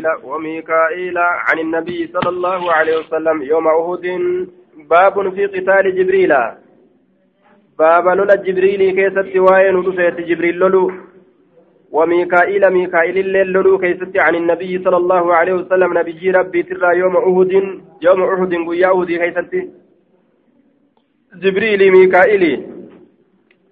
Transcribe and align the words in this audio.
وميكائيل 0.00 1.18
عن 1.18 1.58
النبي 1.58 2.10
صلى 2.14 2.28
الله 2.28 2.72
عليه 2.72 2.96
وسلم 2.98 3.42
يوم 3.42 3.66
أهد 3.68 4.06
باب 4.90 5.34
في 5.34 5.46
قتال 5.46 5.84
جبريل. 5.96 6.32
باب 7.78 8.08
لولا 8.08 8.34
جبريل 8.34 8.80
كيست 8.96 9.36
وين 9.36 9.76
ودفيت 9.76 10.16
جبريل 10.28 10.56
لولو. 10.56 10.92
وميكائيل 11.90 12.70
ميكائيل 12.70 13.18
الليل 13.18 13.46
لولو 13.52 13.78
كيست 13.78 14.16
عن 14.16 14.34
النبي 14.34 14.72
صلى 14.84 14.96
الله 14.96 15.34
عليه 15.34 15.52
وسلم 15.52 15.98
نبي 15.98 16.30
ربي 16.30 16.62
ترى 16.62 16.98
يوم 16.98 17.16
أهد 17.16 17.52
يوم 18.02 18.22
أهد 18.22 18.52
ويا 18.68 18.88
أهد 18.90 19.10
كيست. 19.22 19.52
جبريل 21.42 21.80
ميكائيل 21.92 22.44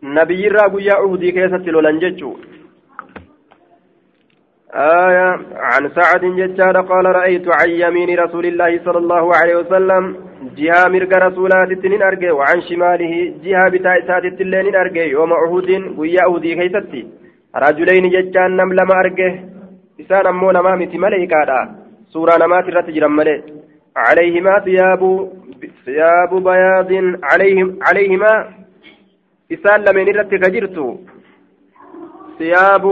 نبي 0.02 0.48
ربي 0.48 0.76
ويا 0.76 0.94
أهد 1.04 1.24
كيست 1.36 1.64
لولنجتشو 1.74 2.32
آية 4.74 5.38
عن 5.56 5.90
سعد 5.96 6.24
ججار 6.24 6.80
قال 6.80 7.04
رأيت 7.06 7.48
عن 7.48 7.70
يمين 7.70 8.18
رسول 8.18 8.46
الله 8.46 8.80
صلى 8.84 8.98
الله 8.98 9.36
عليه 9.36 9.56
وسلم 9.56 10.16
جهة 10.56 10.88
مرق 10.88 11.12
رسولات 11.26 11.70
التنين 11.70 12.02
أرقى 12.02 12.30
وعن 12.30 12.62
شماله 12.68 13.34
جهة 13.44 13.68
بتاعتات 13.68 14.24
التلين 14.24 14.74
أرقى 14.76 15.08
يوم 15.08 15.32
عهود 15.32 15.70
ويا 15.98 16.22
أهودي 16.26 16.54
كيستي. 16.54 17.06
رجلين 17.56 18.04
ججان 18.10 18.56
نم 18.56 18.72
لما 18.72 18.94
أرقى 19.00 19.30
إسان 20.00 20.26
أمو 20.26 20.50
نما 20.50 20.76
متي 20.76 20.98
ملائكة 20.98 21.68
سورة 22.12 22.36
نما 22.38 22.60
ترت 22.60 22.90
جرم 22.90 23.20
عليهما 23.96 24.60
ثياب 24.60 25.30
ثياب 25.84 26.30
بياض 26.44 26.90
عليهم 27.22 27.78
عليهما 27.82 28.32
إسان 29.52 29.78
لمن 29.84 30.08
رت 30.16 30.34
كجرت 30.34 30.78
ثياب 32.38 32.84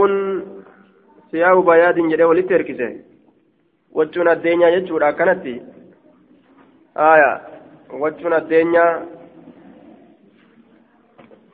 siyaabu 1.31 1.63
bayaadin 1.63 2.09
jedhee 2.09 2.25
walitti 2.31 2.53
erkise. 2.53 2.87
Wachuun 3.95 4.27
addeenyaa 4.27 4.71
jechuudha 4.71 5.07
akkanatti. 5.07 5.61
Aya 6.95 7.31
wachuun 7.99 8.33
addeenyaa 8.33 9.01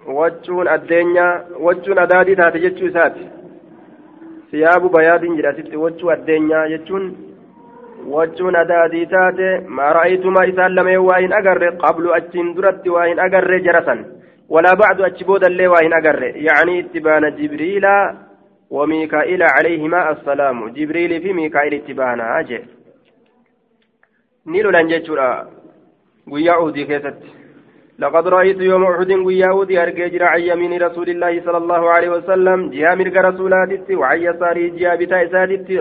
wachuun 0.08 0.68
addeenyaa 0.68 1.44
wachuun 1.59 2.00
adaadii 2.00 2.36
taate 2.36 2.59
jechuu 2.59 2.88
isaati. 2.88 3.30
Siyaabu 4.52 4.90
bayaadin 4.90 5.36
jedhe 5.36 5.50
asitti 5.50 5.78
wachuu 5.78 6.09
addeenyaa 6.16 6.68
jechuun 6.70 7.08
wachuun 8.08 8.56
adaadii 8.56 9.06
taate 9.06 9.59
maa 9.68 10.06
isaan 10.08 10.76
lameen 10.76 11.00
waa 11.06 11.18
hin 11.18 11.34
agarre 11.34 11.72
qablu 11.72 12.14
achiin 12.14 12.56
duratti 12.56 12.90
waa 12.90 13.06
hin 13.06 13.20
agarre 13.20 13.62
jarasan 13.62 14.06
walaa 14.50 14.76
bacdu 14.76 15.03
achi 15.06 15.26
boodallee 15.26 15.68
waa 15.68 15.81
hin 15.81 15.94
agarre. 15.94 16.34
Yacanii 16.38 16.80
itti 16.80 17.00
baana 17.00 17.31
jibriilaa 17.31 18.25
وميكائيل 18.70 19.44
عليهما 19.44 20.12
السلام. 20.12 20.70
جبريل 20.70 21.22
في 21.22 21.34
ميكائيل 21.34 21.74
اتبانا 21.74 22.40
أجل 22.40 22.64
نيلو 24.48 24.70
لنجتشورا 24.70 25.48
ويا 26.32 26.72
كيست. 26.72 27.20
لقد 28.00 28.28
رأيت 28.28 28.62
يوم 28.62 28.84
أحد 28.84 29.12
ويا 29.12 29.48
أودي 29.50 29.82
أرجع 29.84 30.26
عن 30.28 30.42
يمين 30.42 30.84
رسول 30.84 31.10
الله 31.10 31.42
صلى 31.46 31.58
الله 31.58 31.90
عليه 31.90 32.10
وسلم. 32.10 32.70
جهة 32.70 32.96
مرق 32.96 33.16
رسولات 33.30 33.92
وعن 33.92 34.18
يساره 34.22 34.68
جهة 34.80 34.96
بتاء 34.96 35.24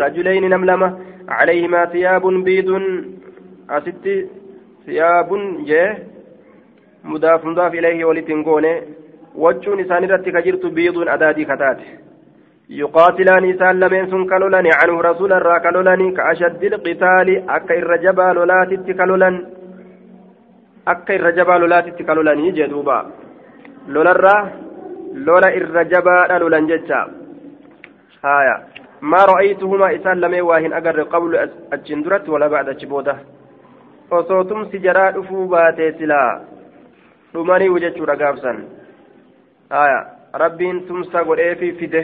رجلين 0.04 0.44
نملمة. 0.50 0.88
عليهما 1.28 1.84
ثياب 1.86 2.24
بيض. 2.26 2.70
أست 3.70 4.06
ثياب 4.86 5.30
جه 5.64 5.98
مضاف 7.04 7.44
مضاف 7.44 7.74
إليه 7.74 8.04
ولتنقونه 8.04 8.82
وجون 9.34 9.80
إسان 9.80 10.04
رتك 10.04 10.36
جرت 10.46 10.66
بيض 10.66 11.08
أدادي 11.08 11.44
كتاته 11.44 12.03
يقاتلان 12.68 13.44
إسان 13.50 13.80
لمن 13.80 14.10
سن 14.10 14.22
كالولاني 14.30 14.70
عنه 14.80 15.00
رسول 15.00 15.32
الرا 15.32 15.58
كالولاني 15.58 16.10
كأشد 16.16 16.62
القتال 16.64 17.28
أكا 17.48 17.74
الرجبا 17.78 18.22
لولاتي 18.36 18.92
كالولان 18.98 19.34
أكا 20.88 21.14
الرجبا 21.16 21.52
لولاتي 21.52 21.90
كالولاني 21.90 22.50
جدوبا 22.50 22.98
لولا 23.88 24.14
لولا 25.26 25.48
الرجبا 25.60 26.16
لولان 26.40 26.66
جتشا 26.66 27.00
هايا. 28.24 28.56
ما 29.02 29.24
رأيتهما 29.24 29.96
إسان 29.96 30.16
لمن 30.20 30.40
واهن 30.40 30.72
أقر 30.72 31.02
قبل 31.02 31.32
الجندرة 31.72 32.24
ولا 32.28 32.46
بعد 32.48 32.68
si 34.70 34.78
jaraa 34.78 35.12
dhufuu 35.12 35.48
baatee 35.48 35.92
silaa 35.98 36.40
dhumanii 37.32 37.80
jechuudha 37.84 38.16
gaabsan 38.16 38.58
haya 39.70 40.00
rabbiin 40.42 40.86
tumsa 40.86 41.24
godheefi 41.24 41.72
fide 41.78 42.02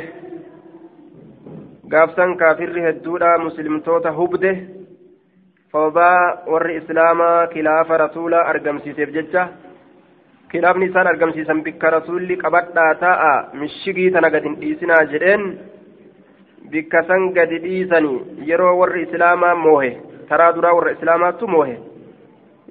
gaafsan 1.93 2.37
kaafirri 2.37 2.83
hedduudha 2.87 3.39
muslimtoota 3.39 4.12
hubde. 4.19 4.53
Sababaa 5.73 6.45
warri 6.53 6.77
islaamaa 6.81 7.47
kilaafa 7.47 7.97
rasuulaa 8.05 8.45
argamsiiseef 8.53 9.11
jecha. 9.17 9.49
Kilaafni 10.51 10.87
isaan 10.91 11.06
argamsiisan 11.06 11.62
bikka 11.62 11.91
rasuulli 11.97 12.37
qabadhaa 12.37 12.95
taa'a 13.03 13.33
mishigii 13.61 14.11
tana 14.11 14.31
gadi 14.31 14.55
dhiisinaa 14.61 15.05
jedheen. 15.12 15.45
Bikka 16.71 17.03
san 17.09 17.28
gadi 17.37 17.59
dhiisanii 17.67 18.47
yeroo 18.49 18.78
warri 18.78 19.03
islaamaa 19.03 19.55
moohe. 19.55 19.93
Taraa 20.28 20.53
duraa 20.57 20.75
warra 20.78 20.93
islaamaattu 20.97 21.49
moohe. 21.49 21.77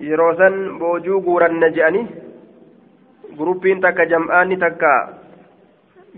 Yeroo 0.09 0.33
san 0.41 0.59
boojuu 0.79 1.21
guuranna 1.21 1.69
je'anii 1.77 2.05
guruppiin 3.37 3.81
takka 3.81 4.05
jam'aanni 4.11 4.57
takka 4.57 4.91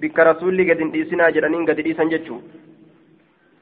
bikka 0.01 0.23
rasuulli 0.23 0.65
gadi 0.65 0.89
dhiisinaa 0.93 1.31
jedhaniin 1.37 1.65
gadi 1.69 1.83
dhiisan 1.87 2.09
jechuudha. 2.09 2.60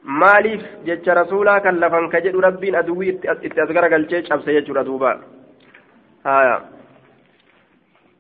Maaliif 0.10 0.64
jecha 0.86 1.14
rasuulaa 1.22 1.60
kan 1.62 1.80
lafan 1.80 2.10
ka 2.10 2.22
jedhu 2.26 2.42
rabbiin 2.42 2.76
aduwwii 2.82 3.10
itti 3.14 3.62
as 3.62 3.70
garagalchee 3.78 4.24
cabse 4.30 4.54
jechuudha 4.58 4.84
duuba. 4.84 5.12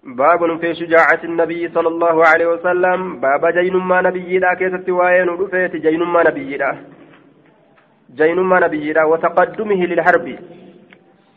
باب 0.03 0.59
في 0.61 0.75
شجاعة 0.75 1.19
النبي 1.23 1.69
صلى 1.69 1.87
الله 1.87 2.25
عليه 2.25 2.47
وسلم 2.47 3.19
باب 3.19 3.45
جينما 3.57 4.01
نبي 4.01 4.39
لا 4.39 4.53
كيست 4.53 4.89
وين 4.89 5.29
رفيت 5.29 5.75
جينما 5.75 6.23
نبي 6.29 6.57
لا 6.57 6.77
جينما 8.15 8.59
نبي 8.59 8.93
لا 8.93 9.03
وتقدمه 9.03 9.85
للحرب 9.85 10.39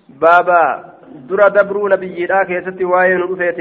بابا 0.08 0.94
درا 1.28 1.48
دبرو 1.48 1.88
نبي 1.88 2.26
لا 2.26 2.44
كيست 2.44 2.82
وين 2.82 3.20
رفيت 3.20 3.58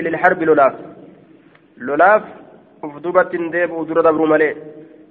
ديب 3.52 3.72
درا 3.88 4.02
دبرو 4.02 4.26
ملئ 4.26 4.54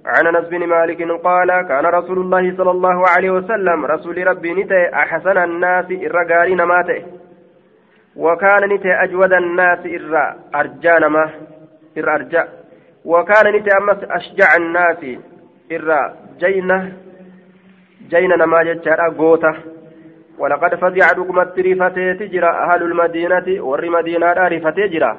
عن 0.05 0.27
أنس 0.27 0.47
بن 0.47 0.67
مالك 0.67 1.01
قال 1.23 1.47
كان 1.67 1.85
رسول 1.85 2.19
الله 2.19 2.57
صلى 2.57 2.71
الله 2.71 3.07
عليه 3.09 3.31
وسلم 3.31 3.85
رسول 3.85 4.27
ربي 4.27 4.53
نتي 4.53 4.93
أحسن 4.93 5.37
الناس 5.37 5.85
الرجال 5.91 6.57
نماته. 6.57 7.03
وكان 8.15 8.73
نتي 8.73 8.91
أجود 9.03 9.33
الناس 9.33 9.85
الر 9.85 10.35
ارجى 10.55 10.95
نما 11.01 11.29
الر 11.97 12.15
ارجى 12.15 12.43
وكان 13.05 13.55
نتي 13.55 13.69
أمس 13.77 14.03
أشجع 14.03 14.55
الناس 14.57 15.05
الر 15.71 16.13
جينه 16.39 16.93
جينا 18.09 18.35
نما 18.35 18.63
جتشارا 18.63 19.07
غوتا. 19.09 19.53
ولقد 20.39 20.75
فزع 20.75 21.11
دكمت 21.11 21.59
ريفتي 21.59 22.13
تجرى 22.13 22.49
أهل 22.49 22.83
المدينة 22.83 23.63
ور 23.63 23.89
مدينة 23.89 24.33
ريفتي 24.33 24.87
جرى. 24.87 25.17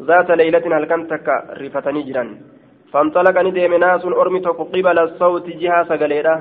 ذات 0.00 0.30
ليلة 0.30 0.76
هل 0.76 0.84
كنت 0.84 1.12
ريفتني 1.50 2.02
جران. 2.02 2.55
فانطلق 2.96 3.36
نديم 3.46 3.74
ناس 3.74 4.04
أرمي 4.04 4.40
توكو 4.40 4.64
قبل 4.72 4.98
الصوت 4.98 5.46
جهة 5.62 5.84
سقليرا 5.90 6.34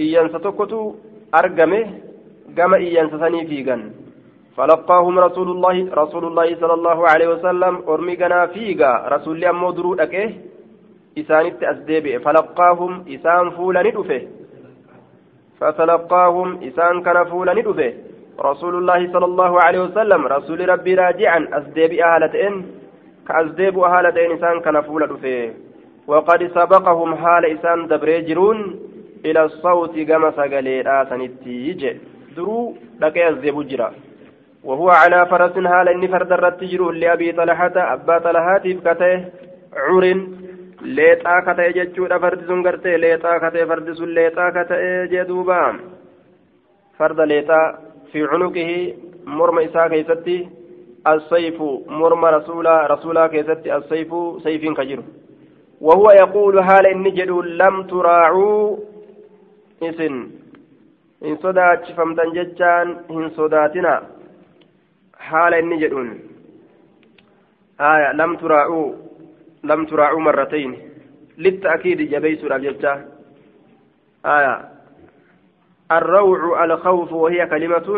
إيانسا 0.00 0.38
توكتو 0.38 0.94
أرقمه 1.38 1.82
قام 2.56 2.74
إيانسا 2.74 3.18
سني 3.22 3.46
فيقا 3.50 3.76
فلقاهم 4.56 5.14
رسول 5.26 5.48
الله 5.54 5.76
رسول 6.02 6.24
الله 6.30 6.48
صلى 6.60 6.74
الله 6.78 6.98
عليه 7.12 7.28
وسلم 7.34 7.74
أرمي 7.88 8.14
قنا 8.20 8.46
فيقا 8.54 8.92
رسول 9.14 9.34
الله 9.36 9.50
أمو 9.50 9.70
درود 9.70 10.00
أكيه 10.00 10.30
إسانت 11.18 11.62
أسديبه 11.72 12.18
فلقاهم 12.24 12.92
إسان 13.14 13.50
فولا 13.56 13.82
ندفه 13.86 14.22
فتلقاهم 15.60 16.48
إسان 16.68 16.94
كان 17.06 17.18
فولا 17.24 17.54
ندفه 17.58 17.92
رسول 18.50 18.74
الله 18.80 19.00
صلى 19.12 19.26
الله 19.30 19.52
عليه 19.64 19.80
وسلم 19.86 20.20
رسول 20.36 20.68
ربي 20.68 20.94
راجعا 20.94 21.40
أسديب 21.58 21.92
أهلتين. 21.92 22.54
كأزديب 23.28 23.84
حالة 23.84 24.16
إنسان 24.32 24.60
كان 24.60 24.80
فول 24.82 25.06
دفه 25.06 25.52
وقد 26.06 26.40
سبقهم 26.54 27.14
حال 27.14 27.44
إنسان 27.44 27.86
دبريجرون 27.86 28.58
إلى 29.24 29.44
الصوت 29.44 29.98
كما 29.98 30.30
سقليرا 30.30 31.04
سنتيج 31.04 31.82
درو 32.36 32.74
لك 33.00 33.18
أزديب 33.18 33.68
جرا. 33.68 33.92
وهو 34.64 34.88
على 34.90 35.26
فرس 35.30 35.66
حال 35.66 35.88
إني 35.88 36.08
فرد 36.08 36.32
الرتجر 36.32 36.90
لأبي 36.90 37.32
طلحة 37.32 37.76
أبا 37.76 38.18
طلحة 38.18 38.64
بكته 38.64 39.24
عور 39.76 40.04
leexaa 40.96 41.40
ka 41.46 41.54
ta'e 41.56 41.72
jechuudha 41.72 42.18
fardi 42.20 42.44
sun 42.48 42.62
gartee 42.62 42.98
leexaa 43.00 43.40
ka 43.40 43.50
ta'e 43.52 43.66
fardi 43.70 43.92
sun 43.96 44.10
leexaa 44.16 44.50
ka 44.56 44.64
ta'e 44.70 45.08
jee 45.12 45.24
duuba 45.30 45.58
farda 46.98 47.24
leexaa 47.30 47.74
fi 48.10 48.20
cunuqihi 48.30 48.80
السيف 51.06 51.62
مرمى 51.86 52.28
رسولا 52.30 52.86
رسولا 52.86 53.26
كيست 53.26 53.66
السيف 53.66 54.10
سيف 54.42 54.62
كجر 54.78 55.02
وهو 55.80 56.10
يقول 56.10 56.58
هال 56.58 56.86
إن 56.86 57.04
جدوا 57.14 57.42
لم 57.42 57.82
تراعوا 57.82 58.76
isin 59.84 60.14
hin 61.20 61.38
sodaachifamtan 61.42 62.32
jechaan 62.34 62.88
hin 63.08 63.30
sodaatina 63.36 64.02
haala 65.30 65.56
inni 65.56 65.80
jedhuun 65.80 66.10
aya 67.78 68.12
lam 68.16 68.36
turaa'uu 68.42 68.84
lam 69.62 69.86
turaa'uu 69.86 70.20
marratayn 70.20 70.76
litta'kiidi 71.36 72.08
jabeeysuudhaaf 72.14 72.62
jecha 72.68 72.94
aya 74.36 74.54
الروع 75.92 76.64
الخوف 76.64 77.12
وهي 77.12 77.46
كلمة 77.46 77.88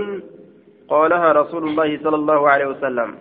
قالها 0.89 1.33
رسول 1.33 1.69
الله 1.69 1.99
صلى 2.03 2.17
الله 2.17 2.49
عليه 2.51 2.67
وسلم. 2.67 3.15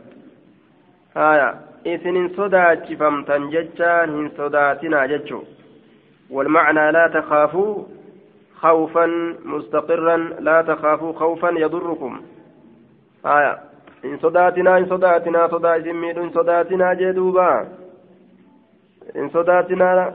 آية 1.18 1.56
إذن 1.86 2.30
صدات 2.38 2.94
فمتن 2.94 3.50
ججان 3.50 4.10
هن 4.10 4.30
صداتنا 4.38 5.06
ججو. 5.06 5.44
والمعنى 6.30 6.92
لا 6.92 7.08
تخافوا 7.08 7.84
خوفا 8.62 9.06
مستقرا 9.46 10.18
لا 10.40 10.62
تخافوا 10.62 11.14
خوفا 11.14 11.50
يضركم. 11.50 12.22
آية 13.26 13.60
إن 14.06 14.18
صداتنا 14.18 14.78
إن 14.78 14.86
صداتنا 14.86 15.48
صدا 15.48 15.78
إسميد 15.78 16.18
إن 16.18 16.30
صداتنا 16.30 16.94
جدوبا. 16.94 17.68
إن 19.16 19.30
صداتنا 19.30 20.14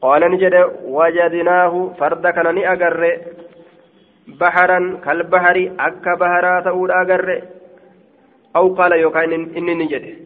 قال 0.00 0.30
نجد 0.30 0.54
وجدناه 0.84 1.90
فرد 1.98 2.26
كان 2.26 2.54
أجر 4.28 4.34
بحرا 4.40 5.00
كالبحر 5.04 5.72
أكا 5.80 6.14
بهرا 6.14 6.60
تقول 6.60 6.90
أجر 6.90 7.42
أو 8.56 8.74
قال 8.74 8.92
يوكاين 8.92 9.32
إني 9.32 9.74
نجد 9.74 10.16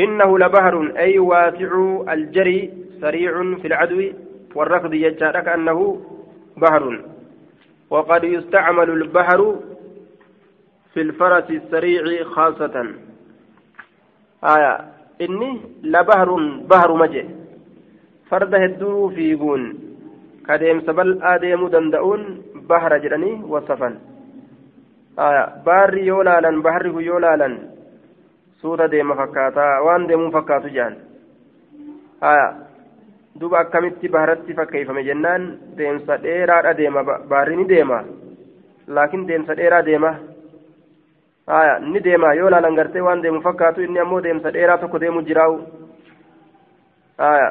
إنه 0.00 0.38
لبحر 0.38 0.92
أي 0.96 1.18
واسع 1.18 2.02
الجري 2.12 2.70
سريع 3.00 3.54
في 3.54 3.66
العدو 3.66 4.02
والركض 4.54 4.94
يجعل 4.94 5.40
كأنه 5.40 6.00
بحر 6.56 7.00
وقد 7.90 8.24
يستعمل 8.24 8.90
البحر 8.90 9.56
في 10.94 11.00
الفرس 11.00 11.50
السريع 11.50 12.24
خاصة 12.24 12.86
آية 14.44 14.78
إني 15.20 15.60
لبهر 15.82 16.34
بهر 16.70 16.94
مجه 16.94 17.24
فرد 18.30 18.54
هدو 18.54 19.08
فيقون 19.08 19.78
كديم 20.48 20.80
سبل 20.80 21.18
آديم 21.22 21.68
دندؤون 21.68 22.42
بهر 22.70 22.92
جراني 23.04 23.32
وصفا 23.52 23.90
آية 25.18 25.44
باري 25.66 26.02
يولالا 26.06 26.50
بحره 26.62 26.96
يولالا 27.10 27.48
سورة 28.62 28.86
ديم 28.86 29.08
فكاتا 29.20 29.68
وان 29.84 30.06
ديم 30.06 30.30
فكاتو 30.30 30.68
جان 30.76 30.94
آية 32.32 32.48
duba 33.40 33.58
akkamitti 33.62 34.08
baharatti 34.10 34.52
fakkeeffame 34.58 35.04
jennaan 35.06 35.42
deemsa 35.78 36.16
dheeraadha 36.22 36.74
deema 36.74 37.02
baarri 37.30 37.56
ni 37.56 37.64
deema 37.64 37.98
laakiin 38.96 39.26
deemsa 39.28 39.54
dheeraa 39.60 39.82
deema 39.86 40.10
ni 41.92 42.00
deema 42.06 42.34
yoo 42.34 42.50
laalan 42.50 42.74
gartee 42.74 43.00
waan 43.06 43.22
deemu 43.22 43.40
fakkaatu 43.46 43.82
inni 43.86 43.98
ammoo 44.02 44.20
deemsa 44.26 44.50
dheeraa 44.56 44.78
tokko 44.82 44.98
deemu 45.00 45.22
jiraa'u 45.28 45.56
haya 47.18 47.48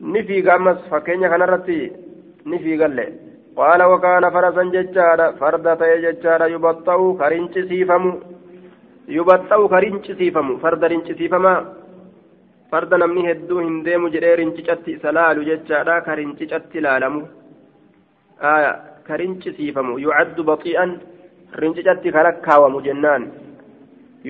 ni 0.00 0.22
fiiga 0.30 0.54
ammas 0.54 0.78
fakkeenya 0.90 1.28
kanarratti 1.28 1.78
ni 2.50 2.58
fiigalle 2.64 3.06
qaala 3.58 3.88
wakaana 3.92 4.30
farasan 4.34 4.72
jechaadha 4.76 5.26
farda 5.40 5.72
ta'e 5.82 5.96
jechaadha 6.04 6.46
yubaxxa'u 6.54 7.06
karincisiifamu 7.22 8.10
yubaxxa'u 9.16 9.68
karincisiifamu 9.74 10.58
farda 10.64 10.88
rincisiifamaa 10.92 11.58
farda 12.70 12.98
namni 13.02 13.26
hedduu 13.28 13.60
hin 13.64 13.76
deemu 13.86 14.10
jedhee 14.14 14.36
rincicatti 14.42 14.96
isa 14.98 15.12
laalu 15.18 15.46
jechaadha 15.50 16.00
ka 16.08 16.14
rincicatti 16.20 16.84
laalamu 16.86 17.22
ka 19.08 19.16
rincisiifamu 19.22 19.98
yucaddu 20.04 20.44
baxii'an 20.50 20.92
rincicatti 21.62 22.12
ka 22.16 22.26
lakkaawamu 22.28 22.82
jennaan 22.88 23.24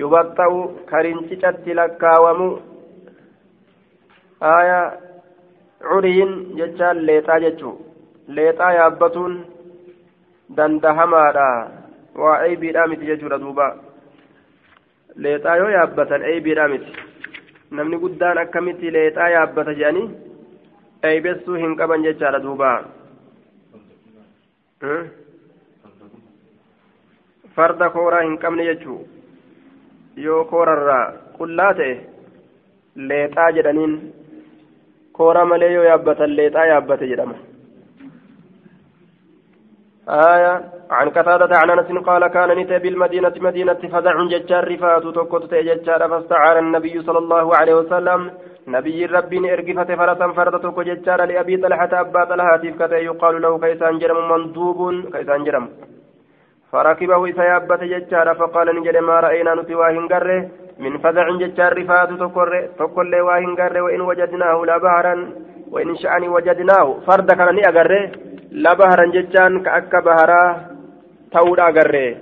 yubaxxa'u 0.03 0.61
ka 0.93 1.03
rincicatti 1.07 1.77
lakkaawamu 1.81 2.47
aya 4.53 4.79
curiin 5.89 6.33
jechaan 6.61 7.05
leexaa 7.09 7.39
jechuu 7.45 7.75
leexaa 8.27 8.73
yaabbatuun 8.73 9.35
dandahamaadha. 10.57 11.47
Waa 12.21 12.37
eybiidhaa 12.45 12.87
miti 12.87 13.05
jechuudha 13.05 13.37
duuba. 13.43 13.67
Leexaa 15.15 15.55
yoo 15.61 15.69
yaabbatan 15.69 16.23
eybiidhaa 16.31 16.67
miti. 16.67 16.91
Namni 17.71 17.97
guddaan 18.03 18.37
akkamitti 18.43 18.91
leexaa 18.93 19.29
yaabbata 19.35 19.73
jedhanii 19.79 20.07
eeybessuu 21.09 21.55
hin 21.63 21.75
qaban 21.81 22.03
jechaadha 22.07 22.39
duuba. 22.43 22.71
Farda 27.55 27.89
kooraa 27.89 28.21
hin 28.27 28.37
qabne 28.43 28.65
jechuu. 28.69 28.99
Yoo 30.25 30.43
koorarraa 30.51 31.05
qullaa 31.37 31.73
ta'e 31.79 31.93
leexaa 33.09 33.51
jedhaniin 33.57 33.93
kooraa 35.17 35.45
malee 35.45 35.71
yoo 35.73 35.83
yaabbatan 35.89 36.35
leexaa 36.39 36.65
yaabbate 36.71 37.07
jedhama 37.11 37.35
آية 40.09 40.63
عن 40.91 41.09
قتادة 41.09 41.57
عن 41.57 41.69
أنس 41.69 41.91
قال 42.05 42.27
كان 42.27 42.49
نتي 42.49 42.79
بالمدينة 42.79 43.33
مدينة 43.39 43.73
فزع 43.73 44.15
ججار 44.31 44.71
رفات 44.71 45.03
تكت 45.03 45.53
ججار 45.53 46.09
فاستعار 46.09 46.59
النبي 46.59 47.01
صلى 47.01 47.17
الله 47.17 47.55
عليه 47.55 47.75
وسلم. 47.75 48.31
نبي 48.67 49.05
ربي 49.05 49.53
إرقفة 49.53 49.95
فرسا 49.95 50.27
فردتك 50.31 50.79
ججار 50.79 51.25
لأبي 51.25 51.57
طلحة 51.57 51.89
أبا 52.01 52.23
طلحة 52.23 52.57
كتي 52.79 52.95
يقال 53.09 53.41
له 53.41 53.59
كيسان 53.59 53.99
جرم 53.99 54.31
مندوب 54.31 54.79
كيسان 55.13 55.43
جرم. 55.43 55.69
فركبه 56.71 57.29
إسيابة 57.29 57.81
ججار 57.93 58.35
فقال 58.35 58.67
نجد 58.75 58.97
ما 58.97 59.19
رأينا 59.19 59.55
نتواهن 59.55 60.07
قره. 60.07 60.49
من 60.79 60.97
فزع 60.97 61.25
ججار 61.41 61.71
رفات 61.79 62.09
تكر 62.79 63.21
واهن 63.27 63.55
قره. 63.55 63.81
وإن 63.81 64.01
وجدناه 64.01 64.57
لبهرا 64.69 65.15
وإن 65.71 65.95
شأني 65.95 66.27
وجدناه. 66.27 66.87
فرد 67.07 67.31
كان 67.31 67.59
أقره 67.69 68.11
la 68.51 68.75
baharan 68.75 69.11
jechaan 69.11 69.63
ka 69.63 69.71
akka 69.81 70.01
baharaa 70.01 70.49
ta'uudha 71.31 71.65
agarree 71.65 72.17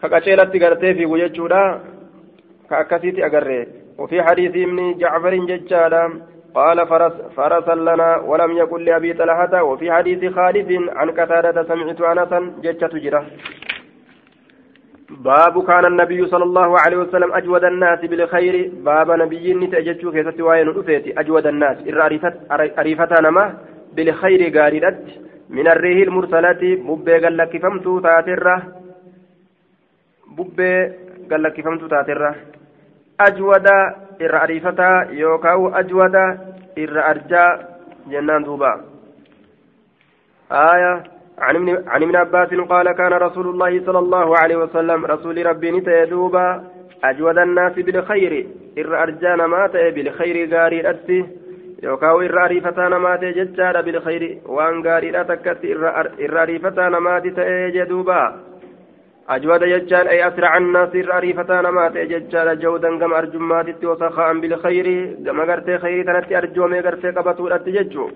ka 0.00 0.08
qaceelatti 0.08 0.58
gartee 0.58 0.94
fiigu 0.94 1.18
jechuudha. 1.18 1.62
Ka 2.68 2.78
akkasiiti 2.80 3.22
agarree 3.22 3.84
وفي 3.98 4.22
حديث 4.22 4.50
ابن 4.56 4.98
جعفر 4.98 5.34
ججالا 5.34 6.04
قال 6.54 6.86
فرس 6.86 7.12
فرسا 7.36 7.74
لنا 7.74 8.16
ولم 8.16 8.52
يقل 8.52 8.84
لأبي 8.84 9.12
طلحة 9.12 9.62
وفي 9.62 9.92
حديث 9.92 10.32
خالد 10.34 10.70
عن 10.88 11.10
قتادة 11.10 11.62
سمعت 11.62 12.00
أنسا 12.00 12.40
ججة 12.62 12.98
جرة 13.04 13.26
باب 15.10 15.66
كان 15.66 15.84
النبي 15.84 16.26
صلى 16.26 16.44
الله 16.44 16.78
عليه 16.78 16.96
وسلم 16.96 17.32
أجود 17.32 17.64
الناس 17.64 18.00
بالخير 18.00 18.70
باب 18.88 19.10
نبي 19.10 19.54
نتأججو 19.54 20.12
كيست 20.12 20.40
وين 20.40 20.68
أجود 21.18 21.46
الناس 21.46 21.76
إر 21.88 22.00
أريفتا 22.78 23.20
نما 23.20 23.54
بالخير 23.96 24.58
قاردت 24.58 25.04
من 25.50 25.66
الريح 25.68 26.08
المرسلات 26.08 26.64
ببي 26.64 27.18
قال 27.18 27.36
لك 27.36 27.62
فمتو 27.62 28.00
تاترة. 28.00 28.62
ببي 30.36 30.92
قال 31.30 31.42
لك 31.42 31.60
فمتو 31.60 31.86
تاترة. 31.86 32.34
أجود 33.20 33.66
إر 34.22 34.42
أريفتا 34.42 35.08
يوكاو 35.10 35.68
أجود 35.68 36.16
إر 36.78 37.10
أرجا 37.10 37.68
جنان 38.06 38.42
دوبا. 38.44 38.80
آية 40.52 41.02
عن 41.38 42.02
ابن 42.02 42.16
عباس 42.16 42.48
قال 42.48 42.92
كان 42.92 43.12
رسول 43.12 43.46
الله 43.48 43.84
صلى 43.86 43.98
الله 43.98 44.38
عليه 44.38 44.56
وسلم 44.56 45.06
رسول 45.06 45.46
ربي 45.46 45.70
نتيدوبا 45.70 46.64
أجود 47.04 47.38
الناس 47.38 47.72
بالخير 47.72 48.46
إر 48.78 49.02
أرجانا 49.02 49.46
مات 49.46 49.76
بالخير 49.94 50.54
غاري 50.54 50.90
أتي. 50.90 51.43
Yookaan 51.84 52.24
irra 52.26 52.44
ariifataa 52.48 52.88
namaatee 52.94 53.32
jechaadha 53.38 53.82
bilkhayri 53.86 54.30
waan 54.56 54.82
gaariidha 54.86 55.24
takkatti 55.30 55.72
irra 56.26 56.42
ariifataa 56.42 56.90
namaati 56.96 57.34
ta'ee 57.38 57.70
jedhuuba 57.78 58.18
ajwada 59.36 59.72
jechaan 59.72 60.12
ay 60.14 60.20
asraca 60.28 60.54
annaasi 60.60 60.98
irra 61.02 61.16
ariifataa 61.20 61.62
namaatee 61.68 62.06
jechaadha 62.12 62.54
jawdan 62.66 62.98
gama 63.02 63.16
arjummaatitti 63.22 63.90
wasaka'an 63.92 64.40
bilkhayri 64.44 64.96
gama 65.28 65.46
gartee 65.50 65.78
khayrii 65.86 66.04
kanatti 66.10 66.40
arjoomee 66.42 66.82
gartee 66.88 67.12
qabatuudhatti 67.18 67.76
jechuu 67.78 68.10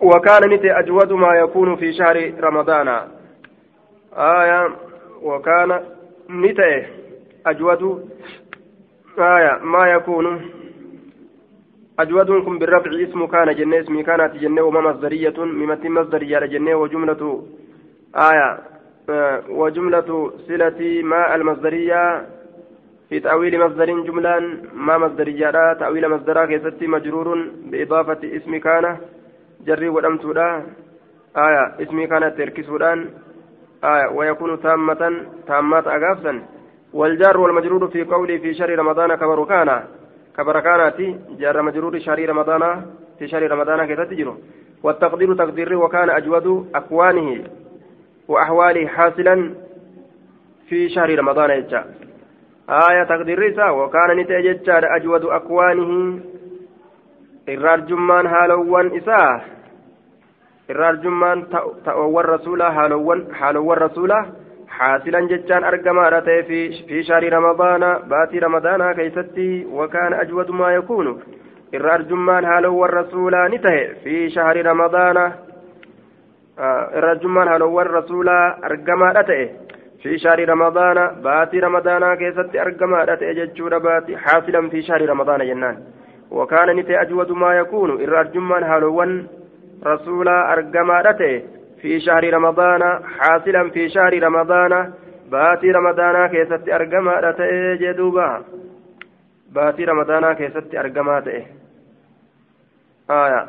وكان 0.00 0.50
نتي 0.50 0.72
أجود 0.72 1.12
ما 1.12 1.34
يكون 1.34 1.76
في 1.76 1.92
شهر 1.92 2.32
رمضان 2.40 2.88
آية 4.16 4.68
وكان 5.22 5.80
نتي 6.30 6.86
أجود 7.46 8.10
آية 9.18 9.58
ما 9.62 9.88
يكون 9.88 10.40
أجود 12.02 12.30
كن 12.44 12.58
بالرفع. 12.58 12.90
اسم 13.04 13.26
كان 13.26 13.54
جنة 13.54 13.80
اسمي 13.80 14.02
كانت 14.02 14.32
جنة. 14.36 14.62
وما 14.62 14.80
مصدرية. 14.80 15.38
ممت 15.38 15.86
مصدرية 15.86 16.38
جنة 16.38 16.74
وجملة 16.74 17.22
آية 18.16 18.58
وجملة 19.48 20.10
صلة 20.48 20.80
ما 21.02 21.34
المصدرية. 21.34 22.26
في 23.08 23.20
تأويل 23.20 23.60
مصدر 23.60 24.00
جملا 24.06 24.36
ما 24.74 24.98
مصدرية 24.98 25.72
تأويل 25.72 26.08
مصدرها 26.08 26.46
كيست 26.46 26.82
مجرور 26.82 27.28
بإضافة 27.70 28.20
اسم 28.36 28.56
كان. 28.56 28.96
جري 29.66 29.88
ودمتودا 29.88 30.66
آية 31.36 31.64
اسمي 31.82 32.06
كانت 32.06 32.38
تركسودان 32.38 33.08
آية 33.84 34.06
ويكون 34.16 34.60
تامة 34.62 35.26
تامات 35.46 35.86
أقافسا 35.86 36.42
والجار 36.92 37.40
والمجرور 37.40 37.88
في 37.88 38.04
قولي 38.04 38.38
في 38.38 38.54
شهر 38.54 38.78
رمضان 38.78 39.14
كبر 39.14 39.44
كان. 39.44 39.82
كبر 40.36 40.60
كانت 40.60 40.98
جار 41.40 41.62
مجرور 41.62 41.98
شهر 41.98 42.28
رمضان 42.28 42.86
في 43.18 43.28
شهر 43.28 43.50
رمضان 43.50 43.86
كيف 43.86 44.00
تجره 44.00 44.38
والتقدير 44.82 45.34
تقديره 45.34 45.76
وكان 45.76 46.10
أجود 46.10 46.68
أكوانه 46.74 47.44
وأحواله 48.28 48.86
حاصلا 48.86 49.54
في 50.68 50.88
شهر 50.88 51.18
رمضان 51.18 51.50
يجا. 51.50 51.84
آية 52.70 53.04
تقدير 53.04 53.38
رسا 53.38 53.70
وكان 53.70 54.16
نتأجد 54.16 54.68
أجود 54.68 55.24
أكوانه. 55.24 56.20
إرار 57.48 57.80
جمان 57.80 58.26
هالوان 58.26 58.96
إساه 58.96 59.40
إرار 60.70 60.94
جمان 60.94 61.46
تأوّر 61.84 62.28
رسوله 62.28 62.68
هالوان 62.68 63.26
هالوان 63.34 63.78
رسوله 63.78 64.26
حاصلا 64.79 65.19
جتان 65.27 65.63
أرقما 65.63 66.21
في 66.21 66.83
في 66.87 67.03
شهر 67.03 67.33
رمضان 67.33 67.83
باتي 68.11 68.39
رمضان 68.39 68.91
كيستي 68.91 69.65
وكان 69.71 70.13
أجود 70.13 70.51
ما 70.51 70.73
يكون 70.73 71.07
irra 71.75 71.93
arjummaan 71.93 72.45
haalowwan 72.45 72.89
rasuulaa 72.89 73.47
ni 73.49 73.59
tahe 73.59 73.83
fi 74.03 74.29
shahri 74.35 74.61
ramadaana 74.67 75.23
irra 76.97 77.09
arjummaan 77.15 77.49
haalowwan 77.51 77.89
rasuulaa 77.95 78.43
argamaadha 78.69 79.23
ta'e 79.29 79.47
fi 80.03 80.19
shahri 80.25 80.45
ramadaana 80.51 81.03
baatii 81.25 81.63
ramadaanaa 81.67 82.15
keessatti 82.21 82.61
argamaadha 82.65 83.17
ta'e 83.23 83.33
jechuudha 83.39 83.79
baatii 83.87 84.21
haasilan 84.27 84.69
fi 84.75 84.83
shahri 84.89 85.09
ramadaana 85.13 85.49
jennaan 85.51 85.81
wakaana 86.39 86.77
ni 86.77 86.83
ta'e 86.89 87.01
ajwadu 87.01 87.35
maa 87.43 87.53
yakuunu 87.61 87.99
irra 88.07 88.19
arjummaan 88.19 88.69
haalowwan 88.71 89.17
rasuulaa 89.91 90.39
argamaadha 90.55 91.13
ta'e 91.23 91.43
في 91.82 92.00
شهر 92.00 92.34
رمضان 92.34 92.82
حاصلا 93.18 93.70
في 93.70 93.88
شهر 93.88 94.22
رمضان 94.22 94.92
باتي 95.30 95.70
رمضان 95.70 96.26
كيست 96.26 96.68
أرقما 96.68 97.20
رتئ 97.20 97.76
جدوبا. 97.76 98.44
باتي 99.52 99.84
رمضان 99.84 100.32
كيست 100.32 100.74
أرقما 100.74 101.22
آية. 103.10 103.48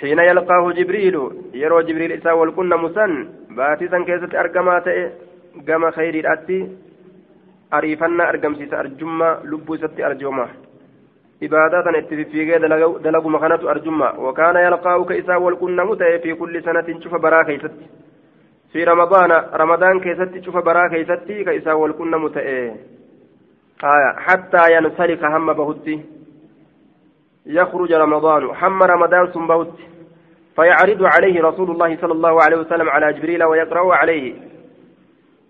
حين 0.00 0.18
يلقاه 0.18 0.72
جبريل 0.72 1.16
يرى 1.54 1.82
جبريل 1.82 2.12
إساء 2.12 2.36
والكن 2.38 2.68
مسن 2.68 3.28
باتيسا 3.50 3.98
كيست 4.04 4.34
أرقما 4.34 4.78
تئ 4.78 5.08
قام 5.68 5.90
خير 5.90 6.14
الأتي 6.14 6.60
أريفنا 7.74 8.28
أرقم 8.28 8.54
سيس 8.54 8.72
أرجما 8.74 9.40
لبو 9.44 9.76
ست 9.76 10.00
أرجما 10.00 10.48
إبادة 11.42 11.98
اتفيقى 11.98 12.58
دلق 12.98 13.26
مخانة 13.26 13.70
أرجما 13.70 14.18
وكان 14.18 14.56
يلقاه 14.56 15.04
كإساء 15.04 15.42
والكن 15.42 15.76
متئ 15.76 16.18
في 16.22 16.34
كل 16.34 16.62
سنة 16.64 17.00
شوف 17.00 17.14
برا 17.14 17.42
كيست 17.42 17.72
في 18.72 18.84
رمضان 18.84 19.32
رمضان 19.54 20.00
كيست 20.00 20.44
شوف 20.44 20.56
برا 20.56 20.88
كيست 20.88 21.32
كإساء 21.46 21.76
والكن 21.76 22.10
متئ 22.10 22.72
آية 23.84 24.12
حتى 24.16 24.76
ينسلك 24.76 25.24
هم 25.24 25.52
بهدي 25.52 26.00
يخرج 27.46 27.92
رمضان 27.92 28.54
حم 28.54 28.82
رمضان 28.82 29.32
سنبوت 29.32 29.78
فيعرض 30.56 31.04
عليه 31.04 31.42
رسول 31.42 31.70
الله 31.70 31.96
صلى 32.00 32.12
الله 32.12 32.42
عليه 32.42 32.56
وسلم 32.56 32.88
على 32.88 33.12
جبريل 33.12 33.44
ويقرأ 33.44 33.94
عليه 33.94 34.34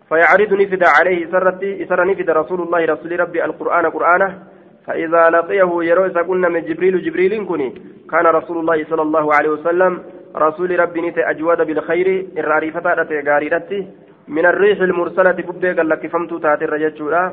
فيعرض 0.09 0.53
نفد 0.53 0.85
عليه 0.85 1.31
سرتي 1.31 1.87
سر 1.87 2.05
نفد 2.05 2.31
رسول 2.31 2.61
الله 2.61 2.85
رسول 2.85 3.21
ربي 3.21 3.45
القرآن 3.45 3.87
قرآنه 3.87 4.50
فإذا 4.91 5.31
لقيه 5.31 5.71
يروي 5.91 6.09
قلنا 6.09 6.49
من 6.49 6.61
جبريل 6.61 7.03
جبريل 7.03 7.47
كني 7.47 7.69
كان 8.11 8.27
رسول 8.27 8.59
الله 8.59 8.85
صلى 8.91 9.03
الله 9.03 9.35
عليه 9.35 9.51
وسلم 9.51 10.03
رسول 10.37 10.81
ربي 10.81 11.01
نت 11.01 11.19
أجود 11.19 11.61
بالخير 11.67 12.27
الرارفة 12.39 12.81
غاريرتي 13.27 13.81
من 14.29 14.47
الريح 14.47 14.81
المرسلة 14.81 15.31
ببه 15.31 15.73
قال 15.77 15.89
لك 15.89 16.07
فمت 16.07 16.33
تاتي 16.43 16.65
الرجل 16.65 17.33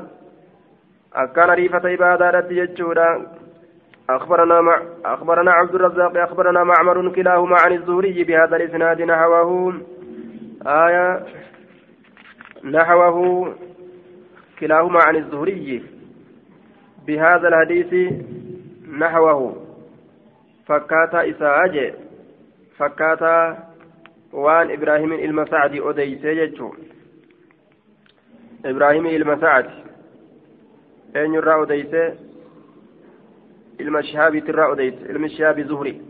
أكان 1.15 1.49
ريفة 1.49 1.93
إبادة 1.93 2.47
يجورا 2.51 3.09
أخبرنا 4.09 4.61
مع 4.61 4.81
أخبرنا 5.05 5.51
عبد 5.51 5.75
الرزاق 5.75 6.17
أخبرنا 6.17 6.63
معمر 6.63 7.09
كلاهما 7.09 7.57
عن 7.65 7.71
الزهري 7.73 8.23
بهذا 8.23 8.55
الإسناد 8.55 9.01
نحوه. 9.01 9.73
آية 10.67 11.25
نحوه 12.63 13.17
كلاهما 14.59 14.99
عن 15.07 15.15
الزهري. 15.15 15.96
بهذا 17.07 17.47
الحديث 17.47 18.13
نحوه. 18.99 19.55
فكاتا 20.67 21.29
إساءج 21.29 21.93
فكاتا 22.77 23.57
وان 24.33 24.71
إبراهيم 24.71 25.13
المسعدي 25.13 25.89
أديسي 25.89 26.27
يجو 26.27 26.73
إبراهيم 28.65 29.05
المسعد. 29.05 29.65
أين 31.15 31.33
يرى 31.33 31.61
أديسي؟ 31.61 32.27
irraa 33.79 34.67
odeyse 34.71 35.05
ilmi 35.09 35.29
shihaabi 35.29 35.63
zuhri 35.63 36.01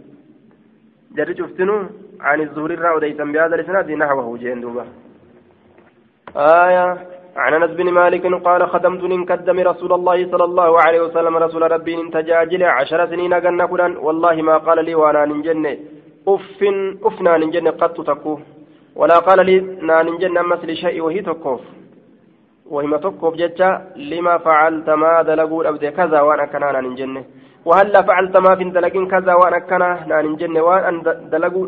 jarri 1.16 1.36
cuftinu 1.36 1.89
عن 2.20 2.42
الزهري 2.42 2.74
الرا 2.74 2.92
وديسا 2.96 3.24
بهذا 3.24 3.56
الإسناد 3.56 3.92
نحوه 3.92 4.38
جين 4.38 4.62
دوبا 4.62 4.86
آية 6.36 6.98
عن 7.38 7.53
أنس 7.53 7.72
بن 7.79 7.88
مالك 8.00 8.25
قال 8.48 8.62
خدمت 8.74 9.03
من 9.13 9.25
كدم 9.25 9.58
رسول 9.72 9.91
الله 9.94 10.17
صلى 10.32 10.46
الله 10.50 10.82
عليه 10.82 11.01
وسلم 11.06 11.34
رسول 11.46 11.72
ربي 11.72 11.96
تجاجل 12.17 12.63
عشر 12.77 13.00
سنين 13.12 13.34
قلنا 13.34 13.65
كلا 13.72 13.88
والله 14.06 14.36
ما 14.50 14.56
قال 14.58 14.86
لي 14.86 14.96
وأنا 15.01 15.25
ننجن. 15.25 15.65
اف 16.27 16.60
أفنا 17.08 17.38
ننجن 17.41 17.67
قد 17.82 17.94
تكو 18.10 18.34
ولا 19.00 19.17
قال 19.27 19.39
لي 19.46 19.56
ننجن 19.89 20.38
مثل 20.51 20.70
شيء 20.84 20.98
وهي 21.06 21.22
تكوف 21.29 21.62
وهي 22.74 22.98
تكوف 23.06 23.34
جتا 23.41 23.70
لما 24.12 24.36
فعلت 24.46 24.89
ما 25.01 25.22
دلقوا 25.29 25.70
ابدا 25.70 25.89
كذا 25.98 26.20
وأنا 26.27 26.46
كنا 26.51 26.82
ننجن. 26.82 27.15
وهلا 27.65 28.01
فعلت 28.08 28.36
ما 28.46 28.56
في 28.56 28.63
دلقين 28.63 29.06
كذا 29.13 29.34
وأنا 29.39 29.60
كنا 29.70 29.89
نان 30.10 30.36
جنة 30.41 30.62
وأن 30.67 30.96
دلقوا 31.34 31.67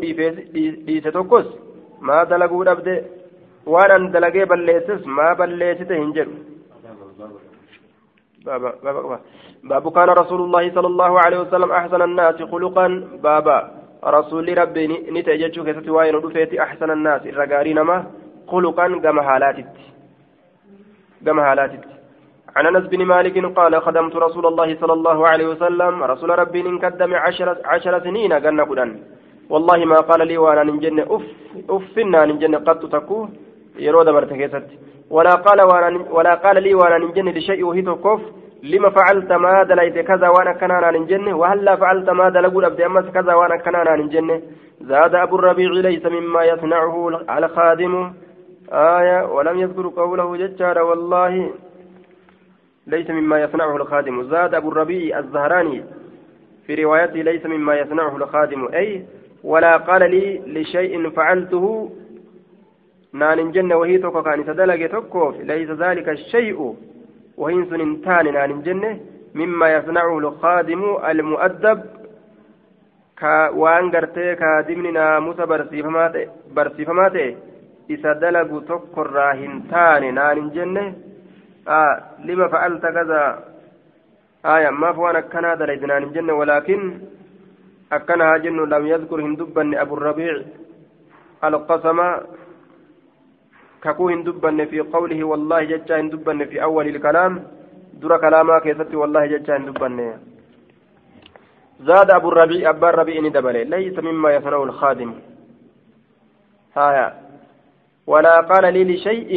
ديس 0.86 1.04
توكس 1.16 1.46
ما 2.06 2.24
دلقوا 2.24 2.64
دبد 2.68 2.88
دلقي 4.12 4.44
بليسس 4.44 5.06
ما 5.06 5.32
بليسته 5.32 5.96
هنجر 5.96 6.28
بابا 8.46 8.70
بابا 8.84 9.00
بابا 9.02 9.20
باب 9.64 9.92
كان 9.92 10.08
رسول 10.08 10.40
الله 10.40 10.74
صلى 10.74 10.86
الله 10.86 11.20
عليه 11.20 11.40
وسلم 11.40 11.70
أحسن 11.72 12.02
الناس 12.02 12.42
خلقا 12.42 12.86
بابا 13.22 13.70
رسول 14.04 14.58
ربي 14.58 14.86
نتأججو 14.86 15.64
كيستي 15.64 15.90
وين 15.90 16.14
أحسن 16.60 16.90
الناس 16.90 17.26
الرقارين 17.26 17.80
ما 17.80 18.06
خلقا 18.48 18.86
كما 19.04 19.22
حالاتت 19.22 19.66
كما 21.26 21.42
حالاتت 21.44 21.84
عن 22.56 22.66
انس 22.66 22.86
بن 22.86 23.04
مالك 23.04 23.36
قال 23.58 23.82
خدمت 23.82 24.16
رسول 24.16 24.46
الله 24.46 24.76
صلى 24.80 24.92
الله 24.92 25.28
عليه 25.28 25.46
وسلم 25.46 26.02
رسول 26.02 26.30
ربي 26.38 26.60
ان 26.60 26.78
قدم 26.78 27.14
عشر, 27.14 27.56
عشر 27.64 28.00
سنين 28.04 28.32
قلنا 28.32 28.64
والله 29.50 29.84
ما 29.84 29.96
قال 29.96 30.28
لي 30.28 30.38
وأنا 30.38 30.62
ننجن 30.62 31.00
اف 31.00 31.22
افنا 31.70 32.24
ننجن 32.24 32.54
قد 32.56 32.78
تكو 33.74 33.80
يرود 33.80 34.08
برتكيست 34.08 34.66
ولا 35.10 35.30
قال 35.30 35.62
وأنا 35.62 36.04
ولا 36.10 36.34
قال 36.34 36.62
لي 36.62 36.74
وأنا 36.74 36.98
ننجن 36.98 37.28
لشيء 37.28 37.64
وهي 37.64 37.82
تكف 37.82 38.20
لما 38.62 38.90
فعلت 38.90 39.32
ما 39.32 39.62
دليت 39.62 39.98
كذا 39.98 40.28
وانا 40.28 40.52
كنا 40.52 40.90
ننجن 40.90 41.32
وهلا 41.32 41.76
فعلت 41.76 42.10
ما 42.10 42.28
دلقوا 42.28 42.66
ابدا 42.66 42.86
امس 42.86 43.04
كذا 43.04 43.34
وانا 43.34 43.56
كنا 43.56 43.96
ننجن 43.96 44.40
زاد 44.80 45.14
ابو 45.14 45.36
الربيع 45.36 45.70
ليس 45.70 46.06
مما 46.06 46.44
يصنعه 46.44 47.20
على 47.28 47.48
خادم 47.48 48.12
آية 48.72 49.26
ولم 49.34 49.58
يذكر 49.58 49.88
قوله 49.88 50.36
ججار 50.36 50.78
والله 50.82 51.50
ليس 52.86 53.10
مما 53.10 53.42
يصنعه 53.42 53.76
الخادم 53.76 54.22
زاد 54.22 54.54
أبو 54.54 54.68
الربيع 54.68 55.18
الزهراني 55.18 55.84
في 56.66 56.74
روايته 56.74 57.22
ليس 57.22 57.46
مما 57.46 57.74
يصنعه 57.78 58.16
الخادم 58.16 58.68
أي 58.74 59.04
ولا 59.44 59.76
قال 59.76 60.10
لي 60.10 60.40
لشيء 60.46 61.10
فعلته 61.10 61.90
نان 63.12 63.52
جنة 63.52 63.76
وهي 63.76 63.98
توكو 63.98 64.22
كان 64.22 64.44
تدلق 64.46 64.86
توكو 64.86 65.30
ليس 65.30 65.70
ذلك 65.70 66.08
الشيء. 66.08 66.76
وهي 67.36 67.64
سننتان 67.70 68.32
نان 68.32 68.62
جنة 68.62 69.00
مما 69.34 69.66
يصنعه 69.76 70.18
الخادم 70.18 70.82
المؤدب. 71.10 71.80
ka 73.20 73.52
waan 73.52 73.90
gartee 73.92 74.36
kaadimni 74.36 74.92
naamusa 74.92 75.46
barsiifamaa 75.46 77.10
ta'e 77.14 77.36
isa 77.94 78.14
dalagu 78.22 78.60
tokkorraa 78.70 79.32
hin 79.40 79.62
taane 79.72 80.08
naan 80.12 80.36
hin 80.40 80.50
jenne 80.56 80.84
آه 81.68 82.02
لما 82.24 82.48
فعلت 82.48 82.82
كذا؟ 82.82 83.44
آية 84.44 84.70
ما 84.70 84.92
فوان 84.92 85.16
أكنا 85.16 85.54
دليدنا 85.54 85.98
جنة 85.98 86.32
ولكن 86.32 86.80
أكنها 87.92 88.36
جن 88.36 88.56
لم 88.56 88.86
يذكر 88.86 89.20
هندبا 89.20 89.82
أبو 89.82 89.94
الربيع. 89.94 90.42
القسم 91.44 91.98
ككو 93.82 94.08
هندبا 94.08 94.64
في 94.64 94.80
قوله 94.80 95.24
والله 95.24 95.60
ججا 95.64 96.00
هندبا 96.00 96.44
في 96.44 96.62
أول 96.62 96.86
الكلام 96.88 97.32
در 98.00 98.12
كلاما 98.22 98.58
كيست 98.58 98.94
والله 98.94 99.26
ججا 99.26 99.56
هندبا 99.56 99.88
زاد 101.88 102.10
أبو 102.10 102.28
الربيع 102.28 102.70
أبا 102.70 102.88
الربيع 102.90 103.28
دبل 103.28 103.56
ليس 103.70 103.98
مما 103.98 104.28
يصنع 104.36 104.62
الخادم 104.62 105.10
هايا 106.76 107.06
ولا 108.06 108.40
قال 108.40 108.64
لي 108.74 108.84
لشيء 108.84 109.32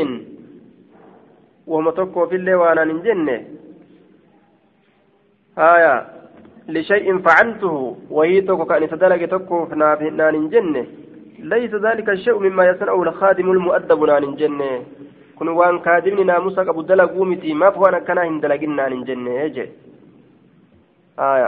وهم 1.68 1.90
تكو 1.90 2.28
في 2.28 2.36
اللي 2.36 2.56
وأنا 2.56 2.84
نجنة 2.84 3.46
هايا 5.58 5.94
لشيء 6.68 7.18
فعلته 7.26 7.98
وهي 8.10 8.42
تكو 8.42 8.66
كأن 8.66 8.90
تدلق 8.90 9.26
تكو 9.26 9.66
نان 9.76 10.36
نجنة 10.46 10.86
ليس 11.44 11.74
ذلك 11.76 12.10
الشيء 12.10 12.40
مما 12.40 12.64
يصنعه 12.66 13.04
الخادم 13.04 13.52
المؤدب 13.52 14.04
نان 14.04 14.36
جنة 14.36 14.72
kun 15.36 15.50
waan 15.50 15.80
kaadimni 15.82 16.24
naamusa 16.24 16.66
qabu 16.66 16.84
dalaguu 16.84 17.26
miti 17.26 17.54
maaf 17.54 17.78
waan 17.78 17.96
akkanaa 17.98 18.24
hin 18.28 18.36
dalaginnaan 18.42 18.94
hin 18.94 19.06
jenne 19.08 19.50
je 19.56 19.66
aya 21.18 21.48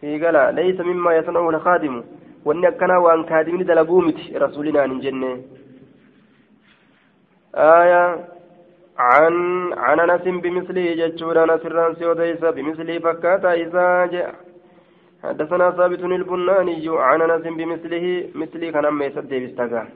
siigala 0.00 0.42
laysa 0.56 0.84
mimmaa 0.88 1.12
yasnahu 1.18 1.52
lkaadimu 1.56 2.02
wanni 2.48 2.66
akkanaa 2.66 2.98
waan 3.06 3.24
kaadimni 3.30 3.68
dalaguu 3.70 4.02
miti 4.08 4.34
rasuulinaan 4.44 4.90
hin 4.90 5.00
jenne 5.06 5.30
aya 7.68 8.02
عن 9.00 9.34
عن 9.72 10.00
انس 10.00 10.24
بمثله 10.44 10.94
جتشور 10.94 11.44
انس 11.44 11.66
الرانسي 11.66 12.06
وديس 12.06 12.42
بمثله 12.56 12.98
فكاتا 12.98 13.52
اذا 13.52 14.06
جاء 14.06 14.34
حدثنا 15.24 15.70
ثابت 15.70 16.00
البناني 16.00 16.88
عن 16.88 17.22
أنس 17.22 17.42
بمثله 17.42 18.30
مثلي 18.34 18.72
كان 18.72 18.88
ما 18.88 19.04
يسد 19.04 19.28
بيستغا 19.28 19.88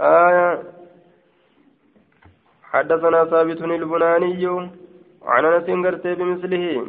آية. 0.00 0.62
حدثنا 2.62 3.24
ثابت 3.24 3.60
البناني 3.62 4.46
عن 5.22 5.44
أنس 5.44 5.66
قرتي 5.86 6.14
بمثله. 6.14 6.86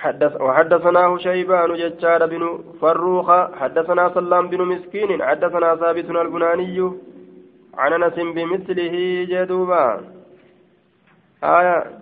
حدث 0.00 0.40
وحدثناه 0.40 1.16
شيبان 1.18 1.74
ججار 1.74 2.26
بن 2.26 2.42
فروخ 2.80 3.28
حدثنا 3.60 4.14
سلام 4.14 4.48
بن 4.48 4.60
مسكين 4.72 5.22
حدثنا 5.22 5.76
ثابت 5.76 6.10
البناني 6.10 6.92
عن 7.74 7.92
أنس 7.92 8.16
بمثله 8.36 8.94
جدوبا. 9.30 10.19
آية 11.44 12.00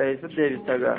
ليست 0.00 0.24
ديبستغا 0.24 0.98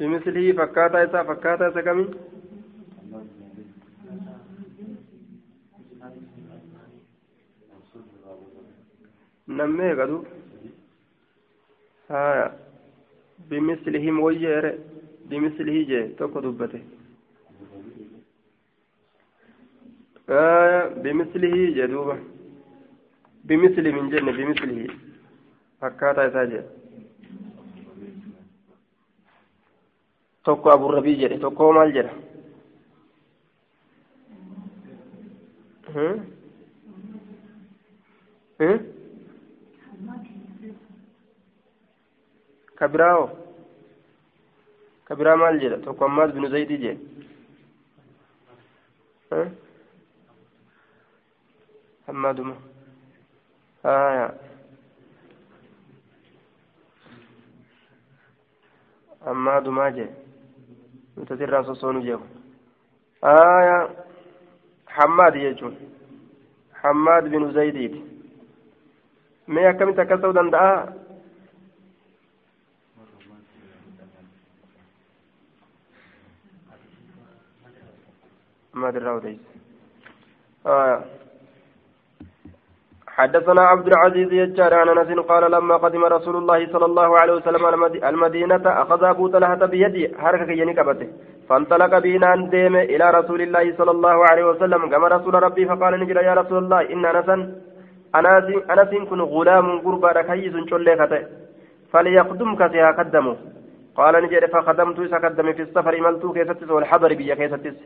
بمثله 0.00 0.52
فكاتا 0.52 1.04
إسا 1.04 1.22
فكاتا 1.22 1.68
إسا 1.68 1.80
كمي 1.80 2.06
نمي 9.48 9.92
قدو 9.92 10.24
ها 12.10 12.56
بمثلهم 13.50 14.20
وجه 14.20 14.78
بمثله 15.28 15.82
جي 15.82 16.08
توكو 16.18 16.40
دبته 16.40 16.99
آه 20.28 20.88
بمثله 20.88 21.54
جدوبة 21.76 22.18
بمثل 23.44 23.92
من 23.92 24.10
جنة 24.10 24.32
بمثله 24.32 24.86
فكاتا 25.80 26.26
إسا 26.28 26.44
جي 26.44 26.60
tokko 30.44 30.66
aburrabii 30.72 31.18
jedhe 31.20 31.36
tokko 31.42 31.72
maal 31.76 31.90
jedha 31.96 32.12
kabiraawo 42.78 43.26
kabiraa 45.08 45.36
maal 45.42 45.56
jedha 45.62 45.78
tokko 45.84 46.04
ammaas 46.04 46.30
binu 46.34 46.48
zaydii 46.54 46.78
jedhe 46.84 47.00
haya 53.82 54.34
ammaadumaa 59.30 59.90
jedhe 59.90 60.14
nuti 61.16 61.42
irraa 61.44 61.64
sossoonu 61.68 62.00
jeeku 62.06 62.26
aya 63.32 63.76
hammaad 64.96 65.34
jechuun 65.44 65.76
hammaad 66.82 67.28
binu 67.34 67.52
zaydiiti 67.58 68.00
mee 69.52 69.66
akkamitti 69.70 70.00
akkas 70.04 70.20
ta'uu 70.20 70.36
danda'a 70.40 70.74
hammaad 78.72 78.96
irraa 79.00 79.16
odeyse 79.20 79.44
aya 80.64 80.96
حدثنا 83.20 83.62
عبد 83.72 83.86
العزيز 83.86 84.32
يجار 84.32 84.74
عن 84.74 84.88
أنس 84.88 85.10
قال 85.30 85.50
لما 85.52 85.76
قدم 85.76 86.04
رسول 86.04 86.36
الله 86.36 86.60
صلى 86.72 86.86
الله 86.90 87.10
عليه 87.20 87.32
وسلم 87.32 87.62
المدينة 88.10 88.64
أخذ 88.82 89.04
أبو 89.04 89.28
طلحة 89.28 89.66
بيدي 89.72 90.02
حركة 90.18 90.52
ينكبته. 90.52 91.08
فانطلق 91.48 91.98
بنا 91.98 92.30
ديم 92.54 92.76
إلى 92.76 93.06
رسول 93.18 93.40
الله 93.46 93.64
صلى 93.78 93.90
الله 93.90 94.16
عليه 94.30 94.44
وسلم. 94.50 94.90
كما 94.92 95.08
رسول 95.08 95.34
ربي 95.34 95.66
فقال 95.66 95.92
نجد 96.00 96.16
يا 96.16 96.34
رسول 96.34 96.58
الله 96.64 96.80
إن 96.92 97.04
أنسا 97.04 97.36
أنس 98.72 98.90
كن 99.10 99.20
غلام 99.20 99.66
قربا 99.84 100.22
كيس 100.22 100.54
شليكته. 100.70 101.20
فليقدمك 101.92 102.60
سيها 102.72 102.90
قدمه. 102.98 103.36
قال 104.00 104.14
نجد 104.24 104.44
فخدمت 104.52 104.98
سكدم 105.12 105.52
في 105.52 105.62
السفر 105.62 105.94
ملتو 106.00 106.32
كيستس 106.32 106.70
والحضر 106.70 107.10
بي 107.14 107.34
كيستس 107.34 107.76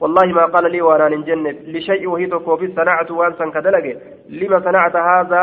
والله 0.00 0.26
ما 0.38 0.44
قال 0.54 0.64
لي 0.72 0.82
وأنا 0.82 1.08
نجن 1.08 1.46
لشيء 1.72 2.08
وهي 2.08 2.26
في 2.60 2.66
صنعت 2.76 3.10
وانسا 3.10 3.44
كدلق 3.54 3.86
لما 4.28 4.58
صنعت 4.66 4.96
هذا 4.96 5.42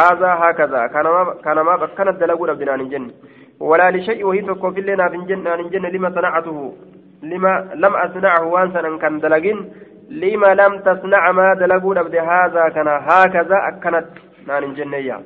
هذا 0.00 0.30
هكذا. 0.42 0.86
كان 0.94 1.06
ما 1.14 1.34
كان 1.44 1.58
ما 1.60 1.86
كانت 1.98 2.16
دلقوا 2.20 2.46
ربنا 2.46 2.76
نجن 2.76 3.04
ولا 3.60 3.90
لشيء 3.90 4.20
وهي 4.26 4.42
في 4.74 4.80
لنا 4.80 5.06
نجن 5.20 5.46
نجن 5.60 5.84
لما 5.94 6.10
صنعته 6.16 6.58
لما 7.22 7.52
لم 7.82 7.94
أصنعه 8.06 8.44
وانسا 8.52 8.98
كان 9.02 9.20
دلقين. 9.20 9.58
لما 10.10 10.50
لم 10.60 10.72
تصنع 10.86 11.32
ما 11.38 11.54
دلقوا 11.54 11.94
رب 11.94 12.14
هذا 12.14 12.62
كان 12.74 12.88
هكذا 13.08 13.56
أكنت. 13.68 14.08
نجن 14.48 14.94
إياه 14.94 15.22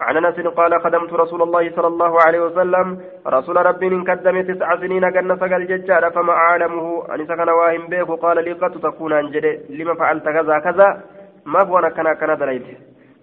عن 0.00 0.16
أنس 0.16 0.34
قال 0.40 0.82
خدمت 0.82 1.12
رسول 1.12 1.42
الله 1.42 1.70
صلى 1.76 1.86
الله 1.86 2.12
عليه 2.26 2.40
وسلم. 2.40 3.00
رسول 3.26 3.56
ربي 3.56 3.88
من 3.88 4.04
قدم 4.04 4.42
تسع 4.42 4.76
سنين 4.76 5.10
كان 5.10 5.36
سقل 5.36 5.66
ججار 5.66 6.10
فما 6.10 6.32
أعلمه. 6.32 7.14
ان 7.14 7.26
سكن 7.26 7.48
واهم 7.48 7.86
بيك 7.86 8.10
قال 8.10 8.44
لي 8.44 8.52
قد 8.52 8.80
تكون 8.80 9.12
انجد 9.12 9.66
لما 9.68 9.94
فعلت 9.94 10.24
كذا 10.24 10.58
كذا؟ 10.58 11.02
ما 11.46 11.64
هو 11.64 11.78
أنا 11.78 11.88
كان 11.88 12.14
كان 12.14 12.38
دليت 12.38 12.78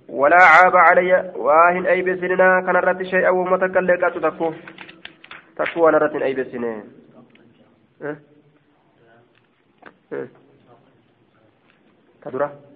ولا 0.10 0.38
عاب 0.38 0.76
علي 0.76 1.32
واهن 1.36 1.86
أي 1.86 2.02
بسننا. 2.02 2.62
كان 2.66 2.76
رت 2.76 3.02
شيئا 3.04 3.30
ومتكلم 3.30 4.06
قد 4.06 4.22
تكون 4.22 4.56
تكون 5.58 5.96
رت 5.96 6.16
أي 6.16 6.34
بسنين 6.34 6.84
أه؟ 8.02 8.18
أه؟ 10.14 10.28
كدره 12.24 12.67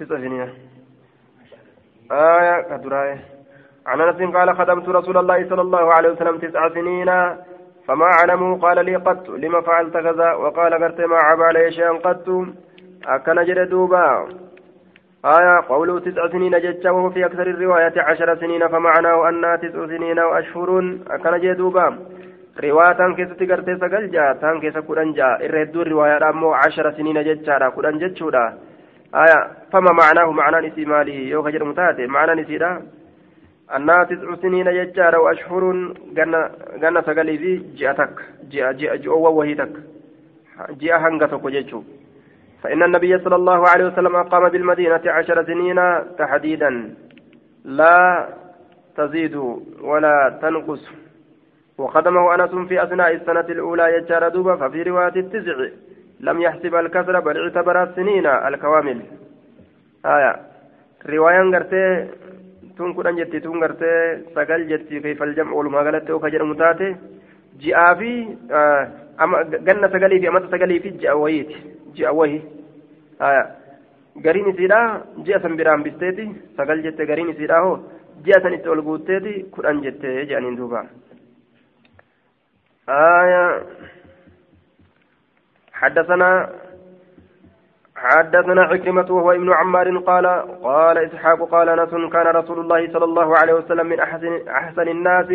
تسع 0.00 0.16
سنين 0.16 0.48
آية 2.12 2.60
كدراية 2.62 3.18
عن 3.86 4.00
أنس 4.00 4.34
قال 4.36 4.56
خدمت 4.56 4.88
رسول 4.88 5.16
الله 5.16 5.48
صلى 5.48 5.60
الله 5.60 5.92
عليه 5.94 6.10
وسلم 6.10 6.38
تسع 6.38 6.68
سنين 6.68 7.10
فما 7.86 8.06
علمه 8.06 8.58
قال 8.58 8.84
لي 8.84 8.96
قط 8.96 9.28
لما 9.28 9.60
فعلت 9.60 9.96
كذا 9.96 10.32
وقال 10.32 10.74
قرت 10.74 11.00
ما 11.00 11.16
عاب 11.16 11.42
علي 11.42 11.70
شيئا 11.70 11.92
قط 11.92 12.28
أكن 13.06 13.68
دوبا 13.68 14.28
آية 15.24 15.60
قوله 15.68 16.00
تسع 16.00 16.28
سنين 16.28 16.58
جتة 16.60 16.92
وهو 16.92 17.10
في 17.10 17.26
أكثر 17.26 17.46
الرواية 17.46 17.94
عشر 17.96 18.36
سنين 18.36 18.68
فمعناه 18.68 19.28
أنها 19.28 19.56
تسع 19.56 19.86
سنين 19.86 20.18
وأشهر 20.18 20.98
أكن 21.10 21.56
دوبا 21.56 21.98
رواية 22.64 23.14
كيست 23.16 23.42
قرت 23.50 23.70
سقل 23.80 24.10
جاء 24.10 24.32
تان 24.40 24.60
كيس 24.60 24.78
كودن 24.78 25.12
جاء 25.12 25.46
الردو 25.46 25.82
الرواية 25.82 26.30
أمو 26.30 26.52
عشر 26.52 26.92
سنين 26.92 27.24
جتة 27.24 27.68
كودن 27.68 27.98
جتشودا 27.98 28.69
آية 29.14 29.50
فما 29.72 29.92
معناه 29.92 30.32
معنى 30.32 30.68
نسي 30.68 30.84
ماله؟ 30.84 31.14
يو 31.14 31.42
خجر 31.42 31.64
متاتي 31.64 32.06
معنى 32.06 32.42
نسي 32.42 32.58
لا 32.58 32.82
أنها 33.76 34.04
تسع 34.04 34.34
سنين 34.34 34.66
يجار 34.66 35.18
وأشهر 35.18 35.94
جنة 36.82 37.00
سقلي 37.00 37.38
في 37.38 37.56
جئتك. 37.76 38.14
جئ 38.50 38.72
جئ 38.72 38.96
جئ 38.96 39.08
وهيتك. 39.08 39.72
جئ 40.70 40.92
هنغتك 40.92 41.44
وجيتشو 41.44 41.82
فإن 42.62 42.82
النبي 42.82 43.18
صلى 43.18 43.36
الله 43.36 43.68
عليه 43.68 43.84
وسلم 43.86 44.16
أقام 44.16 44.48
بالمدينة 44.48 45.02
عشر 45.06 45.44
سنين 45.44 45.80
تحديدا. 46.18 46.94
لا 47.64 48.28
تزيد 48.96 49.36
ولا 49.80 50.38
تنقص. 50.42 50.90
وقدمه 51.78 52.34
أنس 52.34 52.68
في 52.68 52.82
أثناء 52.82 53.14
السنة 53.14 53.40
الأولى 53.40 53.94
يجار 53.96 54.28
دوبا 54.28 54.56
ففي 54.56 54.82
رواية 54.82 55.16
التسع 55.16 55.56
لم 56.20 56.40
يحسب 56.40 56.74
الكسر 56.74 57.20
بل 57.20 57.36
اعتبر 57.42 57.82
السنين 57.82 58.26
الكوامل. 58.26 58.98
آية. 60.06 60.36
رواية 61.06 61.42
غرتي 61.54 62.08
تون 62.76 62.94
كدان 62.94 63.16
جتي 63.16 63.40
تون 63.40 63.62
غرتي 63.62 64.22
سقل 64.34 64.68
جتي 64.68 65.00
كيف 65.00 65.22
الجمع 65.22 65.52
ولما 65.52 65.78
غلت 65.78 66.10
وكجر 66.10 66.44
متاتي. 66.44 66.96
جاء 67.60 67.94
في 67.94 68.36
آه 68.50 68.88
أما 69.20 69.42
جنة 69.42 69.88
سقلي 69.88 70.20
في 70.20 70.28
أمت 70.28 70.44
سقلي 70.52 70.80
في 70.80 70.90
جاء 70.90 71.18
وهيت 71.18 71.50
جاء 71.96 72.14
وهي. 72.14 72.40
آية. 73.22 73.60
gariin 74.24 74.50
isiidha 74.50 75.06
ji'a 75.24 75.38
san 75.42 75.54
biraan 75.58 75.82
bisteeti 75.86 76.24
sagal 76.56 76.82
jette 76.82 77.06
gariin 77.06 77.30
isiidha 77.32 77.60
hoo 77.64 77.76
ji'a 78.26 78.40
san 78.42 78.56
itti 78.56 78.68
ol 78.68 78.82
guutteeti 78.82 79.34
kudhan 79.54 79.82
jette 79.84 80.26
حدثنا 85.80 86.50
حدثنا 87.96 88.62
عكرمة 88.62 89.06
وهو 89.10 89.32
ابن 89.32 89.52
عمار 89.52 89.98
قال 89.98 90.26
قال 90.62 90.98
إسحاق 90.98 91.42
قال 91.50 91.68
نس 91.82 92.12
كان 92.12 92.26
رسول 92.26 92.58
الله 92.60 92.92
صلى 92.92 93.04
الله 93.04 93.36
عليه 93.38 93.52
وسلم 93.54 93.86
من 93.86 94.00
أحسن 94.00 94.48
أحسن 94.48 94.88
الناس 94.88 95.26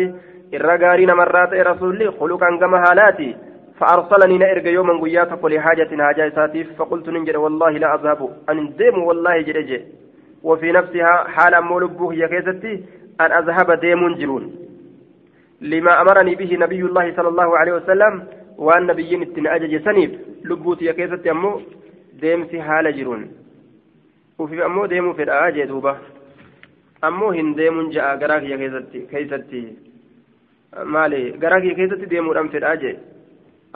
الرجارين 0.54 1.10
مرات 1.12 1.52
رسول 1.52 2.12
خلقا 2.20 2.56
كما 2.60 2.78
هالاتي 2.90 3.36
فأرسلني 3.80 4.38
نأرج 4.38 4.66
يوما 4.66 5.00
قياتك 5.02 5.44
لحاجة 5.44 6.02
حاجة 6.02 6.32
ساتيف 6.34 6.68
فقلت 6.78 7.08
ننجر 7.08 7.38
والله 7.38 7.70
لا 7.70 7.94
أذهب 7.94 8.30
أن 8.50 8.72
ديم 8.78 9.02
والله 9.02 9.40
جرجي 9.40 9.84
وفي 10.42 10.72
نفسها 10.72 11.24
حال 11.34 11.64
مولبوه 11.64 12.14
يا 12.14 12.26
كيستي 12.26 12.84
أن 13.20 13.32
أذهب 13.32 13.80
ديم 13.80 14.14
جرون 14.14 14.44
لما 15.60 16.00
أمرني 16.02 16.34
به 16.34 16.56
نبي 16.60 16.80
الله 16.80 17.16
صلى 17.16 17.28
الله 17.28 17.58
عليه 17.58 17.72
وسلم 17.72 18.24
وأن 18.58 18.86
نبيين 18.86 19.22
اتن 19.22 19.46
أجج 19.46 19.84
سنيف 19.84 20.10
أمو 21.30 21.60
ديمسي 22.20 22.62
حال 22.62 22.96
جرون 22.96 23.22
وفي 24.38 24.64
أمو 24.66 24.86
ديمو 24.86 25.12
في 25.12 25.22
الآجي 25.22 25.64
دوبة 25.64 25.96
أمو 27.04 27.30
هن 27.30 27.54
ديم 27.54 27.90
جاء 27.90 28.16
قراك 28.20 28.42
يا 28.42 28.56
كيستي 28.56 29.00
كيستي 29.10 29.62
مالي 30.92 31.30
قراك 31.42 31.64
يا 31.64 31.74
كيستي 31.78 32.06
ديمو 32.06 32.32
أم 32.32 32.48
في 32.48 32.58
الآجي 32.58 32.92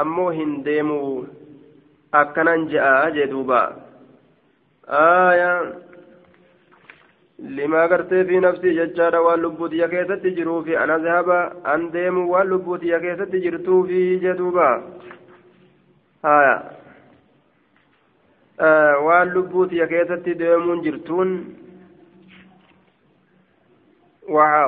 أمو 0.01 0.31
هن 0.31 0.63
ديمو 0.63 1.25
أكنان 2.15 2.69
جاء 2.69 3.07
أجي 3.07 3.25
دوبة 3.27 3.61
آية 4.89 5.75
لما 7.39 7.87
قرتي 7.87 8.25
في 8.25 8.41
نفسي 8.41 8.71
ججارة 8.79 9.21
واللبوت 9.21 9.73
يا 9.73 9.87
كيست 9.87 10.13
تجرو 10.13 10.63
في 10.63 10.85
أنا 10.85 10.99
ذهب 10.99 11.29
أن 11.67 11.91
ديم 11.91 12.19
واللبوت 12.29 12.83
يا 12.83 12.99
كيست 12.99 13.23
تجرتو 13.33 13.83
في 13.83 14.17
آه 16.25 16.71
واللبوت 18.99 19.73
يا 19.73 19.87
كيست 19.87 20.29
ديم 20.29 20.83
جرتون 20.83 21.57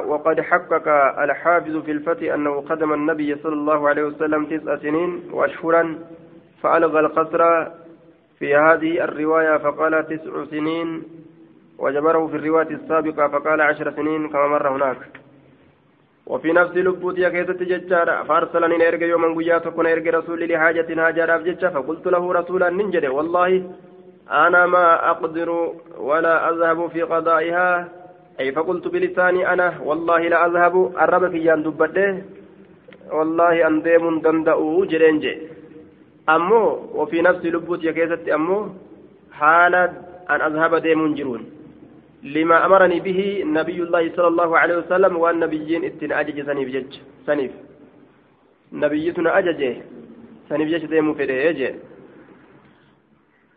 وقد 0.07 0.41
حقق 0.41 0.88
الحافظ 1.23 1.77
في 1.77 1.91
الفتح 1.91 2.35
أنه 2.35 2.61
قدم 2.61 2.93
النبي 2.93 3.35
صلى 3.37 3.53
الله 3.53 3.88
عليه 3.88 4.03
وسلم 4.05 4.45
تسع 4.47 4.77
سنين 4.77 5.23
وأشهرا 5.33 5.99
فألغى 6.62 7.01
القصر 7.01 7.65
في 8.38 8.57
هذه 8.57 9.05
الرواية 9.05 9.57
فقال 9.59 10.07
تسع 10.09 10.45
سنين 10.45 11.03
وجبره 11.79 12.27
في 12.27 12.37
الرواية 12.37 12.71
السابقة 12.71 13.29
فقال 13.29 13.61
عشر 13.61 13.93
سنين 13.97 14.29
كما 14.29 14.47
مر 14.49 14.69
هناك 14.69 15.22
وفي 16.27 16.53
نفس 16.53 16.75
لبوتي 16.77 17.31
كيست 17.31 17.63
ججارة 17.63 18.23
فأرسلني 18.23 18.77
نرجع 18.79 19.07
يوما 19.07 19.35
قيات 19.37 19.69
كن 19.69 19.87
يرجع 19.87 20.11
رسول 20.19 20.41
لحاجة 20.49 20.89
هاجر 21.07 21.35
أبجتش 21.35 21.65
فقلت 21.65 22.07
له 22.07 22.33
رسولا 22.33 22.71
ننجد 22.71 23.05
والله 23.07 23.51
أنا 24.31 24.67
ما 24.67 25.11
أقدر 25.11 25.49
ولا 25.99 26.51
أذهب 26.51 26.87
في 26.87 27.03
قضائها. 27.03 27.89
أي 28.41 28.53
فقلت 28.53 28.89
بلساني 28.89 29.53
أنا 29.53 29.69
والله 29.85 30.21
لا 30.29 30.47
أذهب. 30.47 30.75
الرب 31.03 31.35
يان 31.35 31.63
دبته 31.63 32.23
والله 33.13 33.67
أن 33.67 33.83
ديم 33.83 34.21
دندأو 34.25 34.85
جرينجي. 34.85 35.35
أمو 36.29 36.63
وفي 36.95 37.23
نفس 37.23 37.43
لبوتي 37.45 37.93
كيست 37.93 38.29
أمو 38.29 38.59
حالة 39.33 39.93
أن 40.31 40.41
أذهب 40.49 40.75
ديم 40.75 41.15
جرون. 41.15 41.43
لما 42.23 42.67
أمرني 42.67 43.01
به 43.01 43.43
نبي 43.47 43.83
الله 43.83 44.17
صلى 44.17 44.29
الله 44.29 44.59
عليه 44.59 44.77
وسلم 44.77 45.17
والنبيين 45.17 45.85
إتن 45.85 46.13
أجج 46.13 46.47
سنيف 46.47 46.69
جج. 46.69 46.93
سنيف. 47.27 47.53
نبيتنا 48.73 49.39
أججه 49.39 49.77
سنيف 50.49 50.69
جج 50.69 50.87
ديمو 50.87 51.15
في 51.15 51.27
ديجه 51.27 51.75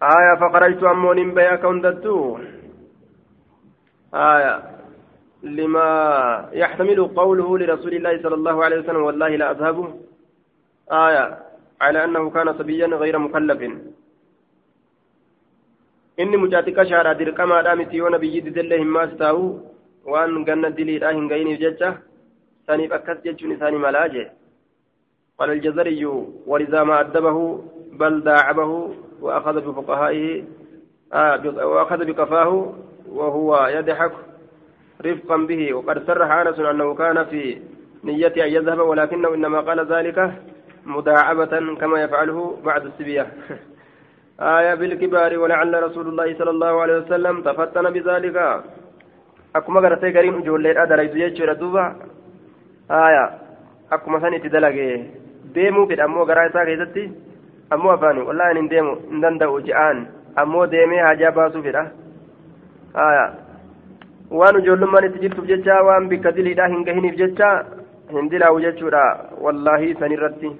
آية 0.03 0.33
فخرجت 0.41 0.83
أمون 0.83 1.33
بيا 1.33 1.55
كوندتو. 1.55 2.37
آية 4.13 4.53
لما 5.43 5.87
يحتمل 6.53 6.99
قوله 7.07 7.57
لرسول 7.57 7.93
الله 7.93 8.13
صلى 8.23 8.35
الله 8.35 8.63
عليه 8.65 8.77
وسلم 8.79 9.03
والله 9.03 9.35
لا 9.35 9.51
أذهب. 9.51 9.77
آية 10.91 11.25
على 11.81 12.03
أنه 12.03 12.29
كان 12.29 12.53
صبيا 12.57 12.87
غير 12.87 13.19
مكلف. 13.19 13.61
Inni 16.17 16.37
mucaatika 16.37 16.85
shaadhaa 16.91 17.19
dirqamaadhaa 17.19 17.75
miti 17.81 17.97
yoo 17.97 18.09
nabiyyi 18.09 18.41
didellee 18.47 18.79
hin 18.83 18.91
maas 18.97 19.13
taa'u 19.21 19.45
waan 20.13 20.43
ganna 20.49 20.69
diliidhaa 20.79 21.13
hin 21.19 21.29
gayiniif 21.31 21.59
jecha 21.59 21.93
saniif 22.67 22.97
akkas 22.97 23.23
jechuun 23.27 23.55
isaanii 23.57 23.85
malaa 23.85 24.09
jee 24.15 24.27
قال 25.39 25.49
الجزري 25.51 26.05
ولذا 26.47 26.83
ما 26.83 26.99
أدبه 26.99 27.63
بل 27.91 28.23
داعبه 28.23 28.71
وأخذ 29.21 29.55
بفقهائه 29.61 30.43
آه 31.13 31.65
وأخذ 31.65 32.05
بكفاه 32.05 32.73
وهو 33.09 33.67
يضحك 33.67 34.11
رفقا 35.05 35.37
به 35.37 35.73
وقد 35.73 36.07
صرح 36.07 36.31
أنس 36.31 36.59
أنه 36.59 36.95
كان 36.95 37.25
في 37.25 37.57
نية 38.03 38.35
أن 38.45 38.51
يذهب 38.55 38.79
ولكنه 38.79 39.33
إنما 39.33 39.59
قال 39.59 39.79
ذلك 39.93 40.33
مداعبة 40.85 41.75
كما 41.75 42.01
يفعله 42.03 42.57
بعد 42.65 42.85
السبية 42.85 43.27
آية 44.39 44.73
بالكبار 44.73 45.37
ولعل 45.37 45.83
رسول 45.83 46.07
الله 46.07 46.37
صلى 46.39 46.49
الله 46.49 46.81
عليه 46.81 46.97
وسلم 46.97 47.41
تفتن 47.41 47.85
بذلك 47.89 48.63
أكما 49.55 49.79
قرأتي 49.79 50.17
قرين 50.17 50.41
جولي 50.41 50.83
أدريت 50.83 51.15
يجور 51.15 51.53
دوبا 51.53 51.95
آية 52.91 53.25
أكما 53.91 54.19
سنة 54.19 54.37
دلقي 54.37 54.91
deemuu 55.55 55.87
fedha 55.87 56.03
ammoo 56.03 56.25
garaa 56.25 56.47
isaa 56.49 56.65
keessatti 56.65 57.03
ammoo 57.75 57.91
afaani 57.91 58.21
wallaahi 58.27 58.57
hin 58.57 58.69
deemu 58.69 58.93
hin 59.09 59.21
danda'u 59.25 59.59
je'aan 59.67 59.99
ammoo 60.43 60.65
deemee 60.71 61.01
hajaa 61.07 61.31
baasuu 61.37 61.61
fedha 61.67 61.83
waan 64.39 64.59
ijoollummaan 64.61 65.07
itti 65.09 65.23
jirtuuf 65.25 65.47
jecha 65.51 65.81
waan 65.89 66.09
bikka 66.13 66.31
diliidhaa 66.37 66.67
hin 66.73 66.85
gahiniif 66.87 67.17
jecha 67.21 67.51
hin 68.15 68.29
dilaawu 68.33 68.63
jechuudha 68.65 69.03
wallaahi 69.47 69.93
sanirratti 70.01 70.51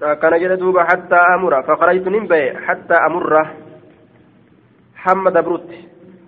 كان 0.00 0.40
جل 0.40 0.56
دوبا 0.56 0.84
حتى 0.84 1.14
أمر 1.14 1.62
فخرجت 1.62 2.08
نمبي 2.08 2.56
حتى 2.66 2.94
أمر. 2.94 3.46
حمد 4.96 5.44
بروت 5.44 5.70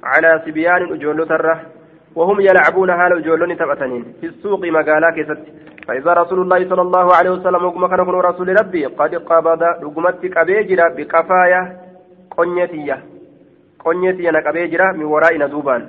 على 0.04 0.42
سبيان 0.46 0.82
أجول 0.92 1.28
تره 1.28 1.60
وهم 2.14 2.40
يلعبون 2.40 2.90
هال 2.90 3.12
أجولون 3.12 3.56
تبأتنين. 3.56 4.04
في 4.20 4.26
السوق 4.26 4.64
مقالا 4.64 5.10
كيست. 5.10 5.42
فإذا 5.88 6.12
رسول 6.12 6.40
الله 6.40 6.68
صلى 6.68 6.82
الله 6.82 7.14
عليه 7.14 7.30
وسلم 7.30 7.64
وقم 7.64 7.86
كان 7.86 8.00
رسول 8.00 8.48
ربي 8.60 8.86
قد 8.86 9.14
قبض 9.14 9.62
رقمتك 9.62 10.36
أبيجرا 10.36 10.88
بكفاية 10.88 11.76
قنيتية. 12.36 13.02
قنيتية 13.84 14.30
نكبيجرا 14.30 14.92
من 14.92 15.04
ورائنا 15.04 15.46
دوبان. 15.46 15.82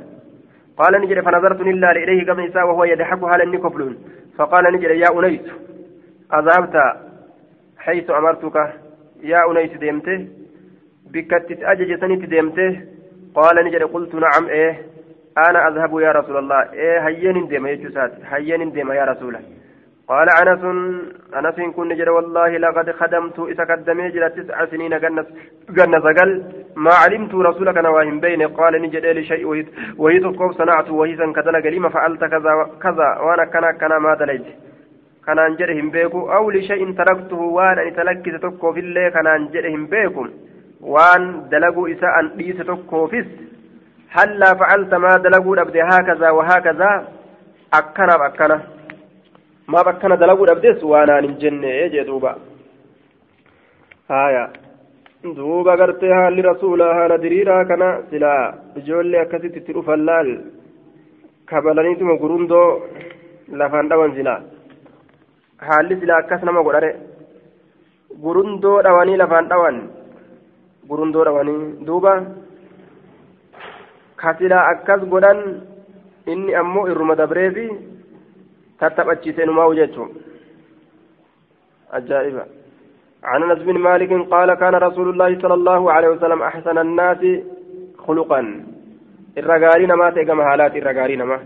قال 0.78 1.02
نجري 1.02 1.22
فنظرت 1.22 1.62
إلا 1.62 1.92
إليه 1.92 2.34
نساء 2.34 2.68
وهو 2.68 2.84
يضحك 2.84 3.24
هل 3.24 3.42
النكفلون. 3.42 3.98
فقال 4.38 4.64
نجري 4.74 5.00
يا 5.00 5.20
أنيس 5.20 5.42
أذهبت 6.34 6.76
حيث 7.80 8.10
أمرتك. 8.10 8.74
يا 9.24 9.52
أنيس 9.52 9.78
ديمته 9.78 10.28
بكتت 11.14 11.64
أجج 11.64 12.00
سنت 12.02 12.26
ديمته 12.26 12.82
قال 13.36 13.66
نجد 13.66 13.84
قلت 13.84 14.16
نعم 14.16 14.48
إيه. 14.50 14.82
أنا 15.50 15.68
أذهب 15.68 16.00
يا 16.00 16.12
رسول 16.12 16.38
الله. 16.38 16.74
إيه 16.74 17.00
هين 17.08 17.48
ديم 17.48 17.68
يجسات 17.68 18.12
هين 18.26 18.72
ديم 18.72 18.92
يا 18.92 19.06
رسول 19.06 19.28
الله. 19.28 19.42
قال 20.08 20.28
أنس 20.30 20.64
أنس 21.36 21.76
كن 21.76 21.88
نجد 21.88 22.08
والله 22.10 22.58
لقد 22.58 22.92
خدمت 22.92 23.40
إذا 23.40 23.64
قدم 23.64 24.00
يجد 24.00 24.30
تسع 24.30 24.66
سنين 24.66 25.00
جنس 25.00 25.26
جنس 25.70 26.04
قال 26.18 26.44
ما 26.76 26.92
علمت 26.94 27.34
رسولك 27.36 27.78
نواهم 27.78 28.20
بين 28.20 28.48
قال 28.48 28.82
نجد 28.82 29.06
لشيء 29.06 29.66
وهي 29.98 30.20
تقوم 30.20 30.52
صنعت 30.52 30.90
وهي 30.90 31.16
كذا 31.16 31.52
لما 31.52 31.90
فعلت 31.90 32.24
كذا 32.24 32.70
كذا. 32.84 33.08
وأنا 33.24 33.46
كنا 33.46 33.72
كنا 33.72 34.00
ما 34.00 34.16
دليت. 34.16 34.46
Kanaan 35.28 35.58
jedhe 35.60 35.76
hin 35.80 35.90
beeku 35.96 36.20
aw 36.38 36.44
lishay'in 36.56 36.96
taraktuhu 37.00 37.46
waan 37.58 37.80
ani 37.84 37.92
talakkise 38.00 38.40
tokkoofillee 38.46 39.10
kanaan 39.18 39.50
jedhe 39.56 39.70
hin 39.76 39.86
beeku 39.94 40.26
waan 40.96 41.24
dalaguu 41.52 41.88
isa 41.96 42.16
an 42.22 42.32
dhiise 42.40 42.64
tokkoofis 42.72 43.28
هلا 44.18 44.50
فعلت 44.60 44.94
ما 45.04 45.12
دلقوا 45.26 45.62
أبدي 45.62 45.82
هكذا 45.92 46.30
وهكذا 46.38 46.90
أكنا 47.80 48.14
بأكنا 48.22 48.58
ما 49.68 49.82
بأكنا 49.88 50.16
دلقوا 50.22 50.52
أبديس 50.52 50.80
وأنا 50.92 51.16
نجنة 51.22 51.68
يجي 51.82 52.04
دوبا 52.10 52.32
هايا 54.12 54.46
duuba 55.38 55.76
gartee 55.78 56.14
haalli 56.14 56.42
rasuulaa 56.42 56.94
haala 56.98 57.18
diriiraa 57.24 57.66
kana 57.70 57.88
silaa 58.10 58.54
ijoollee 58.80 59.22
akkasitti 59.26 59.60
itti 59.62 59.74
dhufan 59.78 60.02
laal 60.10 60.30
kabalaniituma 61.52 62.16
gurundoo 62.22 62.68
lafaan 63.60 63.90
dhawan 63.92 64.16
silaa 64.18 64.40
haalli 65.58 66.00
silaa 66.00 66.18
akkas 66.24 66.44
nama 66.44 66.64
godhare 66.64 66.92
gurundoo 68.24 68.82
dhawanii 68.88 69.18
lafaan 69.22 69.50
dhawan 69.52 69.78
gurundoo 70.90 71.24
dhawanii 71.28 71.86
duuba 71.88 72.14
kasilaa 74.22 74.68
akkas 74.74 75.02
godhan 75.14 75.42
inni 76.34 76.56
ammoo 76.62 76.88
irruma 76.92 77.16
dabreefi 77.22 77.66
tattaphachiisee 78.80 79.46
numaa'u 79.50 79.80
jechuun 79.82 80.14
ajaa'iba 82.00 82.46
عن 83.24 83.44
انس 83.44 83.60
بن 83.68 83.78
مالك 83.78 84.12
قال 84.34 84.54
كان 84.54 84.76
رسول 84.76 85.10
الله 85.10 85.40
صلى 85.42 85.54
الله 85.54 85.92
عليه 85.92 86.10
وسلم 86.10 86.42
احسن 86.44 86.78
الناس 86.78 87.22
خلقا 88.08 88.42
الرجالين 89.38 89.94
ما 89.94 90.10
تيجم 90.10 90.42
حالات 90.42 90.76
الرجالين 90.76 91.24
ما 91.24 91.40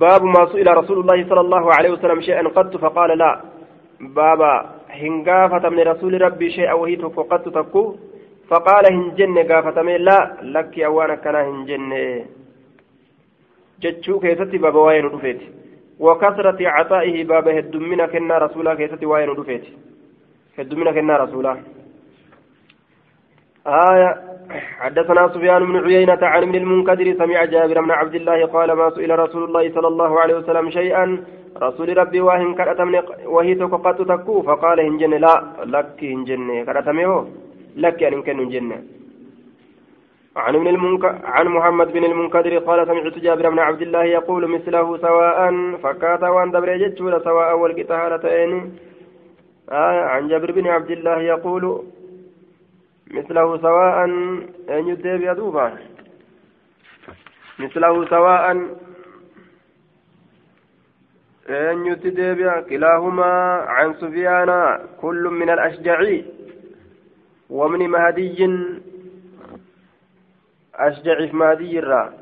باب 0.00 0.24
ما 0.24 0.46
سئل 0.52 0.76
رسول 0.76 0.98
الله 1.00 1.28
صلى 1.28 1.40
الله 1.40 1.64
عليه 1.74 1.90
وسلم 1.90 2.20
شيئا 2.20 2.48
قد 2.48 2.76
فقال 2.76 3.18
لا. 3.18 3.40
بابا 4.00 4.54
هنغافة 4.90 5.68
من 5.68 5.80
رسول 5.80 6.22
ربي 6.22 6.50
شيئا 6.50 6.72
وهي 6.72 6.96
قد 7.32 7.42
تكو 7.42 7.96
فقال 8.48 8.84
هنجن 8.92 9.38
غافة 9.50 9.82
لا. 9.82 10.36
لك 10.42 10.80
أوانا 10.80 11.14
كان 11.14 11.36
هنجن 11.36 11.92
جتشو 13.80 14.20
كيستي 14.20 14.58
بابا 14.58 14.80
وين 14.80 15.04
رفيت. 15.04 15.40
وكثرة 15.98 16.60
عطائه 16.68 17.24
بابا 17.24 17.58
هدمنا 17.58 18.06
كنا 18.06 18.38
رسولا 18.38 18.74
كيستي 18.74 19.06
وين 19.06 19.28
رفيت. 19.28 19.64
هدمنا 20.58 20.92
كنا 20.92 21.16
رسولا. 21.16 21.52
آية 23.66 24.29
حدثنا 24.80 25.28
سفيان 25.28 25.64
بن 25.64 25.76
عيينة 25.84 26.18
عن 26.22 26.42
ابن 26.42 26.54
المنكدر 26.54 27.14
سمع 27.18 27.44
جابر 27.44 27.80
بن 27.80 27.90
عبد 27.90 28.14
الله 28.14 28.46
قال 28.46 28.72
ما 28.72 28.90
سئل 28.90 29.18
رسول 29.18 29.44
الله 29.44 29.72
صلى 29.74 29.88
الله 29.88 30.20
عليه 30.20 30.34
وسلم 30.34 30.70
شيئا. 30.70 31.24
رسول 31.62 31.98
ربي 31.98 32.20
واهن 32.20 32.54
كرتمني 32.54 33.00
وهي 33.26 33.54
تقط 33.54 33.98
تكو. 34.10 34.42
فقال 34.42 34.80
هنجن 34.80 35.10
لا. 35.10 35.34
لك 35.64 36.04
هنجن 36.04 36.64
كرتمي 36.64 37.24
لك 37.76 38.02
أن 38.02 38.22
كن 38.22 38.48
جنة 38.48 38.78
عن 40.36 40.54
ابن 40.54 40.66
المنك... 40.66 41.04
عن 41.24 41.46
محمد 41.48 41.92
بن 41.92 42.04
المنكدر 42.04 42.58
قال 42.58 42.86
سمعت 42.86 43.18
جابر 43.18 43.50
بن 43.50 43.58
عبد 43.58 43.82
الله 43.82 44.04
يقول 44.04 44.42
مثله 44.54 44.96
سواء. 44.96 45.40
فكات 45.82 46.22
وان 46.22 46.50
دبر 46.50 47.18
سواء 47.24 47.58
والقتالتين. 47.58 48.52
آه 49.70 50.00
عن 50.12 50.28
جابر 50.28 50.52
بن 50.52 50.66
عبد 50.66 50.90
الله 50.90 51.18
يقول 51.20 51.82
مثله 53.10 53.58
سواء 53.58 54.04
أن 54.70 54.88
يدب 54.88 55.22
يدوبا 55.22 55.78
مثله 57.58 58.08
سواء 58.08 58.50
أن 61.50 61.86
يتدب 61.86 62.64
كلاهما 62.68 63.32
عن 63.68 63.94
سفيان 63.94 64.78
كل 65.00 65.28
من 65.32 65.50
الأشجعي 65.50 66.24
ومن 67.50 67.88
مهدي 67.90 68.38
أشجع 70.74 71.26
في 71.26 71.36
مهدي 71.36 71.78
الرا. 71.78 72.12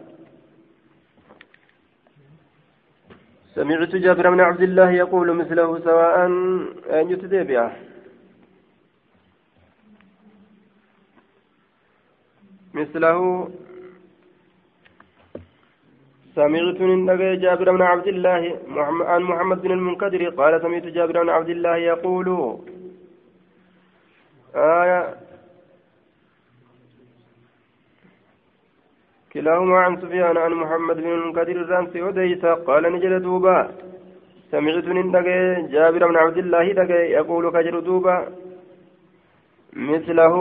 سمعت 3.55 3.97
جابر 3.97 4.31
بن 4.31 4.41
عبد 4.41 4.63
الله 4.63 4.91
يقول 4.91 5.33
مثله 5.33 5.79
سواء 5.81 6.27
أن 6.91 7.11
يتدبع 7.11 7.73
مثله 12.79 13.19
سمعت 16.39 16.81
من 16.81 17.07
جابر 17.45 17.67
بن 17.77 17.83
عبد 17.83 18.09
الله 18.15 18.43
عن 19.11 19.23
محمد 19.31 19.59
بن 19.63 19.73
المنكدر 19.79 20.23
قال 20.29 20.53
سمعت 20.63 20.87
جابر 20.97 21.23
بن 21.23 21.31
عبد 21.37 21.51
الله 21.57 21.77
يقول 21.77 22.29
آية 24.55 25.01
كلاهما 29.33 29.77
عن 29.85 29.93
سفيان 30.03 30.37
عن 30.37 30.53
محمد 30.63 30.97
بن 30.97 31.11
المنكدر 31.17 31.57
الرامسي 31.65 32.03
وديسا 32.03 32.53
قال 32.69 32.83
نجد 32.95 33.23
دوبا. 33.23 33.59
سمعت 34.51 34.85
من 34.85 35.13
جابر 35.75 36.03
بن 36.11 36.17
عبد 36.17 36.39
الله 36.39 36.63
يقول 37.19 37.45
كجر 37.55 37.81
دوبا. 37.81 38.17
مثله 39.73 40.35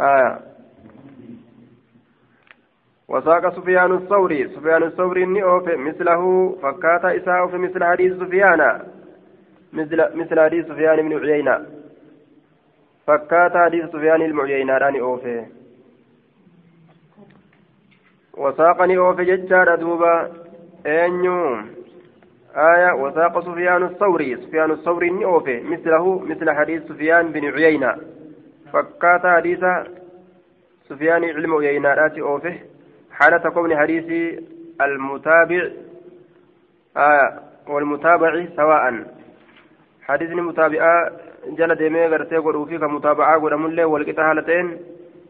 آية. 0.00 0.38
وساق 3.08 3.56
سفيان 3.56 3.92
الثوري. 3.92 4.48
سفيان 4.48 4.82
الثوري 4.82 5.24
إني 5.24 5.42
مثله. 5.76 6.52
فكاتا 6.62 7.16
إساء 7.16 7.46
في 7.46 7.56
مثل 7.56 7.84
حديث 7.84 8.12
سفيان 8.12 8.82
مثل 9.72 10.16
مثل 10.16 10.40
حديث 10.40 10.66
سفيان 10.66 11.08
بن 11.08 11.18
عيينة. 11.18 11.66
فكاتا 13.06 13.64
حديث 13.64 13.84
سفيان 13.84 14.22
المعيينة 14.22 14.78
راني 14.78 15.00
أوفي 15.00 15.46
وساقني 18.34 18.98
أوفي 18.98 19.24
ججار 19.24 19.74
دوبا. 19.74 20.32
أنيو 20.86 21.56
آية. 22.56 22.92
وساق 22.92 23.40
سفيان 23.40 23.82
الثوري. 23.82 24.36
سفيان 24.36 24.70
الثوري 24.70 25.08
إني 25.08 25.24
مثله. 25.62 26.18
مثل 26.18 26.50
حديث 26.50 26.82
سفيان 26.82 27.32
بن 27.32 27.44
عيينة. 27.44 28.21
فكاتا 28.72 29.36
حديث 29.36 29.64
سفيان 30.88 31.24
علم 31.24 31.54
عيينة 31.54 31.94
راتي 31.94 32.20
أوفي 32.20 32.58
حالة 33.12 33.50
كون 33.50 33.76
حديث 33.76 34.38
المتابع 34.80 35.70
آه 36.96 37.40
والمتابع 37.68 38.46
سواء 38.56 39.04
حديث 40.02 40.30
المتابعة 40.30 41.12
جل 41.46 41.74
ديمي 41.74 42.06
غرتي 42.06 42.36
غروفي 42.36 42.78
كمتابعة 42.78 43.38
غرمولي 43.38 43.84
والقطع 43.84 44.28
حالتين 44.28 44.78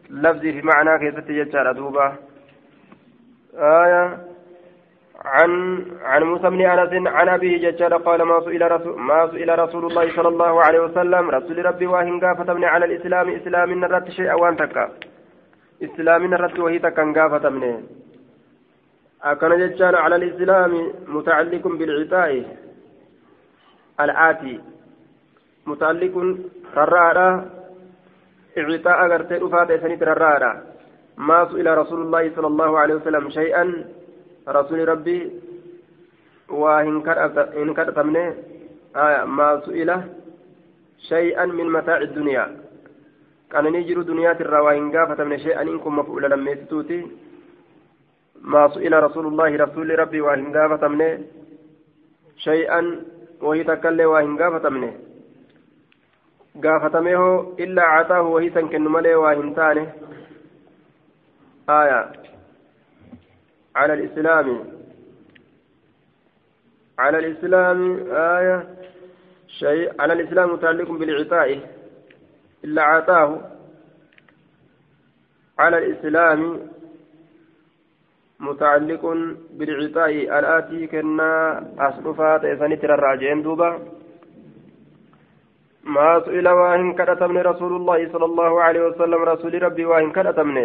لفظي 0.09 0.53
في 0.53 0.61
معنى 0.61 0.99
كيست 0.99 1.29
يجار 1.29 1.71
دوبا 1.71 2.15
آية 3.55 4.17
عن 5.25 5.51
عن 6.01 6.23
موسى 6.23 6.49
بن 6.49 6.61
أنس 6.61 7.07
عن 7.07 7.29
أبيه 7.29 7.71
ججار 7.71 7.97
قال 7.97 8.21
ما 8.21 8.39
سئل 8.39 8.71
رسول 8.71 8.99
ما 8.99 9.27
سئل 9.31 9.59
رسول 9.59 9.85
الله 9.85 10.15
صلى 10.15 10.27
الله 10.27 10.63
عليه 10.63 10.79
وسلم. 10.79 11.29
رسول 11.29 11.65
ربي 11.65 11.87
واهن 11.87 12.19
قافتمني 12.19 12.65
على 12.65 12.85
الإسلام 12.85 13.29
إسلام 13.29 13.69
نرت 13.79 14.09
شيئا 14.09 14.33
وأن 14.33 14.57
تكا. 14.57 14.91
إسلامنا 15.83 16.37
رت 16.37 16.59
وهي 16.59 16.79
تكن 16.79 17.13
قافة 17.13 17.49
منه. 17.49 17.83
أكن 19.23 19.51
جتان 19.59 19.95
على 19.95 20.15
الإسلام 20.15 20.91
متعلق 21.07 21.67
بالعطاء 21.67 22.57
الآتي. 23.99 24.61
متعلق 25.65 26.37
ررارا 26.77 27.45
إعطاء 28.57 29.05
أغرتي 29.05 29.35
رفات 29.35 29.71
سنة 29.81 30.01
ما 31.17 31.45
سئل 31.51 31.77
رسول 31.77 32.01
الله 32.01 32.35
صلى 32.35 32.47
الله 32.47 32.79
عليه 32.79 32.95
وسلم 32.95 33.29
شيئا. 33.29 33.85
رسول 34.47 34.87
ربي 34.87 35.31
وإن 36.49 37.01
كرت 37.73 37.99
منه 37.99 38.35
آه 38.95 39.25
ما 39.25 39.61
سئل 39.65 40.01
شيئا 40.97 41.45
من 41.45 41.71
متاع 41.71 41.97
الدنيا 41.97 42.63
waa 43.53 44.73
hin 44.73 44.89
gaafatamne 44.91 45.37
shee'aniin 45.37 45.79
kun 45.79 45.93
mafuula 45.93 46.29
lammeessituuti 46.29 46.97
maa 48.53 48.69
su'ila 48.73 49.01
rasuulullaahi 49.05 49.59
rasuulli 49.61 49.95
rabbii 50.01 50.23
waa 50.27 50.35
hin 50.35 50.49
gaafatamne 50.55 51.07
shay'an 52.45 52.89
wahii 53.41 53.67
takkaillee 53.67 54.07
waa 54.13 54.23
hin 54.25 54.33
gaafatamne 54.41 54.89
gaafatamee 56.65 57.13
hoo 57.21 57.37
illaa 57.67 57.91
cataahu 57.97 58.33
wahii 58.37 58.49
san 58.57 58.73
kennu 58.73 58.95
malee 58.95 59.13
waa 59.25 59.35
hin 59.41 59.53
taane 59.59 59.85
آية 61.69 62.11
على 63.75 63.93
الإسلام. 63.93 64.65
على 66.99 67.17
الإسلام 67.19 67.79
آية 68.11 68.67
شيء 69.47 70.01
على 70.01 70.13
الإسلام 70.13 70.53
متعلق 70.53 70.91
بالعطاء. 70.91 71.59
إلا 72.63 72.81
عطاه. 72.83 73.41
على 75.59 75.77
الإسلام 75.77 76.59
متعلق 78.39 79.03
بالعطاء. 79.53 80.39
الآتي 80.39 80.87
كنا 80.87 81.63
أصلفات 81.79 82.45
إسانيت 82.45 82.83
الراجعين 82.83 83.41
دوبا. 83.43 83.79
ما 85.83 86.19
سئل 86.25 86.47
واهن 86.47 86.93
كرتمن 86.93 87.37
رسول 87.37 87.75
الله 87.75 88.11
صلى 88.11 88.25
الله 88.25 88.61
عليه 88.61 88.81
وسلم 88.87 89.21
رسول 89.23 89.63
ربي 89.63 89.85
واهن 89.85 90.11
كرتمن 90.11 90.57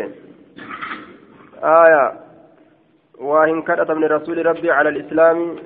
آية. 1.62 2.27
واهن 3.18 3.62
كرتمن 3.62 4.04
رسول 4.04 4.46
ربي 4.46 4.70
على 4.70 4.88
الإسلام 4.88 5.56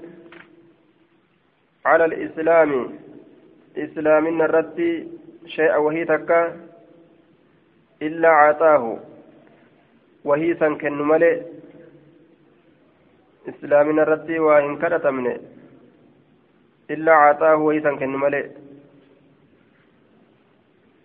على 1.87 2.05
الإسلام. 2.05 2.71
إسلام 3.77 4.25
الرد 4.43 4.79
شيء 5.47 5.77
وهي 5.77 6.05
تكا 6.05 6.57
إلا 8.03 8.29
عطاه. 8.29 8.99
وهي 10.25 10.55
سنكن 10.55 10.99
ملئ. 11.03 11.43
إسلام 13.49 13.99
الرد 13.99 14.31
واهن 14.31 14.77
كرتمن 14.79 15.27
إلا 16.91 17.13
عطاه 17.13 17.57
وهي 17.57 17.81
سنكن 17.81 18.17
ملئ. 18.17 18.47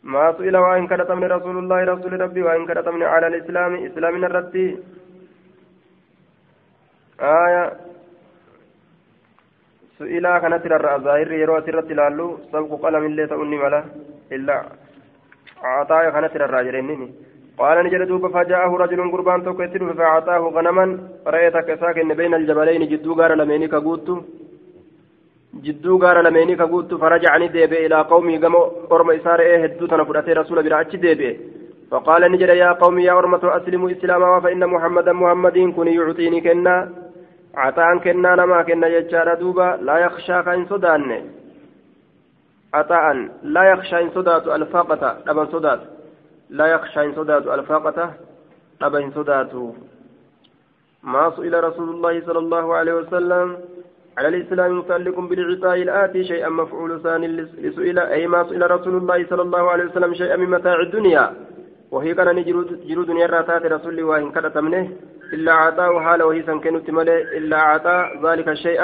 ما 0.04 0.32
سئل 0.38 0.58
وإن 0.58 0.88
كانت 0.88 1.12
من 1.12 1.24
رسول 1.24 1.58
الله 1.58 1.84
رسول 1.84 2.22
ربي 2.22 2.42
وإن 2.42 2.66
كانت 2.66 2.88
من 2.88 3.04
على 3.04 3.28
الإسلام. 3.28 3.72
إسلام 3.86 4.26
الرتي 4.26 4.78
آية 7.20 7.74
سئل 9.98 10.26
كانت 10.42 10.66
الظاهر 10.66 11.32
يروى 11.32 11.62
سرت 11.66 11.92
لالو 11.92 12.38
سبق 12.52 12.72
قلم 12.84 13.06
اللي 13.06 13.28
تؤني 13.28 13.58
ملا. 13.58 13.84
إلا 14.32 14.58
عطايا 15.64 16.10
كانت 16.10 16.36
الراجرين 16.36 17.12
قال 17.58 17.78
نجد 17.86 18.02
دوب 18.08 18.28
فجاءه 18.36 18.72
رجل 18.78 19.12
قربان 19.12 19.44
توكيتر 19.44 19.94
فأعطاه 19.94 20.44
غنما 20.56 20.86
رأيتك 21.28 21.70
ساكن 21.80 22.14
بين 22.14 22.34
الجبلين. 22.34 22.82
جدو 22.92 23.14
غار 23.14 23.34
لميني 23.36 23.68
gaara 26.02 26.22
lameenii 26.22 26.56
ka 26.56 26.68
guuttu 26.68 27.00
farajacanii 27.00 27.50
deebi'e 27.50 27.86
ilaa 27.86 28.04
qawmii 28.04 28.38
gama 28.38 28.60
orma 28.90 29.16
isaa 29.20 29.38
re'ee 29.38 29.62
hedduu 29.64 29.88
tana 29.88 30.06
fudhatee 30.06 30.38
rasuula 30.40 30.62
bira 30.62 30.78
achi 30.78 30.98
deebi'e 30.98 31.34
فقال 31.92 32.32
نجد 32.32 32.50
يا 32.50 32.72
قوم 32.72 33.00
يا 33.00 33.14
أرمة 33.20 33.44
أسلموا 33.44 33.92
إسلاما. 33.92 34.40
فإن 34.40 34.68
محمدا 34.68 35.14
محمد 35.14 35.58
كن 35.76 35.88
يعطيني 35.88 36.42
كنا. 36.42 37.07
عطاء 37.58 37.98
كنا 37.98 38.36
نما 38.36 38.62
كنا 38.64 38.88
يجار 38.88 39.34
دوبا 39.34 39.80
لا 39.82 39.98
يخشى 39.98 40.44
كإن 40.44 40.66
صدان 40.66 41.30
عطاء 42.74 43.30
لا 43.44 43.64
يخشى 43.72 44.02
إن 44.02 44.10
صدات 44.16 44.48
الفاقة 44.48 45.18
أبا 45.28 45.46
صدات 45.46 45.80
لا 46.50 46.66
يخشى 46.66 47.06
إن 47.06 47.14
صدات 47.16 47.48
الفاقة 47.48 48.14
أبا 48.82 49.12
صدات 49.16 49.54
ما 51.04 51.32
سئل 51.38 51.64
رسول 51.64 51.90
الله 51.90 52.22
صلى 52.26 52.40
الله 52.40 52.76
عليه 52.76 52.94
وسلم 52.94 53.58
على 54.18 54.28
الإسلام 54.28 54.78
متعلق 54.78 55.20
بالعطاء 55.20 55.82
الآتي 55.82 56.24
شيئا 56.24 56.50
مفعول 56.50 57.02
ثاني 57.04 57.28
لسئل 57.28 58.00
أي 58.00 58.28
ما 58.28 58.44
سئل 58.50 58.72
رسول 58.72 58.98
الله 58.98 59.26
صلى 59.30 59.42
الله 59.42 59.72
عليه 59.72 59.86
وسلم 59.86 60.14
شيئا 60.14 60.36
من 60.36 60.50
متاع 60.50 60.80
الدنيا 60.80 61.47
وهي 61.92 62.14
كان 62.14 62.44
جرو 62.90 63.04
دنيا 63.04 63.28
راتات 63.28 63.66
رسول 63.66 64.04
وإن 64.04 64.32
كانت 64.32 64.58
منه 64.58 64.90
إلا 65.34 65.54
عطاء 65.54 66.00
حال 66.00 66.24
وهي 66.24 66.42
سنكنت 66.44 66.90
ملئ 66.90 67.38
إلا 67.38 67.58
عطاء 67.58 68.04
ذلك 68.26 68.48
الشيء 68.48 68.82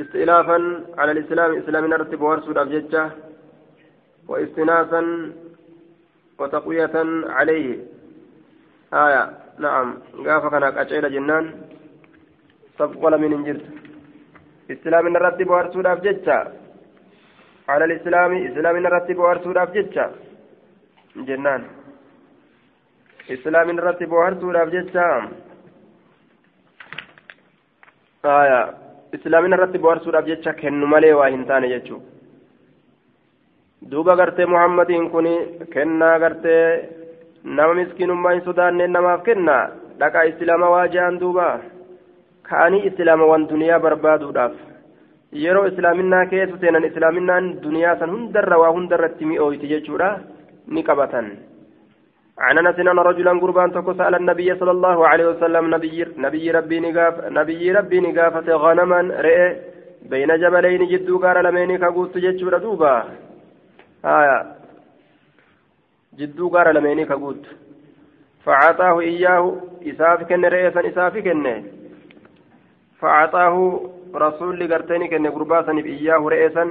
استئلافا 0.00 0.58
على 0.98 1.12
الإسلام 1.12 1.50
إسلام 1.60 1.86
نرتب 1.86 2.20
ورسول 2.20 2.58
أبججة 2.58 3.10
واستناسا 4.28 5.02
وتقوية 6.38 6.96
عليه. 7.36 7.68
آية 8.94 9.22
نعم. 9.58 9.98
قاف 10.26 10.44
كان 10.52 10.62
أجعل 10.62 11.12
جنان. 11.12 11.44
صفقل 12.78 13.20
من 13.20 13.32
انجلت 13.32 13.64
إسلام 14.70 15.16
الرتب 15.16 15.50
وارسوداف 15.50 15.98
جتة 16.00 16.38
على 17.68 17.84
الإسلام 17.84 18.30
إسلام 18.48 18.76
الرتب 18.86 19.18
وارسوداف 19.18 19.68
جتة 19.76 20.06
جنان. 21.16 21.62
إسلام 23.30 23.70
الرتب 23.70 24.12
وارسوداف 24.12 24.68
جتة 24.68 25.04
آية 28.24 28.60
إسلام 29.14 29.44
الرتب 29.54 29.84
وارسوداف 29.84 30.24
جتة 30.24 30.52
كنو 30.52 30.86
مالي 30.86 31.12
واهنتان 31.12 31.64
جتشو 31.72 31.98
duuba 33.90 34.14
gartee 34.14 34.46
muhammadiin 34.46 35.10
kun 35.10 35.26
kennaa 35.74 36.18
gartee 36.22 36.88
nama 37.44 37.74
miskiinummaa 37.74 38.32
hin 38.32 38.44
sodaanne 38.44 38.86
namaaf 38.86 39.24
kenna 39.28 39.56
dhaqaa 40.00 40.22
islaama 40.30 40.68
waa 40.74 40.84
je'an 40.94 41.18
duuba 41.22 41.46
ka'anii 42.48 42.86
islaamawwan 42.90 43.48
duniyaa 43.52 43.80
barbaaduudhaaf 43.86 44.54
yeroo 45.44 45.64
islaaminaa 45.72 46.26
keessa 46.34 46.60
seenan 46.62 46.86
islaaminaan 46.90 47.48
duniyaa 47.64 47.96
san 48.02 48.14
hundarra 48.14 48.60
waa 48.62 48.70
hundarratti 48.76 49.24
mi'ooyti 49.30 49.72
jechuudha 49.74 50.10
ni 50.74 50.86
qabatan 50.90 51.34
عن 52.38 52.58
أنس 52.58 52.78
إن 52.78 52.98
رجلا 52.98 53.40
قربان 53.40 53.72
تكو 53.72 53.92
سأل 53.92 54.14
النبي 54.14 54.54
صلى 54.54 54.70
الله 54.70 55.08
عليه 55.08 55.26
وسلم 55.26 55.74
نبي 55.74 56.04
نبي 56.16 56.50
ربي 56.50 56.80
نقاف 56.80 57.14
نبي 57.24 57.72
ربي 57.72 58.00
نقافة 58.00 58.48
غنما 58.62 59.00
رئ 59.26 59.56
بين 60.10 60.30
جبلين 60.42 60.82
جدو 60.92 61.18
قال 61.18 61.44
لمين 61.44 61.78
كقوت 61.78 62.18
جتشور 62.18 62.58
دوبا 62.58 62.94
آية. 64.04 64.38
جدو 66.18 66.48
قال 66.48 66.74
لمين 66.74 67.04
كقوت 67.06 67.44
فعطاه 68.44 69.00
إياه 69.00 69.44
إساف 69.86 70.22
كن 70.28 70.44
رئيسا 70.44 70.80
إساف 70.88 71.18
كن. 71.18 71.46
فأعطاه 73.00 73.54
رسول 74.14 74.72
قرتني 74.72 75.08
كن 75.08 75.26
قرباسا 75.26 75.72
إياه 75.72 76.22
رئيسا 76.34 76.64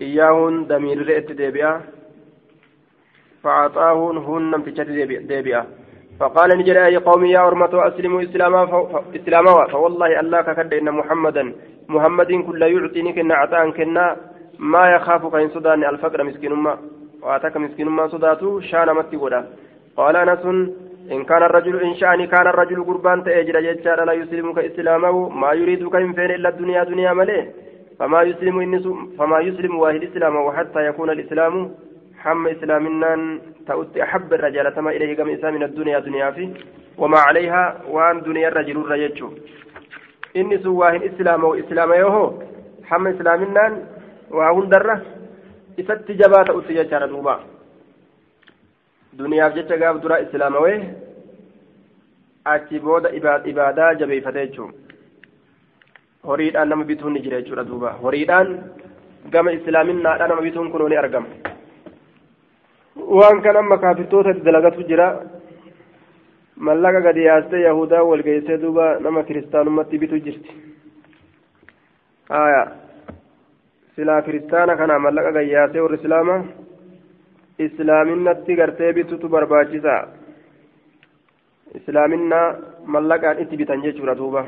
إياه 0.00 0.64
دمير 0.68 1.06
رئيت 1.08 1.32
ديبئة 1.32 1.99
فأعطاه 3.42 4.10
هن 4.10 4.42
نمتشت 4.50 4.88
ديبئة 5.30 5.66
فقال 6.20 6.58
نجد 6.58 6.76
يا 6.76 6.98
قوم 6.98 7.24
يا 7.24 7.40
أرمة 7.48 7.72
أسلموا 7.88 8.22
إسلاما 8.22 8.60
إسلاما 9.16 9.66
فوالله 9.72 10.20
الله 10.20 10.40
ككد 10.42 10.74
إن 10.74 10.90
محمدا. 10.90 11.52
محمد 11.88 12.30
كل 12.46 12.62
يعطيني 12.62 13.12
كنا 13.12 13.34
عطاء 13.34 13.70
كنا. 13.70 14.16
ما 14.58 14.90
يخاف 14.94 15.26
كإن 15.32 15.48
صداني 15.48 15.88
الفقر 15.88 16.24
مسكين 16.24 16.52
ما 16.52 16.78
وأتاك 17.22 17.56
مسكين 17.56 17.88
ما 17.88 18.08
صداتو 18.08 18.60
شان 18.60 18.88
متي 18.96 19.16
قال 19.96 20.16
أنس 20.16 20.44
إن 21.12 21.24
كان 21.24 21.42
الرجل 21.42 21.80
إن 21.80 21.94
شأني 21.94 22.26
كان 22.26 22.46
الرجل 22.46 22.84
قربان 22.84 23.24
تأجر 23.24 23.60
جتشار 23.60 24.04
لا 24.04 24.12
يسلم 24.12 24.52
كإسلامه 24.52 25.28
ما 25.28 25.52
يريد 25.52 25.88
كإن 25.88 26.12
فين 26.12 26.30
إلا 26.30 26.48
الدنيا 26.48 26.84
دنيا 26.84 27.12
ملئ 27.12 27.44
فما 27.98 28.22
يسلم 28.22 28.56
فما 29.18 29.38
يسلم 29.40 29.78
واحد 29.78 30.02
إسلامه 30.02 30.52
حتى 30.52 30.86
يكون 30.86 31.10
الإسلام 31.10 31.70
حم 32.23 32.47
إسلامنا 32.47 33.39
تؤتي 33.67 34.03
أحب 34.03 34.33
الرجال 34.33 34.75
تما 34.75 34.91
إليه 34.91 35.15
كم 35.17 35.29
إسلام 35.29 35.53
من 35.53 35.63
الدنيا 35.63 35.99
دنيا 35.99 36.31
فيه 36.31 36.49
وما 36.97 37.19
عليها 37.19 37.81
وأن 37.89 38.21
دنيا 38.21 38.47
الرجل 38.47 38.77
الرجل 38.77 39.29
إني 40.37 40.57
سواهن 40.57 41.01
إسلام 41.09 41.43
وإسلام 41.43 41.93
يوهو 41.93 42.25
حم 42.89 43.07
إسلامنا 43.07 43.65
وأهون 44.31 44.69
درة 44.69 45.01
إسات 45.79 46.11
جبات 46.11 46.49
أتي 46.49 46.73
جتشار 46.73 47.05
دوبا 47.05 47.35
duniyaaf 49.19 49.53
jecha 49.55 49.77
gaaf 49.81 50.01
dura 50.03 50.19
islaamawee 50.23 50.79
achi 52.53 52.79
booda 52.85 53.11
ibaadaa 53.51 53.93
jabeeffate 54.01 54.39
jechuun 54.47 54.73
horiidhaan 56.29 56.69
nama 56.69 56.87
bituun 56.89 57.13
ni 57.15 57.21
jira 57.25 57.39
jechuudha 57.41 57.63
duuba 57.69 57.93
horiidhaan 58.03 58.49
gama 59.35 59.53
islaaminaadha 59.57 60.27
nama 60.31 60.45
bituun 60.47 60.71
kunoo 60.73 60.89
ni 60.89 60.99
argama 61.03 61.48
waan 62.96 63.42
kan 63.42 63.56
amma 63.56 63.78
kaafirtoota 63.78 64.32
dalagatu 64.44 64.82
jira 64.88 65.06
mallaqa 66.56 67.00
gadi 67.00 67.24
yaastee 67.24 67.62
yahudaa 67.62 68.02
walgeessee 68.02 68.58
duuba 68.62 68.98
nama 69.00 69.22
kiristaanumatti 69.22 69.98
bitu 69.98 70.18
jirti 70.24 70.50
haya 72.28 72.62
silaa 73.96 74.22
kiristaana 74.22 74.76
kana 74.76 74.98
mallaqa 74.98 75.32
gayyaasee 75.32 75.80
warri 75.80 76.00
islaamaa 76.02 76.42
islaaminatti 77.66 78.56
gartee 78.56 78.92
bitutu 78.92 79.28
barbaachisa 79.28 79.94
islaaminaa 81.78 82.46
mallaqaan 82.86 83.40
itti 83.42 83.56
bitan 83.62 83.82
jechuudha 83.86 84.18
duuba 84.22 84.44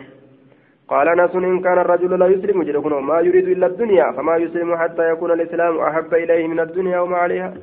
قال 0.92 1.16
ناس 1.16 1.34
إن 1.34 1.60
كان 1.60 1.78
الرجل 1.78 2.18
لا 2.18 2.26
يسلم 2.26 2.62
جلكنا 2.62 3.00
ما 3.00 3.20
يريد 3.20 3.48
إلا 3.48 3.66
الدنيا 3.66 4.12
فما 4.12 4.36
يسلم 4.36 4.76
حتى 4.76 5.10
يكون 5.12 5.30
الإسلام 5.32 5.78
أحب 5.78 6.14
إليه 6.14 6.46
من 6.46 6.60
الدنيا 6.60 7.00
وما 7.00 7.16
عليها 7.16 7.54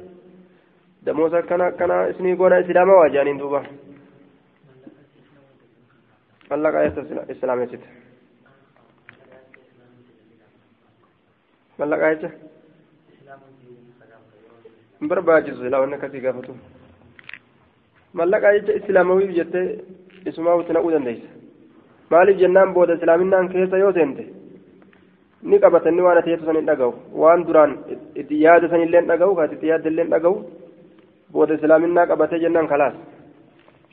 دموسا 1.03 1.41
كان 1.41 1.69
كان 1.69 1.91
اسمي 1.91 2.35
قونا 2.35 2.59
إسلام 2.59 2.89
واجانين 2.89 3.37
دوبا 3.37 3.63
الله 6.51 6.69
قال 6.71 7.31
إسلام 7.31 7.61
يسد 7.61 7.81
الله 11.79 11.97
قال 11.97 12.31
barbaachisu 15.07 15.63
silaa 15.63 15.79
wanni 15.79 15.95
akkasii 15.95 16.19
gaafatu 16.23 16.53
mallaqaa 18.19 18.51
jecha 18.55 18.73
islaamawiif 18.79 19.29
jettee 19.35 19.67
isumaa 20.31 20.55
wutti 20.61 20.73
naquu 20.77 20.91
dandeessa 20.91 21.29
maaliif 22.13 22.39
jennaan 22.41 22.73
booda 22.77 22.97
islaaminaan 22.99 23.47
keessa 23.53 23.77
yoo 23.83 23.91
seente 23.97 24.25
ni 25.43 25.59
qabatanni 25.65 26.05
waan 26.07 26.19
ati 26.21 26.35
san 26.41 26.59
hin 26.59 26.67
dhagahu 26.71 27.21
waan 27.23 27.45
duraan 27.49 27.77
itti 28.23 28.41
yaada 28.41 28.69
san 28.73 28.83
illee 28.87 29.03
dhagahu 29.11 29.37
kaati 29.39 29.55
itti 29.59 29.71
yaada 29.71 29.89
illee 29.93 30.07
dhagahu 30.15 30.35
booda 31.33 31.53
islaaminaa 31.53 32.07
qabatee 32.07 32.39
jennaan 32.39 32.67
kalaas. 32.67 32.93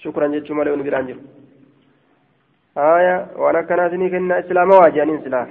Shukran 0.03 0.33
jechuu 0.33 0.55
malee 0.55 0.73
uni 0.73 0.83
biraan 0.89 1.07
jiru. 1.07 1.21
Waan 2.77 3.57
akkanaati 3.57 3.97
ni 3.99 4.11
kenna 4.11 4.39
islaama 4.45 4.79
waa 4.81 4.91
jedhaniin 4.91 5.23
silaa. 5.23 5.47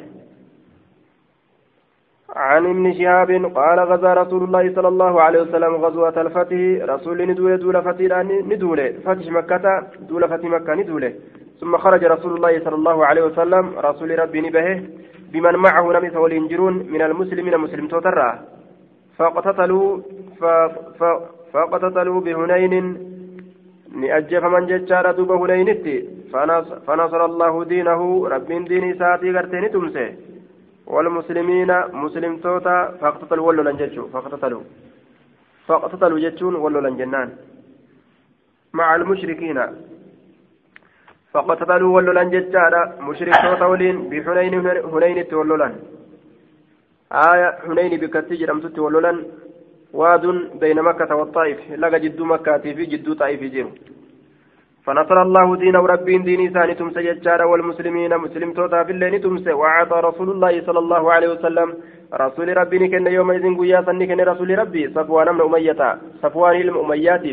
عن 2.35 2.65
ابن 2.65 2.93
شهاب 2.93 3.31
قال 3.55 3.79
غزا 3.79 4.13
رسول 4.13 4.43
الله 4.43 4.75
صلى 4.75 4.87
الله 4.87 5.21
عليه 5.21 5.41
وسلم 5.41 5.75
غزوة 5.75 6.21
الفتح 6.21 6.59
رسول 6.93 7.17
ندول 7.29 7.57
دول 7.57 7.81
فتح 7.81 8.17
ندول 8.51 8.79
فتح 9.05 9.25
مكة 9.37 9.65
دول 10.09 10.29
فتح 10.29 10.45
مكة 10.55 10.73
ندول 10.73 11.13
ثم 11.59 11.77
خرج 11.77 12.03
رسول 12.05 12.31
الله 12.35 12.53
صلى 12.65 12.75
الله 12.75 13.05
عليه 13.05 13.23
وسلم 13.23 13.65
رسول 13.79 14.19
ربي 14.19 14.41
نبهه 14.41 14.83
بمن 15.31 15.55
معه 15.65 15.85
نمس 15.95 16.15
والإنجرون 16.15 16.73
من 16.93 17.01
المسلمين 17.01 17.57
مسلم 17.57 17.87
توترا 17.87 18.29
فاقتتلوا 19.17 19.87
فاقتتلوا 21.55 22.19
بهنين. 22.25 22.75
نأجف 24.01 24.43
من 24.53 24.63
ججار 24.71 25.05
دوب 25.17 25.31
هنينتي 25.31 25.95
فنصر 26.87 27.21
الله 27.25 27.53
دينه 27.63 28.01
رب 28.33 28.49
دين 28.69 28.85
ساتي 28.99 29.29
قرتين 29.35 29.65
تمسه. 29.73 30.07
والمسلمين 30.93 31.71
مسلم 32.03 32.33
توتا 32.43 32.75
فاقتتلوا 33.01 33.47
ولو 33.47 33.63
لنججوا 33.63 34.07
فاقتتلوا. 34.13 34.63
فاقتتلوا 35.67 36.19
جتون 36.23 36.55
ولو 36.63 36.79
لنجنان 36.85 37.29
مع 38.73 38.95
المشركين. 38.95 39.59
فقتلوا 41.33 41.95
ولولان 41.95 42.29
ججارا 42.29 42.81
مشركوتا 43.07 43.65
ولين 43.71 43.95
بحنين 44.09 44.53
هنين 44.93 45.27
تولولان 45.27 45.73
آية 47.11 47.49
حنين 47.65 47.93
بكتي 48.01 48.35
جرمتت 48.39 48.79
ولولان 48.79 49.17
واد 49.99 50.25
بين 50.61 50.77
مكة 50.89 51.11
والطائف 51.19 51.59
لقى 51.81 51.97
جد 52.03 52.19
مكة 52.33 52.57
في 52.57 52.85
جد 52.91 53.07
طائف 53.21 53.41
جيرو 53.53 53.71
فنصر 54.85 55.17
الله 55.21 55.47
دينه 55.63 55.81
ربين 55.93 56.21
ديني 56.29 56.45
ثاني 56.55 56.73
تمس 56.79 56.97
ججارا 57.07 57.45
والمسلمين 57.51 58.11
مسلم 58.25 58.49
توتا 58.57 58.83
في 58.83 58.91
الليل 58.95 59.13
تمس 59.25 59.47
وعطى 59.61 59.97
رسول 60.09 60.29
الله 60.33 60.53
صلى 60.67 60.79
الله 60.83 61.03
عليه 61.13 61.29
وسلم 61.35 61.69
رسول 62.23 62.47
ربي 62.57 62.87
كن 62.91 63.07
يومئذ 63.17 63.45
قيا 63.59 63.81
كن 64.09 64.19
رسول 64.31 64.49
ربي 64.61 64.83
صفوان 64.95 65.27
من 65.35 65.41
أمية 65.47 65.81
صفوان 66.23 66.55
المؤميات 66.65 67.25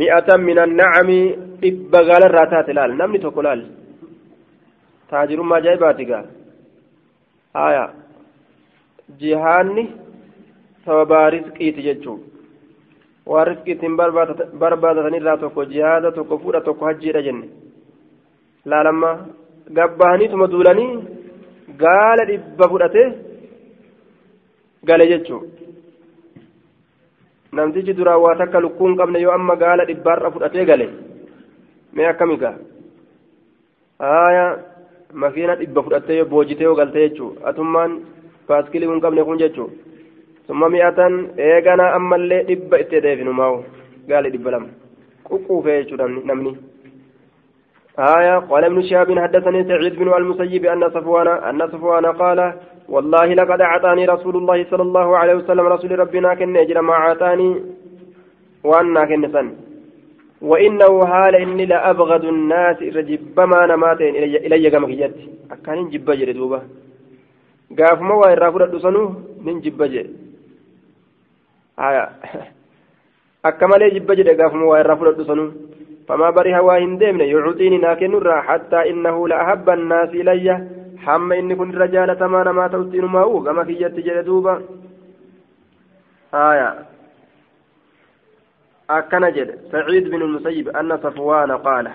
مئة 0.00 0.28
من 0.48 0.58
النعم 0.66 1.10
taate 1.62 2.72
laal 2.78 2.92
namni 3.00 3.18
tokko 3.24 3.42
laal 3.46 3.62
taajirummaa 5.10 5.58
ajaa'ibaati 5.62 6.04
gaa 6.10 6.24
haya 7.54 7.84
jihaanni 9.20 9.84
sababaa 10.84 11.30
risqiiti 11.34 11.82
jechuu 11.88 12.16
waan 13.32 13.46
risqiitiin 13.50 13.96
barbaadatanirraa 14.62 15.36
tokko 15.42 15.64
jihaada 15.72 16.10
tokko 16.18 16.38
fuudha 16.42 16.60
tokko 16.68 16.84
hajjiidha 16.88 17.22
jenne 17.26 17.46
laalamma 18.72 19.10
gabbahaniituma 19.78 20.46
duulanii 20.54 20.90
gaala 21.82 22.24
dhibba 22.30 22.68
fudhate 22.72 23.02
gale 24.90 25.06
jechuu 25.12 25.40
namtichi 27.52 27.94
duraan 28.00 28.20
waa 28.24 28.34
takka 28.40 28.60
lukkuun 28.64 28.96
qabne 29.00 29.20
yoo 29.24 29.32
amma 29.38 29.56
gaala 29.62 29.84
dhibbaarra 29.90 30.30
fudhatee 30.34 30.64
gale 30.70 30.86
mee 31.94 32.06
akkami 32.12 32.36
gaa 32.42 32.54
haaya 34.04 34.44
makiina 35.24 35.54
dhibba 35.60 35.82
fudhattee 35.86 36.24
boojitee 36.32 36.64
yoo 36.68 36.74
galtee 36.80 37.08
jechuu 37.08 37.30
atummaan 37.50 37.92
baaskilii 38.48 38.88
kun 38.90 39.00
qabne 39.04 39.24
kun 39.28 39.38
jechuu 39.44 39.68
mi'atan 40.48 41.14
eegana 41.38 41.94
ammallee 41.98 42.44
dhibba 42.48 42.80
itti 42.82 43.00
deefinu 43.00 43.32
maawu 43.32 43.64
gaali 44.08 44.30
dhibba 44.30 44.50
lama 44.50 44.68
quqquufee 45.28 45.78
jechuudha 45.82 46.08
namni 46.24 46.52
آية 47.98 48.38
قال 48.38 48.64
ابن 48.64 48.82
شهاب 48.82 49.18
حدثني 49.18 49.64
سعيد 49.64 49.94
بن 49.98 50.08
المسيب 50.14 50.64
أن 50.66 50.90
صفوان 50.90 51.28
أن 51.28 51.68
صفوان 51.68 52.06
قال 52.06 52.52
والله 52.88 53.34
لقد 53.34 53.60
أعطاني 53.60 54.04
رسول 54.04 54.36
الله 54.36 54.64
صلى 54.70 54.82
الله 54.82 55.16
عليه 55.16 55.34
وسلم 55.34 55.66
رسول 55.66 55.98
ربنا 55.98 56.34
كن 56.34 56.56
أجر 56.56 56.80
ما 56.80 56.92
أعطاني 56.92 57.62
وأنا 58.64 59.04
كن 59.04 59.28
سن. 59.32 59.48
وإنه 60.42 61.06
حال 61.06 61.34
إني 61.36 61.66
لأبغض 61.66 62.24
الناس 62.24 62.82
رجبما 62.82 63.66
نماتين 63.66 64.14
إلي 64.46 64.70
كما 64.70 64.86
كجت 64.88 65.14
أكان 65.52 65.88
جب 65.92 66.10
جري 66.10 66.32
قاف 67.78 68.00
ما 68.08 68.14
وين 68.14 68.38
رافر 68.42 68.64
الدسنو 68.64 69.04
من 69.44 69.60
جب 69.60 69.82
جري. 69.92 70.31
آية 71.78 72.08
أكمل 73.44 73.94
جب 73.94 74.12
جري 74.12 74.34
قاف 74.34 74.54
ما 74.54 74.64
وين 74.64 74.82
رافر 74.82 75.08
الدسنو 75.10 75.52
فما 76.08 76.30
بري 76.30 76.56
هوا 76.58 76.78
هندمن 76.78 77.20
يعطيني 77.20 77.78
ناكن 77.78 78.12
حتى 78.48 78.90
إنه 78.90 79.28
لأحب 79.28 79.70
الناس 79.70 80.08
إلي 80.08 80.68
حم 80.98 81.32
إني 81.32 81.54
كن 81.54 81.70
رجال 81.70 82.18
تمان 82.18 82.48
ما 82.48 82.68
توتين 82.68 83.04
ما 83.04 83.20
هو 83.20 83.42
كما 83.42 83.64
كجت 83.64 83.94
جري 84.06 84.22
دوبا 84.22 84.62
آية 86.34 86.92
أكن 88.90 89.32
جد 89.32 89.58
سعيد 89.72 90.10
بن 90.10 90.22
المسيب 90.22 90.68
أن 90.68 90.98
صفوان 91.02 91.52
قال 91.52 91.90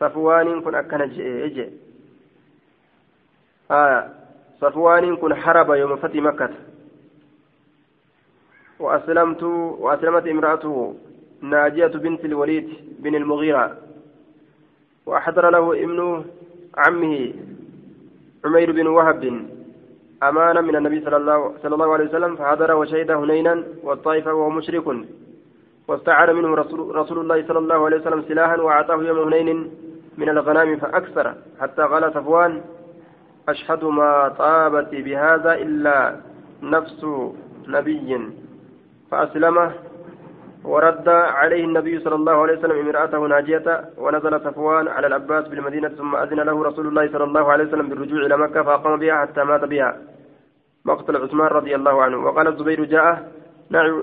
صفوان 0.00 0.60
كن 0.60 0.74
أكن 0.74 1.08
جد 1.54 1.72
آه 3.70 4.08
صفوان 4.60 5.16
كن 5.16 5.34
حرب 5.34 5.70
يوم 5.70 5.96
فتح 5.96 6.14
مكة 6.14 6.50
وأسلمت 8.80 9.42
وأسلمت 9.82 10.26
امرأته 10.26 10.94
ناجية 11.40 11.86
بنت 11.86 12.24
الوليد 12.24 12.68
بن 12.98 13.14
المغيرة. 13.14 13.76
وأحضر 15.06 15.50
له 15.50 15.72
ابن 15.72 16.24
عمه 16.76 17.32
عمير 18.44 18.72
بن 18.72 18.86
وهب 18.86 19.22
أمانة 20.22 20.60
من 20.60 20.76
النبي 20.76 21.00
صلى 21.00 21.16
الله, 21.16 21.54
صلى 21.62 21.74
الله 21.74 21.92
عليه 21.92 22.04
وسلم 22.04 22.36
فحضر 22.36 22.74
وشهد 22.74 23.10
هنينا 23.10 23.64
والطائفة 23.82 24.34
وهو 24.34 24.50
مشرك. 24.50 24.86
واستعار 25.88 26.34
منه 26.34 26.54
رسول, 26.54 26.96
رسول 26.96 27.18
الله 27.18 27.46
صلى 27.48 27.58
الله 27.58 27.84
عليه 27.84 27.96
وسلم 27.96 28.22
سلاحا 28.28 28.56
وأعطاه 28.56 29.02
يوم 29.02 29.18
هنين 29.32 29.70
من 30.18 30.28
الغنام 30.28 30.76
فأكثر 30.76 31.34
حتى 31.60 31.82
قال 31.82 32.12
صفوان 32.14 32.60
أشهد 33.48 33.84
ما 33.84 34.28
طابت 34.28 34.88
بهذا 34.94 35.54
إلا 35.54 36.16
نفس 36.62 37.06
نبي. 37.68 38.18
فأسلمه 39.10 39.72
ورد 40.64 41.08
عليه 41.08 41.64
النبي 41.64 41.98
صلى 42.00 42.14
الله 42.14 42.32
عليه 42.42 42.58
وسلم 42.58 42.78
امرأته 42.78 43.18
ناجية 43.26 43.84
ونزل 43.98 44.40
صفوان 44.40 44.88
على 44.88 45.06
العباس 45.06 45.48
بالمدينة 45.48 45.88
ثم 45.88 46.16
أذن 46.16 46.40
له 46.40 46.62
رسول 46.62 46.86
الله 46.86 47.12
صلى 47.12 47.24
الله 47.24 47.52
عليه 47.52 47.64
وسلم 47.64 47.88
بالرجوع 47.88 48.26
إلى 48.26 48.36
مكة 48.36 48.62
فأقام 48.62 48.98
بها 48.98 49.20
حتى 49.20 49.44
مات 49.44 49.64
بها. 49.64 49.96
مقتل 50.84 51.16
عثمان 51.16 51.46
رضي 51.46 51.74
الله 51.74 52.02
عنه. 52.02 52.18
وقال 52.18 52.46
الزبير 52.48 52.84
جاء 52.84 53.32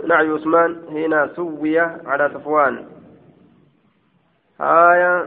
نعي 0.07 0.29
عثمان. 0.29 0.71
هنا 0.89 1.27
سوي 1.35 1.79
على 1.79 2.29
صفوان. 2.33 2.85
آية 4.61 5.25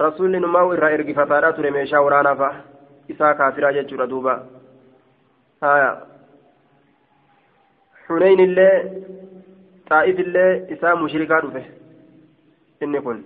رسول 0.00 0.30
نماو 0.30 0.72
إرى 0.72 0.94
إرقي 0.94 1.14
فتارات 1.14 1.60
رميشا 1.60 1.98
ورانا 1.98 2.34
فا 2.34 2.52
إسا 3.10 3.32
كافرا 3.32 3.70
جتشورا 3.70 4.06
دوبا. 4.06 4.46
آية 5.62 6.13
حنين 8.08 8.40
الله 8.40 8.72
طائف 9.90 10.16
الله 10.20 10.48
إسا 10.72 10.94
مشركا 10.94 11.36
رفه 11.44 11.64
إني 12.82 13.00
كن 13.00 13.18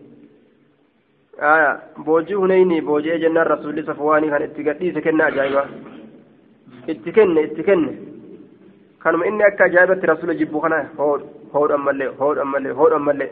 آية 1.52 1.70
بوجي 2.06 2.34
هنيني 2.34 2.80
بوجي 2.80 3.18
جنة 3.22 3.42
رسول 3.42 3.76
صفواني 3.88 4.30
كان 4.30 4.42
اتقدي 4.42 4.86
سكنة 4.96 5.28
أجايبا 5.28 5.64
اتكن 6.90 7.38
اتكن 7.38 8.08
kanuma 9.02 9.26
inni 9.26 9.42
akka 9.44 9.64
ajaa'ibatti 9.64 10.06
rasuula 10.10 10.34
jibbu 10.34 10.60
kana 10.60 10.78
hoodhan 11.52 11.80
mallee 11.86 12.08
hoodhan 12.20 12.48
mallee 12.52 12.72
hoodhan 12.78 13.02
mallee 13.08 13.30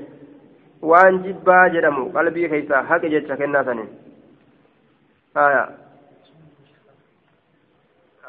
waan 0.91 1.19
jibbaa 1.25 1.69
jedhamu 1.75 2.05
qalbii 2.17 2.49
keessaa 2.53 2.83
haqe 2.91 3.11
jecha 3.15 3.37
kennaa 3.41 3.65
saniin 3.69 3.91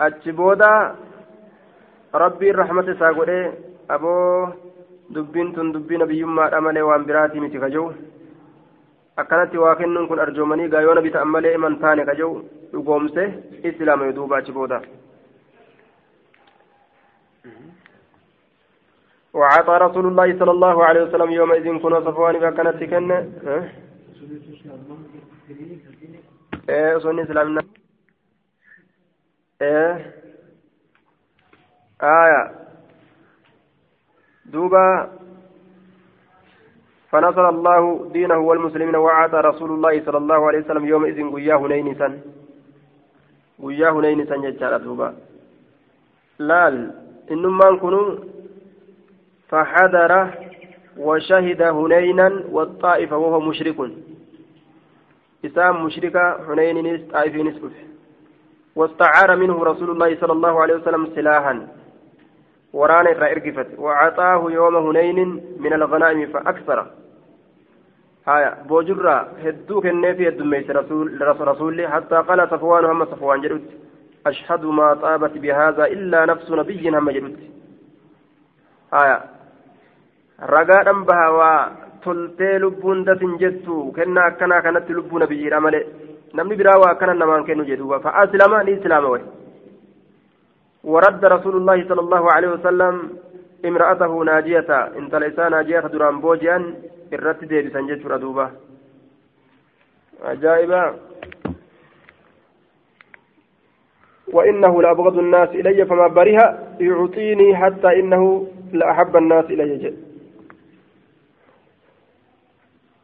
achi 0.07 0.31
booda 0.39 0.71
isaa 2.13 3.13
godhee 3.13 3.51
aboo 3.89 4.53
dubbiin 5.13 5.53
tun 5.53 5.73
dubbii 5.73 5.97
nabiyyummaadha 5.97 6.61
malee 6.61 6.81
waan 6.81 7.05
biraatii 7.05 7.39
miti 7.39 7.59
kaja'u 7.59 7.93
akkanatti 9.17 9.57
waa 9.57 9.75
kennuun 9.75 10.07
kun 10.07 10.19
arjoomanii 10.19 10.69
gaayoona 10.69 11.01
bita'an 11.01 11.27
malee 11.27 11.53
iman 11.53 11.79
taane 11.79 12.05
kaja'u 12.05 12.43
dhugoomse 12.71 13.23
islaama 13.63 14.11
duuba 14.11 14.37
achi 14.37 14.51
booda. 14.51 14.81
وعطى 19.37 19.73
رسول 19.85 20.05
الله 20.07 20.39
صلى 20.39 20.51
الله 20.51 20.85
عليه 20.85 21.01
وسلم 21.03 21.31
يومئذ 21.31 21.65
كنا 21.83 21.99
صفوان 21.99 22.35
فكانت 22.39 22.83
كنة 22.83 23.17
إيه 26.69 26.97
سنة 26.99 27.23
إسلامنا 27.23 27.61
إيه 29.61 29.91
آية. 32.01 32.51
دوبا. 34.45 35.09
فنصر 37.11 37.49
الله 37.49 38.09
دينه 38.13 38.37
والمسلمين 38.37 38.95
وعاد 38.95 39.35
رسول 39.35 39.71
الله 39.71 40.05
صلى 40.05 40.17
الله 40.17 40.47
عليه 40.47 40.59
وسلم 40.59 40.85
يومئذ 40.85 41.31
قياه 41.33 41.57
هنينسا 41.57 42.19
قياه 43.63 43.91
هنينسا 43.91 44.35
ججال 44.35 44.83
دوبا. 44.83 45.13
laal 46.39 46.93
innummaan 47.29 47.79
kunu 47.79 48.01
فحضر 49.49 50.27
وشهد 50.97 51.61
هنينا 51.61 52.43
والطائفة 52.51 53.17
وهو 53.17 53.39
مشرك. 53.39 53.79
إسام 55.45 55.85
مشركة 55.85 56.53
هنين 56.53 57.07
طائف 57.07 57.35
نسبه 57.35 57.71
واستعار 58.75 59.35
منه 59.35 59.63
رسول 59.63 59.89
الله 59.89 60.19
صلى 60.19 60.33
الله 60.33 60.61
عليه 60.61 60.75
وسلم 60.75 61.05
سلاحا. 61.15 61.67
وران 62.73 63.07
إرقفت. 63.07 63.79
وعطاه 63.79 64.51
يوم 64.51 64.75
هنين 64.75 65.19
من 65.59 65.73
الغنائم 65.73 66.25
فأكثر. 66.33 66.87
هايا 68.27 68.63
بوجرة 68.69 69.27
هدوك 69.43 69.85
النبي 69.85 70.27
الدميس 70.27 70.69
رسول 70.69 71.21
رسول 71.21 71.87
حتى 71.87 72.15
قال 72.15 72.49
صفوان 72.49 72.85
هم 72.85 73.05
صفوان 73.05 73.41
جلد 73.41 73.65
أشهد 74.27 74.65
ما 74.65 74.93
طابت 74.93 75.37
بهذا 75.37 75.85
إلا 75.85 76.25
نفس 76.25 76.51
نبي 76.51 76.89
هم 76.89 77.09
جلت 77.11 77.39
آية 78.93 79.17
رقاء 80.43 80.87
بها 81.07 81.27
وتلتي 81.37 82.57
لبون 82.57 83.03
دسن 83.03 83.37
جتو 83.37 83.91
كنا 83.95 84.29
كنا 84.29 84.59
كانت 84.59 84.91
لبو 84.91 85.19
نبي 85.19 85.49
رمال 85.49 85.75
نمني 86.35 86.55
براوا 86.55 86.93
كان 86.99 87.19
نمان 87.19 87.43
كانوا 87.47 87.65
جدوا. 87.65 87.97
فأسلم 87.97 88.53
الإسلام 88.55 89.05
وي. 89.05 89.21
ورد 90.83 91.25
رسول 91.25 91.55
الله 91.55 91.87
صلى 91.87 92.01
الله 92.01 92.31
عليه 92.31 92.47
وسلم 92.47 93.09
امرأته 93.65 94.23
ناجية 94.23 94.69
انت 94.97 95.15
ليس 95.15 95.39
ناجية 95.39 95.79
دران 95.79 96.21
بوجيان 96.21 96.75
الرت 97.13 97.43
ديبي 97.45 97.69
سنجت 97.69 98.05
ردوبة 98.05 98.51
عجائبة 100.23 100.93
وإنه 104.33 104.81
لأبغض 104.81 105.17
الناس 105.17 105.49
إلي 105.49 105.85
فما 105.85 106.07
برها 106.07 106.75
يعطيني 106.79 107.55
حتى 107.55 107.99
إنه 107.99 108.47
لأحب 108.73 109.15
الناس 109.17 109.45
إلي. 109.45 109.77
جد 109.77 109.97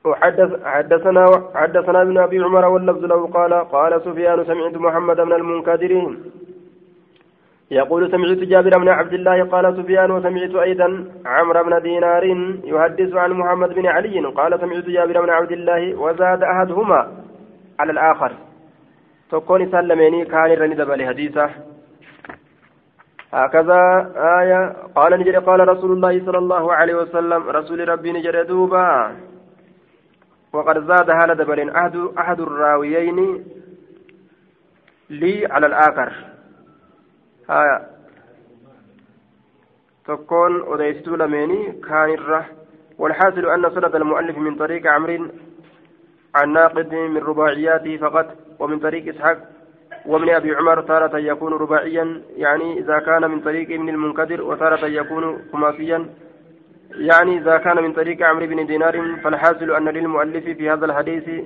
وحدث 0.05 0.63
حدثنا 0.65 1.49
حدثنا 1.55 2.01
ابن 2.01 2.17
أبي 2.17 2.39
عمر 2.39 2.65
واللفظ 2.65 3.05
له 3.05 3.27
قال 3.27 3.53
قال 3.53 4.01
سفيان 4.01 4.45
سمعت 4.45 4.75
محمد 4.77 5.15
بن 5.15 5.33
المنكدرين 5.33 6.31
يقول 7.81 8.11
سمعت 8.11 8.37
جابر 8.51 8.73
بن 8.83 8.89
عبد 8.89 9.13
الله 9.13 9.43
قال 9.53 9.65
سفيان 9.77 10.11
وسمعت 10.11 10.55
أيضا 10.67 10.87
عمرو 11.25 11.63
بن 11.63 11.81
دينار 11.81 12.23
يحدث 12.63 13.11
عن 13.13 13.31
محمد 13.31 13.69
بن 13.77 13.85
علي 13.95 14.25
قال 14.39 14.51
سمعت 14.59 14.85
جابر 14.97 15.21
بن 15.21 15.29
عبد 15.29 15.51
الله 15.51 15.81
وزاد 16.03 16.41
أحدهما 16.43 17.01
على 17.79 17.91
isaan 19.33 19.87
lameenii 19.89 20.25
kaan 20.29 20.51
irra 20.53 20.67
ni 20.67 20.75
dabale 20.75 21.05
hadiisa. 21.09 21.49
هكذا 23.33 23.81
آية 24.15 24.75
قال 24.95 25.19
نجري 25.19 25.37
قال 25.37 25.67
رسول 25.67 25.91
الله 25.91 26.25
صلى 26.25 26.37
الله 26.37 26.73
عليه 26.73 26.95
وسلم 26.95 27.49
رسول 27.49 27.89
ربي 27.89 28.11
نجري 28.11 28.43
دوبا 28.43 29.15
وقد 30.53 30.87
زاد 30.87 31.09
هذا 31.09 31.33
دبل 31.33 31.69
أحد 31.69 31.95
أحد 32.17 32.39
الراويين 32.39 33.43
لي 35.09 35.45
على 35.45 35.65
الآخر 35.65 36.32
تكون 40.07 40.73
أديستو 40.73 41.15
لميني 41.15 41.71
كان 41.71 42.09
الره 42.09 42.45
والحاصل 42.97 43.45
أن 43.49 43.69
سند 43.75 43.95
المؤلف 43.95 44.37
من 44.37 44.55
طريق 44.55 44.87
عمرو 44.87 45.27
عن 46.35 46.53
ناقد 46.53 46.93
من 46.93 47.17
رباعياته 47.17 47.97
فقط 47.97 48.27
ومن 48.59 48.79
طريق 48.79 49.15
إسحاق 49.15 49.37
ومن 50.05 50.29
أبي 50.29 50.55
عمر 50.55 50.81
تارة 50.81 51.17
يكون 51.17 51.53
رباعيا 51.53 52.21
يعني 52.35 52.79
إذا 52.79 52.99
كان 52.99 53.31
من 53.31 53.39
طريق 53.41 53.71
ابن 53.71 53.89
المنكدر 53.89 54.41
وتارة 54.41 54.85
يكون 54.85 55.39
خماسيا 55.53 56.09
يعني 56.91 57.37
إذا 57.37 57.57
كان 57.57 57.83
من 57.83 57.93
طريق 57.93 58.27
عمرو 58.27 58.45
بن 58.45 58.65
دينار 58.65 59.15
فالحاصل 59.23 59.71
أن 59.71 59.89
للمؤلف 59.89 60.43
في 60.43 60.69
هذا 60.69 60.85
الحديث 60.85 61.45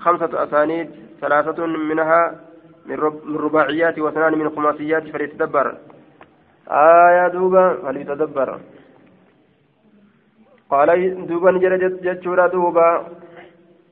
خمسة 0.00 0.42
أسانيد 0.44 0.90
ثلاثة 1.20 1.66
منها 1.66 2.40
من 2.88 3.36
رباعيات 3.46 3.98
واثنان 3.98 4.38
من 4.38 4.50
خماسيات 4.50 5.04
فليتدبر. 5.12 5.66
آية 6.70 7.28
دوبا 7.28 7.74
فليتدبر. 7.82 8.58
قال 10.70 10.88
دوبا 11.26 11.50
نجر 11.50 11.76
جتشورا 11.76 12.46
دوبا. 12.46 12.88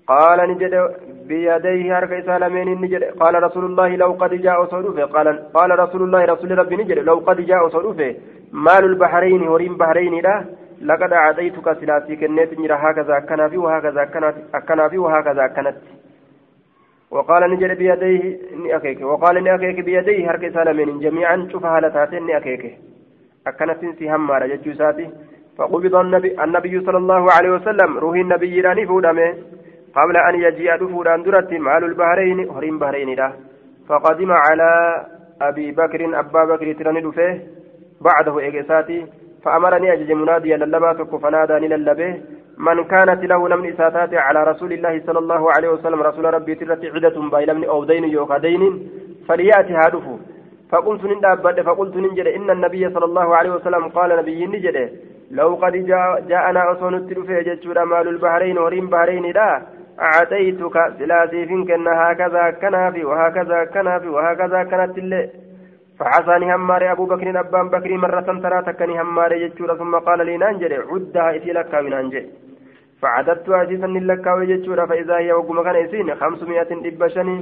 قال 0.07 0.39
نجد 0.51 0.75
بيديه 1.29 1.99
هرك 1.99 2.13
سالمين 2.27 2.69
نجد. 2.83 3.03
قال 3.21 3.43
رسول 3.43 3.65
الله 3.65 3.97
لو 3.97 4.11
قد 4.13 4.33
جاء 4.35 4.59
صدوفه. 4.73 5.05
قال 5.05 5.27
قال 5.57 5.79
رسول 5.79 6.03
الله 6.03 6.25
رسول 6.25 6.59
ربي 6.59 6.77
نجد. 6.77 6.99
لو 6.99 7.17
قد 7.29 7.41
جاء 7.41 7.69
صدوفه 7.69 8.11
مال 8.53 8.85
البحرين 8.85 9.43
هورين 9.49 9.77
بحرين 9.77 10.15
لا 10.23 10.45
لقد 10.89 11.13
أعطيتك 11.13 11.67
سلاسي 11.81 12.17
كنت 12.17 12.31
نجد. 12.41 12.73
هكذا 12.85 13.17
كنا 13.29 13.49
في 13.49 13.59
وهكذا 13.59 14.05
كانت 14.05 14.35
في 14.91 14.99
وهكذا 14.99 15.47
كانت 15.47 15.77
وقال 17.11 17.51
نجد 17.51 17.79
بيديه 17.79 18.39
أكيك. 18.77 19.01
وقال 19.01 19.49
أكيك 19.49 19.81
بيديه 19.85 20.31
هرك 20.31 20.55
سالمين. 20.55 20.99
جميعا 21.01 21.49
شوف 21.53 21.65
هالتاتين 21.65 22.31
أكيك. 22.31 22.79
أكنت 23.47 23.99
سهم 23.99 24.27
مارا 24.27 24.47
جتشوساتي 24.47 25.11
فقبض 25.59 25.95
النبي, 25.95 26.45
النبي 26.45 26.81
صلى 26.81 26.99
الله 26.99 27.33
عليه 27.33 27.51
وسلم. 27.51 27.99
روح 27.99 28.17
النبي 28.17 28.61
راني 28.61 28.87
فودامه 28.87 29.35
قبل 29.97 30.17
أن 30.17 30.35
يجيء 30.35 30.77
دفوران 30.77 31.23
درت. 31.23 31.53
مال 31.53 31.85
البحرين 31.85 32.51
هرين 32.51 32.79
بحرين 32.79 33.15
له 33.15 33.33
فقدم 33.89 34.33
على 34.33 34.71
أبي 35.43 35.73
بكر 35.73 36.21
أبا 36.21 36.45
بكر 36.45 36.73
ترني 36.73 37.01
دفه 37.01 37.41
بعده 38.01 38.39
إيجاساتي 38.39 39.07
فأمرني 39.45 39.93
أجج 39.93 40.13
مناديا 40.13 40.57
للبا 40.57 41.05
فناداني 41.23 41.69
للبه. 41.69 42.21
من 42.59 42.85
كانت 42.85 43.25
له 43.25 43.49
نمن 43.49 43.73
إساتات 43.73 44.15
على 44.15 44.45
رسول 44.45 44.73
الله 44.73 45.03
صلى 45.07 45.19
الله 45.19 45.53
عليه 45.53 45.69
وسلم 45.69 46.03
رسول 46.03 46.35
ربي 46.35 46.55
ترت 46.55 46.85
عدة 46.85 47.21
بايلمن 47.33 47.65
أو 47.65 47.85
دين 47.85 48.05
يوكا 48.05 48.39
دين 48.39 48.63
فليأتي 49.29 49.73
هادفه 49.73 50.19
فقلت 50.71 51.05
نندابد 51.05 51.61
فقلت 51.61 51.97
ننجد 51.97 52.27
إن 52.27 52.51
النبي 52.51 52.91
صلى 52.91 53.05
الله 53.05 53.37
عليه 53.37 53.51
وسلم 53.51 53.89
قال 53.89 54.17
نبي 54.17 54.47
نجد 54.47 54.91
لو 55.31 55.55
قد 55.55 55.73
جاء 55.73 56.21
جاءنا 56.29 56.73
أصون 56.73 56.95
التلفي 56.95 57.85
مال 57.85 58.09
البحرين 58.09 58.59
ورين 58.59 58.87
بحرين 58.87 59.27
لا 59.33 59.63
أعطيتك 60.01 60.77
سلاسي 60.99 61.47
فينك 61.47 61.71
هكذا 61.89 62.51
كنافي 62.51 63.05
وهكذا 63.05 63.65
كنافي 63.65 64.09
وهكذا 64.09 64.63
كانت 64.63 64.99
اللي. 64.99 65.31
فعصاني 65.99 66.55
هماري 66.55 66.93
أبو 66.93 67.05
بكر 67.07 67.41
أبان 67.41 67.69
بكر 67.69 67.97
مرة 67.97 68.21
ترى 68.43 68.63
تكني 68.63 69.01
هماري 69.01 69.43
يجور 69.43 69.77
ثم 69.77 69.95
قال 69.99 70.27
لي 70.27 70.37
نانجر 70.37 70.73
عدها 70.91 71.37
إتي 71.37 71.53
لك 71.53 71.75
من 71.75 71.93
أنجي 71.93 72.23
فعددت 73.01 73.49
عزيزا 73.51 73.87
لك 73.87 74.27
ويجور 74.27 74.87
فإذا 74.87 75.17
هي 75.17 75.33
وقم 75.33 75.63
كان 75.63 75.77
إسين 75.77 76.15
خمسمائة 76.15 76.71
إبشني 76.89 77.37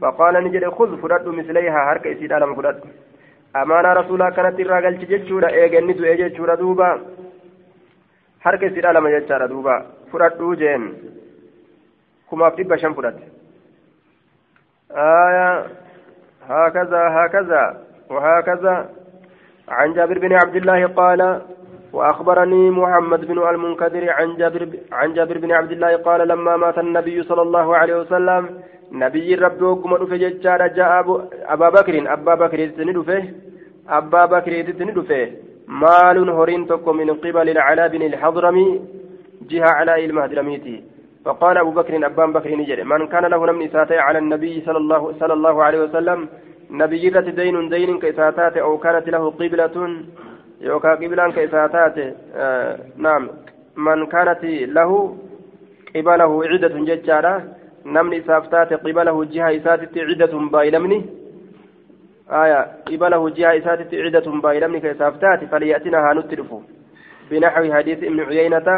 فقال 0.00 0.34
نجر 0.44 0.70
خذ 0.70 1.00
فرد 1.02 1.26
مثليها 1.28 1.92
هرك 1.92 2.06
إسيد 2.06 2.32
ألم 2.32 2.54
فرد 2.54 2.80
أمانة 3.56 3.92
رسولا 3.92 4.30
كانت 4.30 4.60
الرجل 4.60 4.98
ججور 4.98 5.46
إيجن 5.46 5.86
ندو 5.86 6.04
إيجور 6.04 6.54
دوبا. 6.54 7.00
هرك 8.44 8.64
إسيد 8.64 8.86
ألم 8.86 9.08
ججار 9.08 9.46
دوبا. 9.46 9.86
فرد 10.12 10.40
جين 10.58 10.82
كما 12.30 12.50
في 12.50 12.62
بشن 12.62 12.92
فرد 12.92 13.18
آية 14.90 15.66
هكذا 16.48 17.02
هكذا. 17.16 17.87
وهكذا. 18.10 18.88
عن 19.68 19.92
جابر 19.92 20.18
بن 20.18 20.32
عبد 20.32 20.56
الله 20.56 20.86
قال 20.86 21.20
وأخبرني 21.92 22.70
محمد 22.70 23.20
بن 23.24 23.38
المنكدر 23.48 24.10
عن 24.10 24.36
جابر 24.36 24.68
عن 24.92 25.08
جابر 25.14 25.38
بن 25.38 25.52
عبد 25.52 25.72
الله 25.72 25.96
قال 25.96 26.28
لما 26.28 26.56
مات 26.56 26.78
النبي 26.78 27.22
صلى 27.22 27.42
الله 27.42 27.76
عليه 27.76 27.96
وسلم 28.00 28.42
نبي 28.92 29.34
ربي 29.34 29.64
وكما 29.64 29.98
دفه 29.98 30.16
جاء 30.78 31.00
أبا 31.54 31.68
بكر 31.76 31.94
أبا 32.12 32.34
بكر 32.34 32.66
تندفه 32.66 33.24
أبا 33.88 34.22
بكر 34.32 34.52
تندفه 34.78 35.28
مال 35.68 36.30
هورين 36.30 36.66
تكو 36.66 36.92
من 36.92 37.10
قبل 37.10 37.48
العلا 37.50 37.86
بن 37.86 38.02
الحضرمي 38.02 38.68
جهة 39.50 39.70
على 39.78 40.04
المهدرميتي. 40.04 40.76
فقال 41.24 41.56
أبو 41.58 41.70
بكر 41.70 42.06
أبان 42.06 42.32
بكر 42.32 42.50
نجري 42.60 42.84
من 42.84 43.06
كان 43.12 43.24
له 43.32 43.46
نمني 43.46 43.68
ساتي 43.68 43.98
على 43.98 44.18
النبي 44.18 44.54
صلى 44.66 44.78
الله, 44.82 45.02
صلى 45.20 45.32
الله 45.32 45.56
عليه 45.66 45.80
وسلم 45.84 46.28
نبي 46.70 47.10
دين 47.10 47.68
دين 47.68 47.98
كإساتات 47.98 48.56
أو 48.56 48.78
كانت 48.78 49.08
له 49.08 49.30
قبلة 49.30 49.76
يوكا 50.60 50.94
قبلة 50.94 51.30
كإساتات 51.30 52.14
آه 52.34 52.78
نعم. 52.96 53.28
من 53.76 54.06
كانت 54.06 54.44
له 54.76 55.16
قبله 55.96 56.44
عدة 56.44 56.74
ججارة 56.88 57.34
نمني 57.86 58.20
سافتات 58.20 58.72
قبله 58.72 59.24
جهة 59.24 59.56
إساتت 59.56 59.98
عدة 59.98 60.38
بايلمني 60.52 61.06
آية 62.30 62.60
إبله 62.88 63.30
جهة 63.30 63.58
إساتة 63.58 64.02
عدة 64.04 64.26
بايلمني 64.40 64.80
كيسافتات 64.80 65.44
فليأتنا 65.44 65.98
هانتلفو 66.10 66.60
بنحو 67.30 67.72
حديث 67.72 67.98
ابن 68.04 68.20
عيينة 68.20 68.68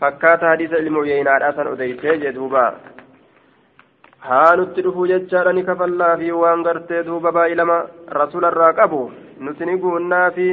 فكات 0.00 0.44
حديث 0.44 0.72
ابن 0.72 0.96
عيينة 0.96 1.30
أسن 1.48 1.66
أديتي 1.66 2.16
جدوبا. 2.16 2.74
Haanutti 4.28 4.82
dhufuu 4.82 5.06
jechaadha 5.06 5.52
ni 5.52 5.62
kafallaa 5.64 6.16
fi 6.18 6.30
waan 6.32 6.62
gartee 6.62 7.02
duuba 7.08 7.32
baay'ilama 7.32 7.76
rasuula 8.18 8.48
irraa 8.52 8.72
qabu. 8.72 9.10
Nuti 9.40 9.66
ni 9.66 9.76
guunnaa 9.78 10.30
fi 10.30 10.46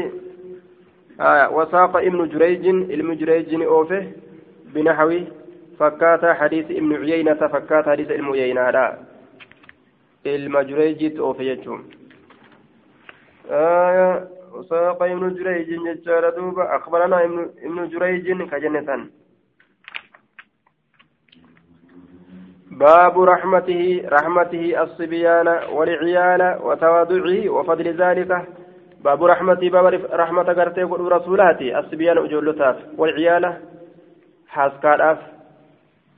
wasaaqa 1.57 2.01
ibnu 2.09 2.27
jureyjin 2.33 2.83
ilmi 2.91 3.15
jureyjin 3.21 3.63
oofe 3.77 3.99
binahawi 4.73 5.19
fakkaata 5.79 6.33
hadiisi 6.33 6.73
ibnu 6.77 6.97
cuyeynata 6.97 7.49
fakkaata 7.49 7.89
hadiisa 7.89 8.13
ilmu 8.13 8.31
uyeynaadha 8.31 8.85
ilma 10.23 10.63
jureyjitti 10.63 11.21
oofe 11.21 11.43
jechuun. 11.45 11.81
Wasaaqa 14.53 15.07
ibnu 15.07 15.29
jureyjin 15.37 15.83
jechaadha 15.89 16.31
duuba. 16.37 16.69
Akbaranaa 16.77 17.23
ibnu 17.65 17.87
jureyjin 17.87 18.47
ka 18.49 18.59
jenne 18.59 18.81
باب 22.79 23.21
رحمته 23.21 24.03
رحمته 24.09 24.83
الصبيان 24.83 25.47
والعيال 25.71 26.57
وتواضعه 26.63 27.49
وفضل 27.49 27.87
ذلك. 27.87 28.47
باب 29.03 29.23
رحمته 29.23 29.69
باب 29.69 29.85
رحمة 30.13 30.43
قرتي 30.43 30.81
رسولاتي 30.83 31.79
الصبيان 31.79 32.17
أجولتاف 32.17 32.75
والعيال 32.97 33.53
حاسكاراف 34.47 35.17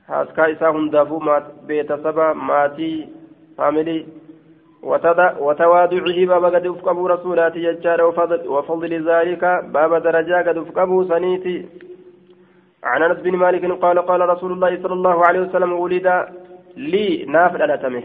حاسكا 0.08 0.52
إسا 0.52 0.68
هندافو 0.68 1.18
مات 1.18 1.42
بيت 1.66 1.92
سبا 1.92 2.32
ماتي 2.32 3.08
فاميلي. 3.58 4.06
وتواضعه 5.40 6.26
باب 6.26 6.44
قد 6.44 6.66
أفقبوا 6.66 7.08
رسولاتي 7.08 7.58
يجار 7.58 8.04
وفضل, 8.04 8.48
وفضل 8.48 9.10
ذلك. 9.10 9.44
باب 9.74 9.94
درجة 10.02 10.48
قد 10.48 10.56
أفقبوا 10.58 11.04
سنيتي. 11.04 11.68
عن 12.84 13.02
أنس 13.02 13.18
بن 13.18 13.36
مالك 13.36 13.82
قال 13.82 13.98
قال 13.98 14.20
رسول 14.28 14.52
الله 14.52 14.82
صلى 14.82 14.92
الله 14.92 15.26
عليه 15.26 15.40
وسلم 15.40 15.72
ولد 15.72 16.06
لي 16.76 17.24
ناف 17.24 17.56
ألتمه 17.56 18.02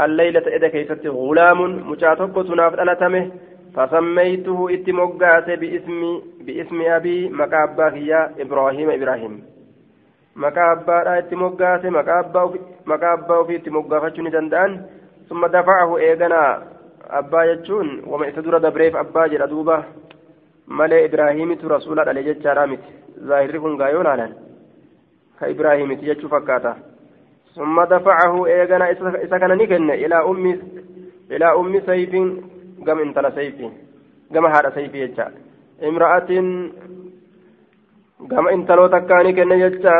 الليلة 0.00 0.46
إذا 0.56 0.68
كيست 0.68 1.06
غلام 1.06 1.90
مجاتبة 1.90 2.54
ناف 2.54 2.80
ألتمه 2.80 3.30
فسميته 3.76 4.58
اتمقات 4.74 5.50
باسم 5.50 6.20
بإسم 6.46 6.80
أبي 6.80 7.28
مكابا 7.28 7.94
هي 7.94 8.30
إبراهيم 8.38 8.90
إبراهيم. 8.90 9.44
مكابا 10.36 11.18
اتمقات 11.18 11.86
مكابا 11.86 12.54
مكابا 12.86 13.42
في 13.44 13.56
اتمقافتشني 13.56 14.30
دندان. 14.30 14.70
ثم 15.28 15.46
دفعه 15.46 15.98
إيغنا 15.98 16.62
أبا 17.10 17.44
يجون. 17.44 18.02
وما 18.06 18.28
إتدور 18.28 18.58
دبريف 18.58 18.96
أبا 18.96 19.26
جل 19.26 19.82
مالي 20.68 21.04
إبراهيم 21.04 21.50
رسول 21.64 21.92
الله 21.92 22.08
عليه 22.08 22.32
جارامت 22.32 22.82
ظاهري 23.20 23.58
كن 23.58 23.82
غايون 23.82 24.06
على 24.06 24.28
كإبراهيم 25.40 25.92
تجتشو 25.94 26.28
فكاتا. 26.28 26.93
ثم 27.56 27.76
دفعه 27.94 28.46
إيغنا 28.46 28.86
إسا 29.24 29.38
كان 29.38 29.52
نكن 29.60 29.90
إلى 29.90 30.16
أم 30.30 30.44
إلى 31.30 31.46
أم 31.60 31.80
سيف 31.88 32.12
قم 32.86 32.98
انتلا 32.98 33.30
سيف 33.30 33.58
قم 34.34 34.46
هذا 34.46 34.70
سيف 34.74 34.94
يجا. 34.94 35.26
امرأة 35.88 36.30
قم 38.30 38.46
انتلو 38.54 38.86
تكاني 38.86 39.32
كن 39.36 39.52
يجا 39.64 39.96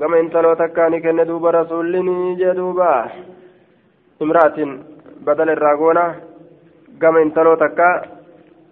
قم 0.00 0.14
انتلو 0.14 0.54
تكاني 0.54 1.00
كن 1.04 1.20
دوب 1.28 1.46
رسولني 1.46 2.34
جدوبا 2.40 2.94
امرأة 4.22 4.58
بدل 5.26 5.48
الراغونة 5.56 6.06
قم 7.02 7.16
انتلو 7.16 7.54
تكا 7.54 7.90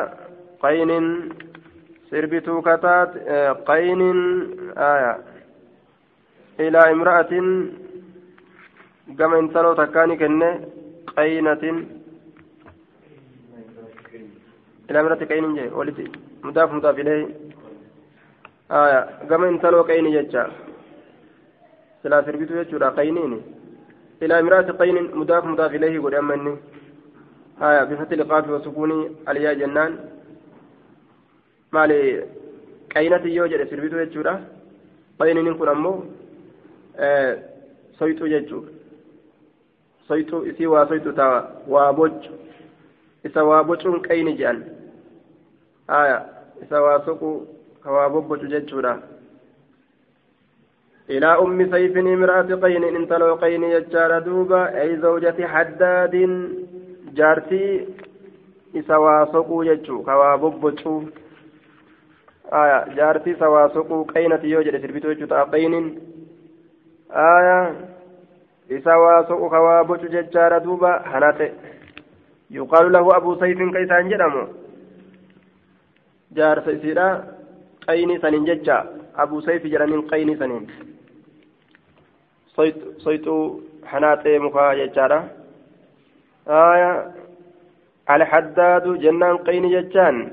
qaynin 0.62 1.06
sirbituu 2.10 2.62
kataat 2.62 3.12
qaynin 3.66 4.20
aaya 4.76 5.20
ilaa 6.60 6.90
imra'atin 6.92 7.48
gama 9.16 9.38
intaloo 9.40 9.76
takkaani 9.76 10.18
kenne 10.18 10.50
qaynatin 11.16 11.78
ilaa 14.90 15.02
imra'ati 15.02 15.26
qaynin 15.32 15.56
jee 15.56 15.70
walitti 15.78 16.06
mudaaf 16.44 16.72
mudaaf 16.72 16.98
ilee 17.00 17.22
aaya 18.70 19.02
gama 19.30 19.48
intaloo 19.48 19.84
qayni 19.84 20.12
jecha 20.18 20.50
silaa 22.02 22.24
sirbitu 22.24 22.54
jechuudha 22.54 22.92
qayniin 22.92 23.34
ilaa 24.22 24.40
imraati 24.40 24.74
qaynin 24.82 25.12
mudaaf 25.20 25.46
mudaaf 25.52 25.74
ilayhi 25.74 26.00
maali 31.72 31.98
qaynati 32.94 33.36
yoo 33.36 33.48
jedhe 33.48 33.66
sirbitu 33.70 33.96
jechuudha 34.02 34.34
qayniniin 35.20 35.58
kun 35.60 35.70
ammoo 35.74 35.98
soyxuu 38.00 38.28
jechuudha 38.34 38.72
soyxuu 40.08 40.46
isii 40.52 40.72
waa 40.74 40.86
soyxu 40.92 41.14
taa 41.20 41.36
waa 41.68 41.94
bocu 41.94 42.32
isa 43.24 43.44
waa 43.50 43.64
bocuun 43.64 44.02
qayni 44.08 44.38
jedhan 44.40 44.64
haya 45.88 46.18
isa 46.64 46.82
waa 46.86 47.00
soqu 47.06 47.30
ka 47.84 47.92
waa 47.92 48.10
bobbocu 48.10 48.48
jechuudha 48.56 48.96
إلى 51.10 51.26
أم 51.26 51.72
سيف 51.72 51.98
امرأة 51.98 52.50
قين 52.64 52.84
إن 52.84 53.08
تلو 53.08 53.36
قين 53.36 53.64
يجار 53.64 54.20
دوبا 54.20 54.82
أي 54.82 54.98
زوجة 54.98 55.48
حداد 55.48 56.16
جارتي 57.18 57.88
إسواسقو 58.80 59.64
يجو 59.70 60.04
كواببتشو 60.04 61.04
آية 62.62 62.80
جارتي 62.98 63.32
سواسقو 63.42 64.04
قينة 64.04 64.44
يوجد 64.44 64.76
سربتو 64.82 65.10
يجو 65.12 65.26
قين 65.54 65.74
آية 67.12 67.60
إسواسقو 68.72 69.50
كوابتشو 69.50 70.08
ججار 70.16 70.58
دوبا 70.66 70.92
هناتي 71.12 71.48
يقال 72.52 72.92
له 72.92 73.18
أبو 73.18 73.32
سيف 73.42 73.60
كيسان 73.76 74.10
جرمو 74.10 74.44
جارت 76.38 76.68
إسيرا 76.68 77.08
قيني 77.88 78.16
سنين 78.24 78.46
ججا 78.50 78.78
أبو 79.24 79.42
سيف 79.42 79.64
جرمين 79.68 80.02
قيني 80.02 80.36
سنين 80.42 80.66
soyxuu 83.04 83.64
hanaatee 83.92 84.40
mukaa 84.40 84.76
jechaadha. 84.80 85.18
آية 86.48 87.12
الحداد 88.10 89.00
جنان 89.00 89.38
قين 89.38 89.70
جتان. 89.70 90.32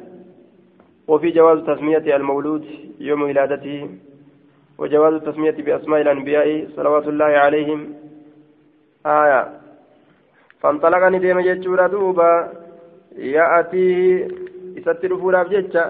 وفي 1.08 1.30
جواز 1.30 1.58
تسمية 1.58 2.16
المولود 2.16 2.64
يوم 3.00 3.22
ولادته 3.22 3.88
وجواز 4.78 5.14
التسمية 5.14 5.50
بأسماء 5.50 6.00
الأنبياء 6.00 6.68
صلوات 6.76 7.08
الله 7.08 7.24
عليهم. 7.24 7.94
آية. 9.06 9.48
فانطلق 10.60 11.02
نديم 11.08 11.40
جتشورا 11.40 11.86
دوبا 11.86 12.52
يأتيه 13.18 14.28
إستر 14.78 15.16
فوراف 15.16 15.48
جتشا 15.48 15.84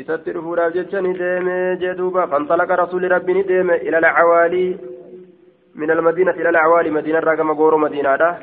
إستر 0.00 0.40
فوراف 0.40 0.72
جتشا 0.72 1.00
نديم 1.00 1.48
جدوبا. 1.82 2.26
فانطلق 2.26 2.70
رسول 2.70 3.12
ربي 3.12 3.32
نديم 3.32 3.70
إلى 3.70 3.98
العوالي 3.98 4.76
من 5.74 5.90
المدينة 5.90 6.30
إلى 6.30 6.48
الأعوال 6.48 6.92
مدينة 6.92 7.18
رقم 7.18 7.50
غورو 7.50 7.78
مدينة 7.78 8.38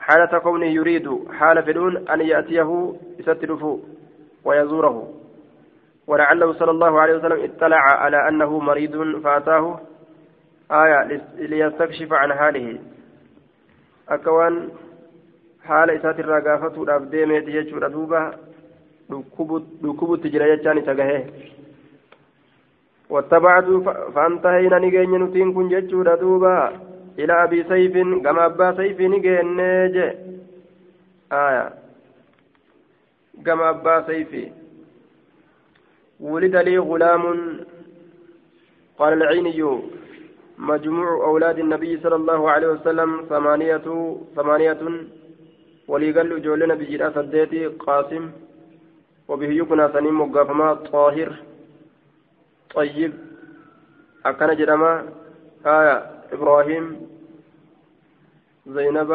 حالة 0.00 0.38
كونه 0.38 0.66
يريد 0.66 1.06
حال 1.38 1.62
فدون 1.62 2.08
أن 2.08 2.20
يأتيه 2.20 2.94
يستلفه 3.18 3.80
ويزوره. 4.44 4.96
ولعله 6.06 6.52
صلى 6.52 6.70
الله 6.70 7.00
عليه 7.00 7.14
وسلم 7.14 7.44
اطلع 7.44 7.76
على 7.76 8.28
أنه 8.28 8.58
مريض 8.58 9.20
فأتاه 9.20 9.80
آية 10.70 11.20
ليستكشف 11.38 12.12
عن 12.12 12.34
حاله. 12.34 12.78
أكوان 14.08 14.68
حال 15.64 15.90
إسات 15.90 16.20
الرقافة 16.20 16.82
الأبديمة 16.82 17.34
يجور 17.34 17.88
دوبة. 17.88 18.32
dhukkubutti 19.10 20.30
jira 20.30 20.46
jechaan 20.46 20.78
isa 20.78 20.94
gahee 20.94 21.26
واتبعت 23.10 23.64
فأنتهينا 24.14 24.78
نجين 24.78 25.22
نتين 25.22 25.52
كن 25.54 25.68
جتشورا 25.68 26.14
دوبا 26.14 26.72
إلى 27.18 27.44
أبي 27.44 27.64
سيف 27.64 27.92
كما 28.24 28.46
أبا 28.46 28.76
سيف 28.76 29.00
نيجي 29.00 29.40
آية. 31.32 31.72
كما 33.46 33.70
أبا 33.70 34.06
سيف. 34.06 34.52
ولد 36.20 36.56
لي 36.56 36.78
غلام. 36.78 37.24
قال 38.98 39.12
العيني 39.12 39.80
مجموع 40.58 41.08
أولاد 41.24 41.58
النبي 41.58 42.00
صلى 42.00 42.16
الله 42.16 42.50
عليه 42.50 42.68
وسلم 42.68 43.26
ثمانية 43.28 43.86
ثمانية. 44.36 44.82
ولي 45.88 46.12
قال 46.12 46.42
جولنا 46.42 46.74
بجرا 46.74 47.10
سديتي 47.10 47.66
قاسم. 47.66 48.30
وبه 49.28 49.48
يكون 49.48 49.92
سنين 49.92 50.12
مقافما 50.12 50.74
طاهر. 50.74 51.30
طيب. 52.74 53.12
أكن 54.26 54.56
جرما. 54.56 54.92
آية. 55.66 56.19
إبراهيم 56.32 56.84
زينب 58.66 59.10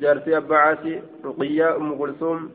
جارتي 0.00 0.36
أبا 0.36 0.56
عاسي 0.56 1.02
رقية 1.24 1.76
أم 1.76 1.98
كلثوم 1.98 2.50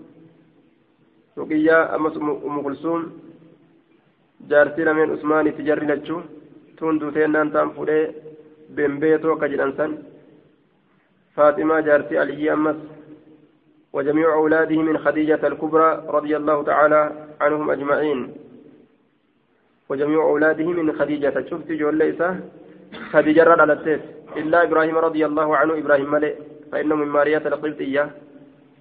رقية 1.38 1.96
أمس 1.96 2.18
أم 2.18 2.62
كلثوم 2.62 3.02
جارتي 4.50 4.84
لمن 4.84 5.12
عثمان 5.12 5.58
تجري 5.58 5.86
لجو 5.86 6.22
تندو 6.78 7.10
تينان 7.10 7.54
تام 7.54 7.70
فوري 7.70 8.00
بمبيتو 8.70 9.40
كجلانسان 9.40 9.92
فاطمة 11.36 11.80
جارتي 11.80 12.18
علي 12.18 12.54
أمس 12.54 12.80
وجميع 13.94 14.34
أولاده 14.34 14.78
من 14.88 14.98
خديجة 14.98 15.48
الكبرى 15.48 16.06
رضي 16.08 16.38
الله 16.38 16.64
تعالى 16.64 17.02
عنهم 17.42 17.70
أجمعين. 17.70 18.20
وجميع 19.90 20.20
أولاده 20.24 20.66
من 20.66 20.94
خديجة 21.00 21.46
شفت 21.50 21.72
جول 21.72 21.98
ليس 21.98 22.22
خديجة 23.12 23.64
التيس 23.64 24.02
إلا 24.38 24.64
إبراهيم 24.64 24.98
رضي 24.98 25.26
الله 25.26 25.58
عنه 25.58 25.78
إبراهيم 25.78 26.12
ملئ. 26.12 26.36
فإنه 26.72 26.96
من 26.96 27.08
مارية 27.08 27.38
القبطية 27.38 28.10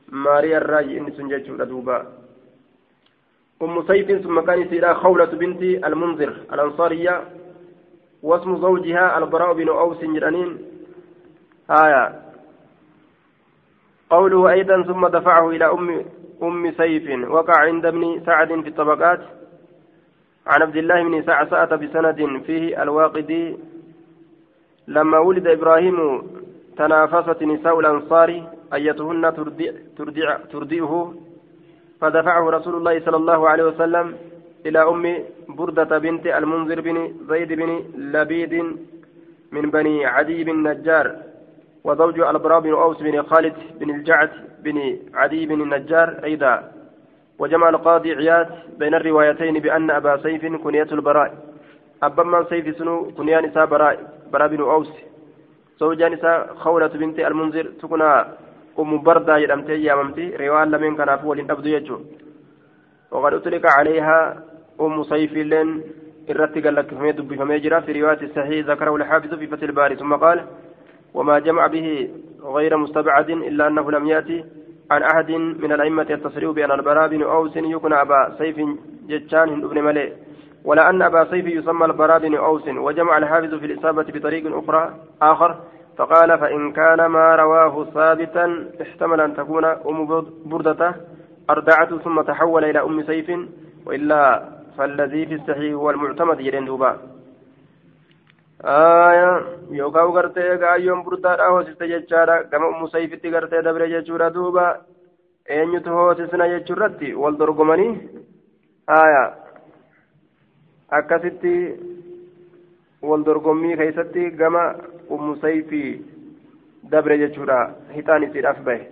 ماريا 0.08 0.58
الراجي 0.58 0.98
إن 0.98 1.10
سنجت 1.10 1.50
دوبا. 1.50 2.06
أم 3.62 3.82
سيف 3.86 4.22
ثم 4.22 4.40
كان 4.40 4.68
سيرا 4.68 4.94
خولة 4.94 5.24
بنت 5.24 5.62
المنذر 5.62 6.36
الأنصارية 6.52 7.24
واسم 8.22 8.60
زوجها 8.60 9.18
البراء 9.18 9.52
بن 9.52 9.68
أوس 9.68 10.04
جرانين. 10.04 10.58
آية. 11.70 12.22
قوله 14.10 14.50
أيضا 14.50 14.82
ثم 14.82 15.06
دفعه 15.06 15.50
إلى 15.50 15.64
أم 15.64 16.04
أم 16.42 16.72
سيف 16.72 17.30
وقع 17.30 17.56
عند 17.60 17.86
ابن 17.86 18.22
سعد 18.26 18.60
في 18.60 18.68
الطبقات. 18.68 19.20
عن 20.46 20.62
عبد 20.62 20.76
الله 20.76 21.02
بن 21.02 21.22
سعسعة 21.22 21.76
بسند 21.76 22.42
فيه 22.46 22.82
الواقدي 22.82 23.56
لما 24.88 25.18
ولد 25.18 25.46
إبراهيم 25.46 25.98
تنافست 26.76 27.42
نساء 27.42 27.80
الأنصار 27.80 28.28
أيتهن 28.74 29.24
ترضع 29.36 29.70
ترضع 29.98 30.28
ترضئه 30.52 30.92
فدفعه 32.00 32.44
رسول 32.50 32.74
الله 32.74 33.00
صلى 33.06 33.16
الله 33.16 33.48
عليه 33.48 33.64
وسلم 33.64 34.06
إلى 34.66 34.80
أم 34.92 35.04
بردة 35.48 35.98
بنت 35.98 36.26
المنذر 36.26 36.80
بن 36.80 36.96
زيد 37.30 37.52
بن 37.52 37.70
لبيد 38.14 38.54
من 39.52 39.64
بني 39.70 40.06
عدي 40.06 40.44
بن 40.44 40.56
نجار 40.68 41.06
وزوج 41.84 42.20
البراء 42.20 42.60
بن 42.60 42.72
أوس 42.72 42.98
بن 43.02 43.22
خالد 43.22 43.54
بن 43.80 43.90
الجعد 43.90 44.30
بن 44.64 44.98
عدي 45.14 45.46
بن 45.46 45.60
النجار 45.62 46.08
أيضا. 46.24 46.72
وجمع 47.38 47.68
القاضي 47.68 48.12
عياد 48.14 48.48
بين 48.78 48.94
الروايتين 48.94 49.58
بأن 49.58 49.90
أبا 49.90 50.16
سيف 50.16 50.42
كنية 50.64 50.88
البراء. 50.92 51.30
أبا 52.02 52.24
من 52.24 52.44
سيف 52.50 52.76
سنو 52.78 53.12
كنيان 53.16 53.50
براء. 53.54 54.17
براء 54.32 54.48
بن 54.48 54.60
أوس. 54.60 54.92
زوجة 55.80 56.08
نساء 56.08 56.54
خولة 56.54 56.86
بنت 56.86 57.18
المنذر 57.20 57.66
تكون 57.80 58.02
أم 58.78 59.02
بردة 59.02 59.36
يدمتي 59.36 59.82
ياممتي 59.82 60.36
روان 60.36 60.70
لمن 60.70 60.96
كان 60.96 61.08
أفول 61.08 61.50
أبدو 61.50 61.68
يجو. 61.68 61.98
وقد 63.10 63.32
أطلق 63.34 63.64
عليها 63.78 64.44
أم 64.80 65.02
سيف 65.02 65.32
لين 65.32 65.82
الرتق 66.30 66.70
لك 66.70 66.94
فمي 67.38 67.58
جرا. 67.58 67.80
في 67.80 67.92
رواية 67.92 68.22
الصحيح 68.22 68.66
ذكره 68.66 68.96
الحافظ 68.96 69.34
في 69.34 69.46
فتح 69.46 69.62
الباري. 69.62 69.96
ثم 69.96 70.14
قال 70.14 70.38
وما 71.14 71.38
جمع 71.38 71.66
به 71.66 72.10
غير 72.42 72.76
مستبعد 72.76 73.30
إلا 73.30 73.66
أنه 73.66 73.90
لم 73.90 74.06
يأتي 74.06 74.44
عن 74.90 75.02
أحد 75.02 75.30
من 75.32 75.72
الأئمة 75.72 76.06
يتصرف 76.10 76.54
بأن 76.54 76.70
البراء 76.70 77.08
بن 77.08 77.22
أوس 77.22 77.56
يكون 77.56 77.92
أبا 77.92 78.34
سيف 78.38 78.56
جتان 79.08 79.64
ابن 79.64 79.82
ملئ 79.84 80.12
ولا 80.64 80.90
أن 80.90 81.02
أبا 81.02 81.24
سيف 81.24 81.46
يسمى 81.46 81.84
البراء 81.84 82.18
بن 82.18 82.34
أوس 82.34 82.68
وجمع 82.68 83.18
الحافظ 83.18 83.54
في 83.54 83.66
الإصابة 83.66 84.02
بطريق 84.02 84.56
أخرى 84.56 84.94
آخر 85.22 85.56
فقال 85.96 86.38
فإن 86.38 86.72
كان 86.72 87.06
ما 87.06 87.36
رواه 87.36 87.84
ثابتا 87.84 88.70
احتمل 88.82 89.20
أن 89.20 89.36
تكون 89.36 89.64
أم 89.64 90.24
بردة 90.44 90.94
أردعته 91.50 91.98
ثم 91.98 92.20
تحول 92.20 92.64
إلى 92.64 92.80
أم 92.82 93.02
سيف 93.02 93.48
وإلا 93.86 94.48
فالذي 94.78 95.26
في 95.26 95.34
الصحيح 95.34 95.74
هو 95.74 95.90
المعتمد 95.90 96.40
يدين 96.40 96.64
دوبا. 96.64 96.98
آية 98.64 99.42
يوكاو 99.70 100.16
غرتي 100.16 100.54
غايوم 100.54 101.02
بردار 101.02 101.42
هوسيست 101.42 101.82
جچارا 101.82 102.42
كما 102.42 102.68
أم 102.68 102.86
سيفتي 102.86 103.30
غرتي 103.30 103.60
دبر 103.60 103.86
جچورا 103.86 104.28
دوبا 104.28 104.80
eenyutu 105.48 105.90
hoosisna 105.96 106.48
jechuurratti 106.48 107.14
wal 107.14 107.36
dorgomanii 107.40 107.92
haya 108.86 109.22
akkasitti 110.89 111.53
wal 113.01 113.23
dorgommii 113.25 113.77
keessatti 113.77 114.31
gama 114.41 114.65
ummu 115.09 115.35
sayfii 115.45 115.93
dabre 116.91 117.17
jechuudha 117.23 117.61
hixaan 117.95 118.23
isiidhaaf 118.23 118.59
bahe 118.67 118.83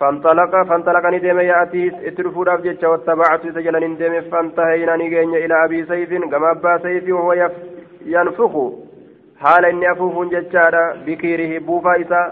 فانطلق 0.00 0.62
فانطلق 0.62 1.06
ندم 1.06 1.40
يأتي 1.40 2.08
اترفوا 2.08 2.44
راب 2.44 2.62
جتشا 2.62 2.88
واتبعت 2.88 3.42
سجلا 3.46 3.86
ندم 3.86 4.20
فانتهينا 4.30 4.96
نجين 4.96 5.34
إلى 5.34 5.64
أبي 5.64 5.86
سيف 5.86 6.10
كما 6.32 6.50
أبا 6.50 6.78
سيف 6.78 7.08
وهو 7.08 7.50
ينفخ 8.06 8.54
حال 9.40 9.64
إني 9.64 9.92
أفوف 9.92 10.32
جتشا 10.32 11.02
بكيره 11.06 11.58
بوفا 11.58 12.00
إسا 12.00 12.22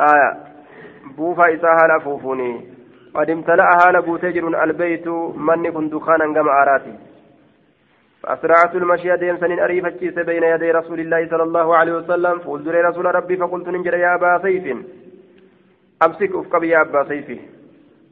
آية 0.00 0.30
بوفا 1.16 1.54
إسا 1.54 1.70
حال 1.78 1.90
أفوفني 1.90 2.73
قد 3.15 3.29
امتلأ 3.29 3.65
حال 3.79 4.01
بوتجر 4.01 4.63
البيت 4.63 5.07
من 5.47 5.71
كن 5.71 5.89
دخانا 5.89 6.33
كما 6.33 6.51
أراتي 6.61 6.95
فأسرعت 8.21 8.75
المشي 8.75 9.15
ديم 9.17 9.37
سنين 9.37 9.59
أريفة 9.59 10.21
بين 10.23 10.43
يدي 10.43 10.71
رسول 10.71 10.99
الله 10.99 11.29
صلى 11.29 11.43
الله 11.43 11.77
عليه 11.77 11.93
وسلم 11.93 12.39
فقلت 12.39 12.67
رسول 12.67 13.05
ربي 13.15 13.37
فقلت 13.37 13.67
ننجر 13.69 13.93
يا 13.93 14.15
أبا 14.15 14.39
سيف. 14.43 14.65
أمسك 16.05 16.31
أفك 16.35 16.63
يا 16.63 16.81
أبا 16.81 17.03
سيفي 17.09 17.39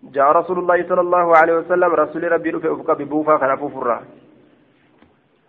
جاء 0.03 0.31
رسول 0.31 0.57
الله 0.59 0.87
صلى 0.89 1.01
الله 1.01 1.37
عليه 1.37 1.53
وسلم 1.53 1.91
رسول 2.03 2.31
ربي 2.31 2.49
رفع 2.49 2.73
أفك 2.73 2.89
ببوفا 2.99 3.37
كان 3.37 3.55
ففرة 3.55 4.01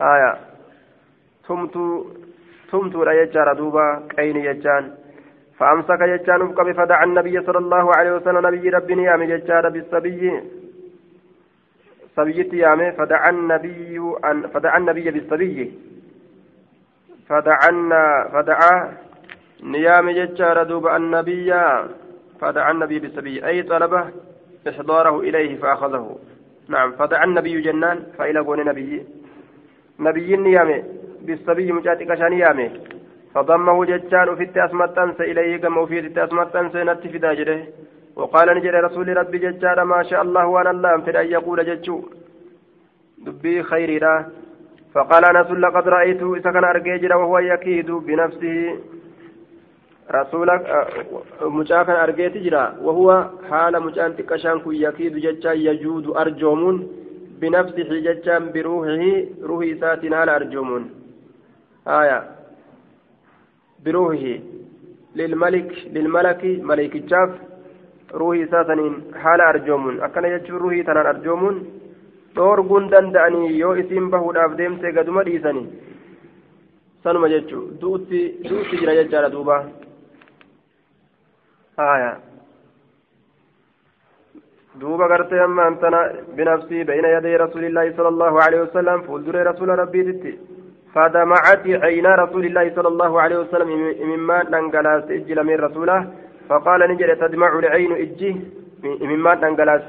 آية. 0.01 0.33
ثمت 2.71 2.95
لا 2.97 3.13
يجار 3.23 3.53
دوبا 3.55 4.09
كين 4.17 4.37
يجان. 4.37 4.85
فأمسك 5.59 6.01
يجان 6.01 6.43
أفك 6.43 6.73
فدعا 6.73 7.05
النبي 7.05 7.43
صلى 7.43 7.59
الله 7.59 7.97
عليه 7.97 8.13
وسلم 8.13 8.47
نبي 8.47 8.69
ربي 8.69 8.95
نيام 8.95 9.23
يجار 9.23 9.69
بالسبي 9.69 10.41
سبيت 12.17 12.55
يامي 12.55 12.93
فدعا 12.93 13.31
النبي 13.31 14.15
أن 14.25 14.47
فدعا 14.47 14.79
النبي 14.79 15.11
بالسبي. 15.11 15.73
فدعا 17.29 17.71
فدعا 18.33 18.93
نيام 19.63 20.09
يجار 20.09 20.63
دوبا 20.63 20.97
النبي 20.97 21.55
فدعا 22.41 22.71
النبي 22.71 22.99
بالسبي. 22.99 23.47
أي 23.47 23.63
طلبة 23.63 24.11
إحضاره 24.69 25.21
إليه 25.21 25.57
فأخذه. 25.57 26.19
نعم 26.69 26.93
فدعا 26.93 27.25
النبي 27.25 27.61
جنان 27.61 28.03
فإلى 28.19 28.39
قول 28.39 28.67
نبي. 28.67 29.07
نبي 29.99 30.37
نيامي 30.37 30.85
بالسبي 31.23 31.73
مجاتك 31.73 32.15
شان 32.15 32.33
يامي 32.33 32.71
فضمه 33.35 33.85
جتان 33.85 34.37
في 34.37 34.43
التأسمتنس 34.43 35.21
إليه 35.21 35.57
كما 35.57 35.87
في 35.87 35.99
التأسمتنس 35.99 36.77
نتفي 36.77 37.19
داجره 37.19 37.67
وقال 38.17 38.57
نجري 38.57 38.81
رسول 38.81 39.17
ربي 39.17 39.39
جتان 39.39 39.83
ما 39.83 40.03
شاء 40.03 40.23
الله 40.23 40.47
وأنا 40.47 40.71
الله 40.71 40.95
أمتر 40.95 41.21
أن 41.21 41.27
يقول 41.27 41.65
جتشو 41.67 42.03
دبي 43.19 43.63
خيري 43.63 44.01
فقال 44.95 45.25
أنس 45.25 45.51
لقد 45.51 45.89
رأيته 45.89 46.35
إذا 46.35 46.51
كان 46.51 46.65
أرجيجر 46.65 47.17
وهو 47.17 47.39
يكيد 47.39 47.91
بنفسه. 47.91 48.79
rasuula 50.09 50.61
mucaa 51.51 51.85
kana 51.85 51.99
argeeti 52.03 52.41
jira 52.41 52.75
wahuwa 52.85 53.33
haala 53.51 53.81
mucaan 53.81 54.13
xiqqashaan 54.13 54.61
kun 54.61 54.77
yakiidu 54.77 55.21
jechaan 55.21 55.61
yajuudu 55.61 56.15
arjoomuun 56.15 56.89
binafsihi 57.41 58.03
jechaan 58.03 58.53
biruuhihi 58.53 59.29
ruuhi 59.43 59.71
isaatiin 59.71 60.13
arjoomuun 63.87 64.35
haya 64.35 64.35
biruuhihi 64.35 64.35
lilmalik 65.21 65.71
lilmalaki 65.97 66.53
maleekichaaf 66.71 67.31
ruuhi 68.23 68.43
isaa 68.47 68.65
saniin 68.73 68.97
haala 69.23 69.49
arjoomuun 69.53 70.03
akkana 70.09 70.35
jechuun 70.35 70.63
ruuhii 70.65 70.85
tanaan 70.91 71.13
arjoomuun 71.15 71.63
dhoorguun 72.37 72.91
danda'anii 72.97 73.55
yoo 73.63 73.75
isiin 73.85 74.11
bahuudhaaf 74.17 74.59
deemtee 74.61 74.93
gaduma 74.99 75.27
dhiisanii 75.31 75.67
sanuma 77.07 77.33
jechuu 77.37 77.65
du'utti 77.81 78.21
jira 78.83 79.01
jechaadha 79.01 79.33
duuba 79.39 79.59
آية 81.79 82.19
دوبا 84.81 85.07
قرتي 85.07 85.45
أما 85.45 85.69
أنتنا 85.69 86.01
بنفسي 86.37 86.85
بين 86.85 87.05
يدي 87.05 87.37
رسول 87.37 87.65
الله 87.65 87.97
صلى 87.97 88.09
الله 88.09 88.43
عليه 88.43 88.61
وسلم 88.63 89.03
فولدر 89.03 89.47
رسول 89.47 89.69
ربي 89.69 90.03
دتي 90.03 90.39
فدمعت 90.95 91.67
عين 91.67 92.07
رسول 92.07 92.45
الله 92.47 92.73
صلى 92.77 92.89
الله 92.89 93.21
عليه 93.23 93.39
وسلم 93.39 93.69
مما 94.13 94.43
ننقلاس 94.43 95.05
إجل 95.11 95.45
من 95.45 95.55
رسوله 95.67 96.07
فقال 96.49 96.81
نجل 96.91 97.17
تدمع 97.17 97.59
العين 97.59 97.93
إجي 97.93 98.31
مما 98.85 99.35
ننقلاس 99.35 99.89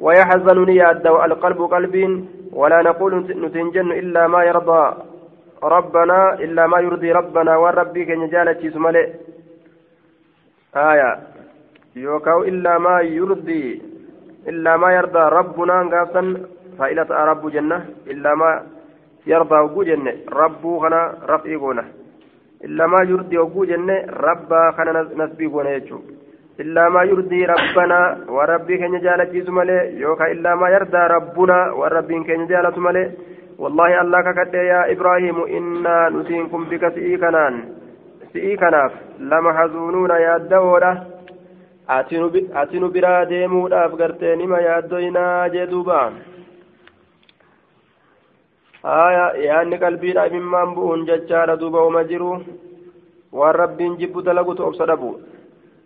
ويحزن 0.00 0.68
يادو 0.68 1.24
القلب 1.24 1.60
قلب 1.74 1.94
ولا 2.52 2.82
نقول 2.82 3.12
نتنجن 3.44 3.92
إلا 3.92 4.26
ما 4.26 4.40
يرضى 4.44 4.84
ربنا 5.62 6.34
إلا 6.34 6.66
ما 6.66 6.78
يرضي 6.80 7.12
ربنا 7.12 7.56
والربي 7.56 8.04
كن 8.04 8.28
جالتي 8.28 8.70
سمالي 8.70 9.04
آية. 10.76 11.10
يوكاو 11.96 12.42
إلا 12.44 12.78
ما 12.78 13.00
يرضي 13.00 13.82
إلا 14.48 14.76
ما 14.76 14.88
يرضى 14.92 15.18
ربنا 15.38 15.76
قاسا 15.92 16.22
فإلة 16.78 17.10
رب 17.30 17.50
جنة 17.50 17.86
إلا 18.06 18.34
ما 18.34 18.50
yarbaa 19.32 19.62
hogguu 19.62 19.84
jenne 19.90 20.12
rabbuu 20.40 20.78
kana 20.84 21.00
raf'ii 21.32 21.58
goona. 21.64 21.84
Illaa 22.66 22.88
maa 22.94 23.02
yurdii 23.10 23.36
hogguu 23.42 23.66
jenne 23.72 23.96
rabbaa 24.26 24.72
kana 24.76 24.92
nasbii 25.02 25.48
goona 25.56 25.74
jechuudha 25.80 26.18
illaa 26.62 26.90
maa 26.90 27.02
yurdii 27.08 27.46
rabbanaa 27.46 28.06
waan 28.36 28.48
rabbii 28.50 28.78
keenya 28.78 29.00
jaalachiisu 29.02 29.52
malee 29.58 29.82
yookaan 30.00 30.32
illaa 30.36 30.54
maa 30.62 30.70
yardaa 30.74 31.08
rabbunaa 31.12 31.66
waan 31.80 31.92
rabbiin 31.92 32.24
keenya 32.30 32.46
jaalatu 32.52 32.80
malee 32.86 33.04
wallaahi 33.64 33.94
allah 34.00 34.22
kakadhee 34.28 34.64
yaa 34.68 34.86
ibraahimu 34.94 35.44
innaa 35.58 36.10
nutiin 36.14 36.48
kun 36.54 36.66
bika 36.72 36.90
si'ii 36.96 37.18
kanaan 37.24 37.60
si'ii 38.32 38.56
kanaaf 38.64 38.92
lama 39.20 39.52
hazuunuuna 39.52 40.18
yaaddawoodha. 40.24 40.92
Ati 41.88 42.80
nu 42.80 42.88
biraa 42.96 43.24
deemuudhaaf 43.30 43.94
gartee 44.02 44.36
nima 44.36 44.60
yaaddoinaa 44.60 45.48
jee 45.54 45.66
duubaa 45.70 46.10
qalbiidhaaf 48.82 50.32
himmaan 50.32 50.74
bu'uun 50.74 51.06
jechaadha 51.06 51.56
duuba 51.56 51.86
uma 51.86 52.04
jiru. 52.04 52.42
Waan 53.32 53.54
rabbiin 53.54 53.98
jibbu 53.98 54.22
dalagutu 54.22 54.64
obsa 54.64 54.86
dhabu. 54.86 55.20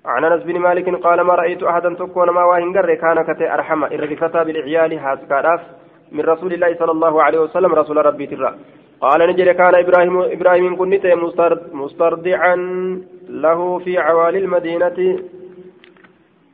عن 0.04 0.24
انس 0.24 0.42
بن 0.42 0.58
مالك 0.58 1.02
قال 1.02 1.20
ما 1.20 1.34
رايت 1.34 1.62
احدا 1.62 1.94
تكون 1.94 2.30
ما 2.30 2.44
واهن 2.44 2.72
كان 2.74 3.22
كتي 3.22 3.54
ارحم 3.54 3.84
الرفتا 3.84 4.42
بالعيال 4.42 4.98
هاسكاراف 4.98 5.60
من 6.12 6.20
رسول 6.20 6.52
الله 6.52 6.74
صلى 6.74 6.92
الله 6.92 7.22
عليه 7.22 7.40
وسلم 7.40 7.74
رسول 7.74 8.06
ربي 8.06 8.26
ترى 8.26 8.54
قال 9.00 9.20
نجري 9.30 9.54
كان 9.54 9.74
إبراهيم 9.74 10.16
إبراهيم 10.36 10.76
كنت 10.76 11.06
مسترضعا 11.72 12.56
له 13.28 13.78
في 13.78 13.98
عوالي 13.98 14.38
المدينة 14.38 14.98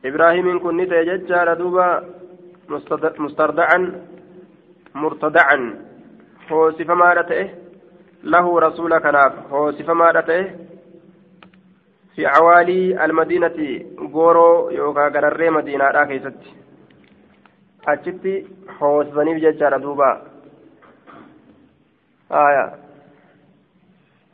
إبراهيم 0.05 0.59
كن 0.59 0.77
نتا 0.77 1.03
ججال 1.03 1.57
دوبا 1.57 2.03
مستردعا 3.19 3.79
مرتدعا 4.95 5.57
رسول 8.59 8.97
كناف 8.99 9.33
هو 9.51 9.71
صفة 9.71 9.93
ما 9.93 10.11
في 12.15 12.25
عوالي 12.25 13.05
المدينة 13.05 13.85
غورو 14.13 14.69
يوكا 14.69 15.07
غرري 15.07 15.49
مدينة 15.49 15.91
لا 15.91 16.05
كيست 16.05 16.39
أجتي 17.87 18.47
هو 18.79 19.03
صفنيف 19.03 19.37
ججال 19.43 19.81
دوبا 19.81 20.21
آية 22.31 22.73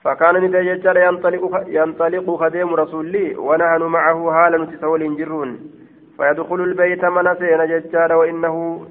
فكان 0.04 0.36
ندى 0.44 0.58
يجعل 0.58 0.98
ينطلق 0.98 1.64
ينطلق 1.68 2.36
خديم 2.36 2.76
رسولي 2.76 3.36
ونحن 3.36 3.84
معه 3.84 4.20
هالا 4.38 4.58
نتسول 4.58 5.18
جرون 5.18 5.50
فيدخل 6.18 6.56
البيت 6.62 7.06
من 7.06 7.36
سين 7.40 7.62
ججال 7.72 8.14
وإنه 8.14 8.88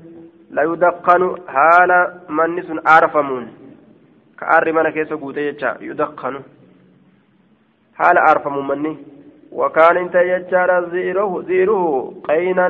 لا 0.53 0.63
يدقن 0.63 1.22
هالا 1.47 1.99
منس 2.30 2.70
أرفمون 2.88 3.45
كأر 4.39 4.72
من 4.72 4.89
كيس 4.89 5.11
يدقن 5.82 6.36
هالا 7.99 8.32
أرفمون 8.32 8.67
مني 8.67 8.97
وكان 9.51 9.97
انت 9.97 10.15
يجعل 10.15 10.91
زئره 10.91 11.41
زئره 11.41 12.13
قينا 12.28 12.70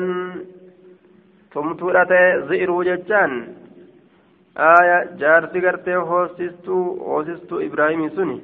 tumtuudhate 1.54 2.20
zi'iruu 2.50 2.84
jechaan 2.88 3.32
aya 4.66 4.97
jaarsi 5.22 5.62
gartee 5.62 5.95
hoosistuu 6.10 6.84
hoosistuu 7.06 7.62
ibraahimii 7.68 8.16
suni 8.18 8.38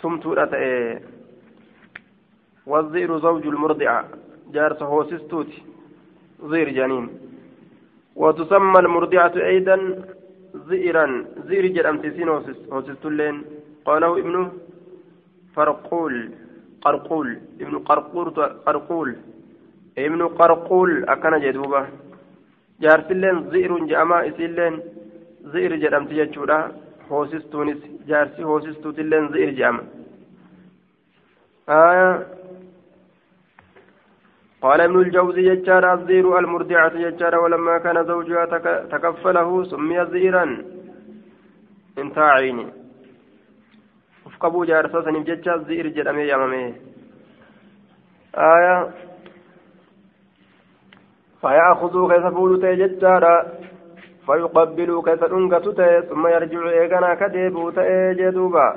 tumtuudha 0.00 0.46
ta'e 0.46 1.00
والذئر 2.66 3.18
زوج 3.18 3.46
المرضعة 3.46 4.04
جارس 4.52 4.82
هوسستوتي 4.82 5.62
زير 6.50 6.68
جنين 6.68 7.08
وتسمى 8.15 8.79
المرضعة 8.79 9.33
أيضا 9.35 9.77
زئرا 10.69 11.25
زئر 11.47 11.65
جرم 11.67 11.97
تسين 12.01 12.29
هوسستولين 12.71 13.35
قاله 13.85 14.19
ابن 14.19 14.51
فرقول 15.55 16.31
قرقول 16.81 17.37
ابن 17.61 17.77
قرقول 17.79 18.29
قرقول 18.65 19.15
ابن 19.97 20.21
قرقول 20.27 21.05
أكن 21.09 21.39
جدوبة 21.39 21.85
jaarsilleen 22.83 23.39
zi'iruun 23.51 23.87
je'amaa 23.91 24.21
isiilleen 24.29 24.75
zi'ir 25.53 25.73
jedhamti 25.81 26.15
jechuudha 26.19 26.59
hoosistuunis 27.09 27.81
jaarsi 28.11 28.41
hoosistuutilleen 28.49 29.27
zi'ir 29.33 29.51
je'ama 29.57 29.83
قال 34.61 34.81
ابن 34.81 35.01
الجوزي 35.01 35.47
يجار 35.51 35.93
الزير 35.93 36.39
المرضعة 36.39 36.91
يجار 36.95 37.35
ولما 37.39 37.77
كان 37.77 38.05
زوجها 38.05 38.45
تكفله 38.91 39.63
سمي 39.63 40.05
زيرا. 40.05 40.45
انتهى 41.97 42.29
عيني 42.29 42.67
jaarsaa 44.39 45.03
saniif 45.03 45.25
jecha 45.27 45.57
zi'ir 45.67 45.87
jedhamee 45.95 46.27
yaamame 46.31 46.61
aya 48.33 48.75
فيأخذوا 51.41 52.13
كيف 52.13 52.25
فولوا 52.35 52.61
تيجتارا 52.61 53.35
فيقبلوا 54.25 55.03
كيف 55.03 55.23
أنقتوا 55.23 56.01
ثم 56.01 56.27
يرجع 56.27 56.69
إيقنا 56.69 57.15
كديبوا 57.15 57.71
تيجدوبا. 57.71 58.67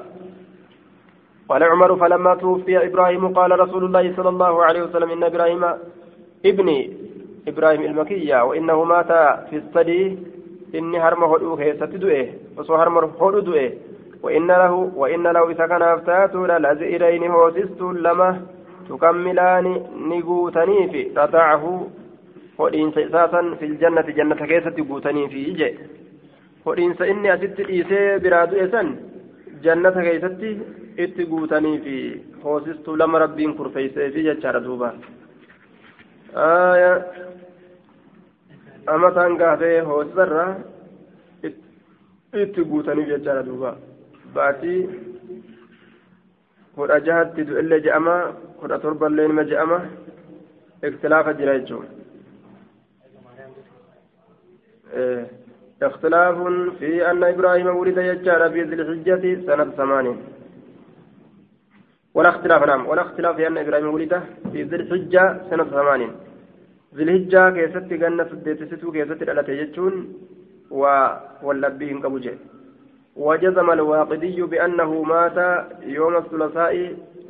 قال 1.48 1.62
عمر 1.62 1.96
فلما 1.96 2.34
توفي 2.34 2.86
إبراهيم 2.86 3.28
قال 3.28 3.60
رسول 3.60 3.84
الله 3.84 4.16
صلى 4.16 4.28
الله 4.28 4.64
عليه 4.64 4.82
وسلم 4.82 5.10
إن 5.10 5.22
إبراهيم 5.24 5.64
ابني 6.46 6.78
إبراهيم 7.48 7.82
المكية 7.82 8.44
وإنه 8.44 8.84
مات 8.84 9.12
في 9.50 9.56
الصدي 9.56 10.18
إني 10.74 10.98
هرم 10.98 11.24
هدوه 11.24 11.72
ستدوئه 11.72 12.26
وصو 12.56 12.74
هرم 12.74 12.96
هدوه 12.98 13.72
وإن 14.22 14.46
له 14.46 14.72
وإن 14.96 15.22
له 15.22 15.50
إذا 15.50 15.66
كان 15.66 15.82
أفتاته 15.82 16.46
لزئرين 16.46 17.30
هوسست 17.30 17.80
لما 17.80 18.40
تكملان 18.88 19.66
نقوتني 20.10 20.88
في 20.92 21.10
رضعه 21.16 21.64
hodhiinsa 22.58 23.00
isaasan 23.00 23.56
fil 23.60 23.74
jannati 23.82 24.14
jannata 24.18 24.46
keessatti 24.50 24.84
guutanii 24.90 25.28
fi 25.34 25.44
ije 25.52 25.68
hodhiinsa 26.66 27.08
inni 27.12 27.30
asitti 27.34 27.66
dhiisee 27.70 28.18
biraa 28.24 28.44
du'e 28.50 28.66
san 28.74 28.90
jannata 29.66 30.04
keessatti 30.08 30.50
itti 30.96 31.26
guutanii 31.26 31.78
fi 31.84 32.24
hoosistuu 32.44 32.96
lama 32.96 33.18
rabbiin 33.18 33.54
kurfeessee 33.56 34.10
fi 34.10 34.24
jechaadha 34.24 34.64
duuba 34.64 34.92
amataan 38.94 39.36
gaafee 39.36 39.80
hoosisarra 39.80 40.44
itti 42.42 42.64
guutaniif 42.64 43.08
jechaadha 43.08 43.46
duuba 43.46 43.76
baatii 44.34 44.80
kudha 46.74 47.00
jahatti 47.08 47.46
du'ellee 47.48 47.80
je'ama 47.88 48.14
kudha 48.60 48.78
torballee 48.78 49.28
nima 49.28 49.44
je'ama 49.44 49.80
iktilaafa 50.82 51.34
jira 51.40 51.58
jechuudha 51.58 51.90
اختلاف 55.82 56.36
في 56.78 57.10
أن 57.10 57.24
إبراهيم 57.24 57.66
ولد 57.66 57.98
يجار 57.98 58.50
في 58.50 58.62
ذي 58.62 58.74
الحجة 58.74 59.46
سنة 59.46 59.64
ثمان 59.64 60.16
ولا 62.14 62.28
اختلاف 62.28 62.62
نعم. 62.62 62.86
ولا 62.86 63.02
اختلاف 63.02 63.40
أن 63.40 63.58
إبراهيم 63.58 63.94
ولد 63.94 64.22
في 64.52 64.62
ذي 64.62 64.76
الحجة 64.76 65.24
سنة 65.50 65.64
ثمان 65.64 66.02
ذي 66.96 67.02
الحجة 67.02 67.50
كيست 67.56 67.90
جنة 68.02 68.28
ستو 68.70 68.92
كيست 68.92 69.28
على 69.28 69.42
تجتون 69.42 69.94
واللبيهم 71.42 72.02
كبوجه. 72.02 72.34
وجزم 73.16 73.70
الواقدي 73.70 74.42
بأنه 74.42 74.90
مات 75.02 75.38
يوم 75.82 76.16
الثلاثاء 76.16 76.74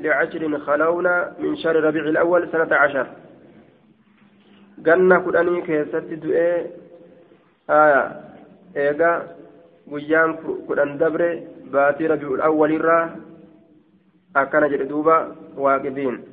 لعشر 0.03 0.59
خلون 0.59 1.07
من 1.43 1.57
شهر 1.57 1.77
ربيع 1.87 2.05
الأول 2.15 2.49
سنة 2.53 2.73
عشر. 2.83 3.07
جنة 4.87 5.17
كدني 5.25 5.61
كيست 5.67 6.07
دؤي 6.23 6.83
aya 7.69 8.03
eega 8.75 9.11
guyyaan 9.87 10.37
kudhan 10.67 10.99
dabre 10.99 11.47
baatii 11.71 12.09
rabiul 12.09 12.43
awwalirraa 12.43 13.05
akkana 13.07 13.32
jedhe 14.69 14.85
duuba 14.89 15.27
waaqidiin 15.57 16.33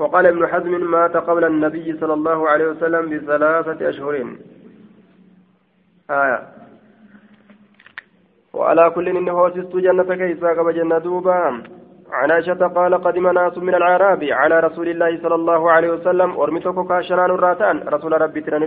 وقال 0.00 0.26
ابن 0.26 0.46
حزم 0.46 0.90
مات 0.90 1.16
قبل 1.16 1.44
النبي 1.44 1.96
صلى 2.00 2.14
الله 2.14 2.48
عليه 2.48 2.66
وسلم 2.66 3.10
بثلاثة 3.10 3.88
أشهر. 3.88 4.14
آية. 6.10 6.40
وعلى 8.52 8.90
كل 8.90 9.08
إنه 9.08 9.42
وسست 9.42 9.76
جنة 9.76 10.14
كيسا 10.14 10.48
قبل 10.48 10.74
جنة 10.74 10.98
دوبا. 10.98 11.62
عن 12.10 12.30
عائشة 12.30 12.66
قال 12.66 12.94
قدم 12.94 13.28
ناس 13.28 13.58
من 13.58 13.74
العرب 13.74 14.24
على 14.24 14.60
رسول 14.60 14.88
الله 14.88 15.22
صلى 15.22 15.34
الله 15.34 15.70
عليه 15.70 15.90
وسلم. 15.90 16.36
ورمتك 16.36 16.88
كاشنان 16.88 17.30
الراتان. 17.30 17.76
رسول 17.88 18.20
ربي 18.22 18.40
تراني 18.40 18.66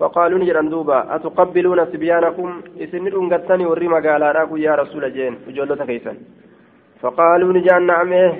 فقالوا 0.00 0.38
نجران 0.38 0.68
دوبا 0.68 0.98
أتقبلون 1.14 1.80
صبيانكم؟ 1.92 2.48
إسن 2.82 3.06
أنقتني 3.18 3.66
وري 3.66 3.88
مقالا 3.88 4.28
يا 4.66 4.72
رسول 4.80 5.04
جين 5.16 5.34
وجولة 5.46 5.82
كيسا 5.88 6.12
فقالوا 7.02 7.52
نجان 7.56 7.82
نعم 7.86 8.12
إيه؟ 8.12 8.32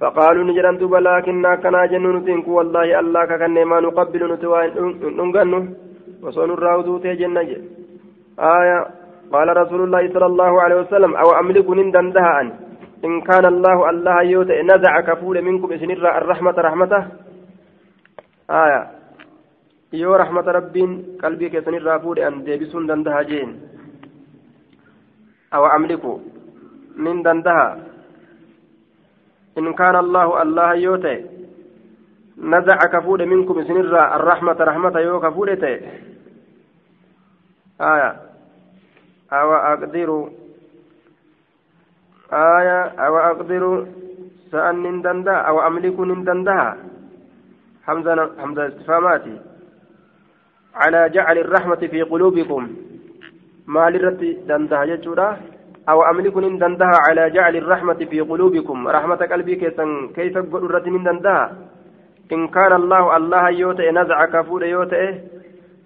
فقالوا 0.00 0.44
نجران 0.48 0.76
دوبا 0.80 0.98
لكن 1.06 1.42
كنا 1.62 1.86
جنون 1.92 2.24
تنكو 2.24 2.50
والله 2.58 3.00
الله 3.00 3.24
ككن 3.30 3.56
ما 3.70 3.78
نقبل 3.84 4.22
نتوان 4.32 4.68
ننقنو 5.18 5.60
وصون 6.22 6.50
الراودو 6.56 6.98
تيجن 7.04 7.36
آية 8.38 8.78
قال 9.32 9.56
رسول 9.56 9.80
الله 9.84 10.02
صلى 10.14 10.26
الله 10.26 10.62
عليه 10.62 10.76
وسلم 10.82 11.16
أو 11.16 11.28
أملك 11.40 11.70
نندندها 11.78 12.40
أن 12.40 12.48
إن 13.04 13.20
كان 13.20 13.44
الله 13.46 13.90
الله 13.90 14.22
يوت 14.22 14.50
نزع 14.50 15.00
كفول 15.00 15.42
منكم 15.42 15.72
إسن 15.72 15.90
الرحمة 15.90 16.56
رحمته. 16.66 17.02
آية 18.50 18.95
yoo 19.92 20.16
rahmata 20.18 20.52
rabbiin 20.52 21.18
qalbii 21.22 21.50
keessanirraa 21.50 21.98
fuudhe 22.02 22.24
an 22.26 22.42
deebisuun 22.46 22.86
dandaha 22.88 23.24
jeen 23.24 23.54
awa 25.50 25.72
amliku 25.74 26.20
nin 26.96 27.22
dandaha 27.22 27.78
in 29.56 29.74
kaana 29.74 29.98
allahu 30.02 30.32
allaha 30.42 30.74
yoo 30.74 30.98
ta'e 30.98 31.24
nazaca 32.36 32.88
ka 32.90 33.00
fuudhe 33.02 33.26
minkum 33.26 33.58
isinirraa 33.62 34.10
arrahmata 34.18 34.64
rahmata 34.64 35.00
yoo 35.00 35.20
ka 35.20 35.30
fuudhe 35.30 35.56
ta'e 35.56 35.78
aya 37.78 38.10
awa 39.30 39.56
aqdiru 39.72 40.20
aya 42.30 42.78
awa 42.98 43.20
aqdiru 43.30 43.72
sa'an 44.50 44.82
nin 44.82 44.98
dandaha 45.02 45.46
awa 45.46 45.66
amliku 45.70 46.02
nin 46.04 46.24
dandaha 46.26 46.74
hamza 47.86 48.12
hamza 48.36 48.66
istifamaati 48.74 49.55
على 50.76 51.08
جعل 51.08 51.38
الرحمة 51.38 51.82
في 51.92 52.02
قلوبكم. 52.02 52.62
ما 53.66 53.90
لرت 53.90 54.22
دندها 54.48 54.84
جتورا؟ 54.84 55.36
أو 55.88 55.98
أملك 56.10 56.36
إن 56.36 56.58
دندها 56.58 56.96
على 57.08 57.30
جعل 57.30 57.56
الرحمة 57.56 58.00
في 58.10 58.20
قلوبكم؟ 58.20 58.88
رحمة 58.88 59.16
قلبي 59.16 59.54
كيف 60.16 60.36
قل 60.52 60.70
رت 60.74 60.86
من 60.88 61.02
دندها؟ 61.08 61.44
إن 62.32 62.48
كان 62.48 62.72
الله 62.72 63.16
الله 63.16 63.44
يوتئ 63.50 63.90
نزع 63.90 64.18
كفور 64.24 64.64
يوتئ. 64.64 65.14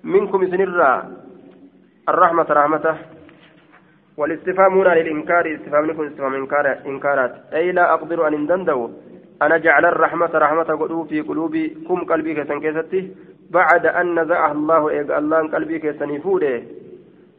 منكم 0.05 0.41
سنرا. 0.51 0.93
الرحمة 2.09 2.47
رحمته 2.51 2.95
والاستفهام 4.19 4.73
هنا 4.79 4.93
للإنكار 4.99 5.45
استفهام 5.55 5.85
لكم 5.87 6.03
استفهام 6.07 6.35
إنكار 6.35 6.67
إنكارات. 6.87 7.33
أي 7.55 7.73
لا 7.73 7.95
أقدر 7.95 8.19
أن 8.29 8.35
اندندو 8.35 8.91
أنا 9.43 9.57
جعل 9.59 9.85
الرحمة 9.85 10.31
رحمة 10.35 10.69
قلوب 10.83 11.07
في 11.09 11.21
قلوبكم 11.21 11.99
قلبي 12.11 12.35
كسن 12.35 12.61
كيستي؟ 12.61 13.01
بعد 13.51 13.85
أن 13.87 14.07
نزعه 14.19 14.53
الله 14.53 14.83
الله 15.19 15.41
قلبي 15.55 15.79
كيسني 15.79 16.19
فوده 16.25 16.55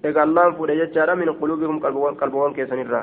الله 0.05 0.45
فوده 0.57 0.73
يجارة 0.73 1.13
من 1.13 1.29
قلوبكم 1.41 1.77
قلبوان 2.21 2.53
كيسني 2.57 2.81
الرا 2.81 3.01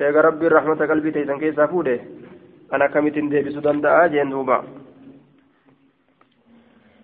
إيقا 0.00 0.20
ربي 0.28 0.46
الرحمة 0.46 0.80
قلبي 0.90 1.10
تيسن 1.10 1.38
كيسا 1.42 1.66
فوده 1.72 1.98
أنا 2.74 2.86
كمتين 2.92 3.28
دي 3.30 3.42
بسودان 3.46 3.80
دا 3.84 4.06
جين 4.12 4.30
دوبا 4.30 4.58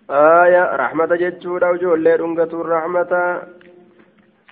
آية 0.09 0.63
رحمة 0.83 1.11
جتشورا 1.21 1.67
وجولي 1.71 2.15
رنغة 2.21 2.51
الرحمة 2.61 3.11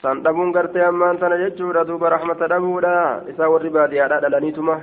san 0.02 0.24
dhabuun 0.26 0.52
gartee 0.52 0.82
ammaan 0.82 1.20
tana 1.22 1.38
jechuudha 1.42 1.86
duuba 1.88 2.10
rahmata 2.10 2.48
dhabuudha 2.52 2.94
isaa 3.32 3.50
warri 3.54 3.70
baadiyyaadhaa 3.76 4.24
dhalaniituma 4.24 4.76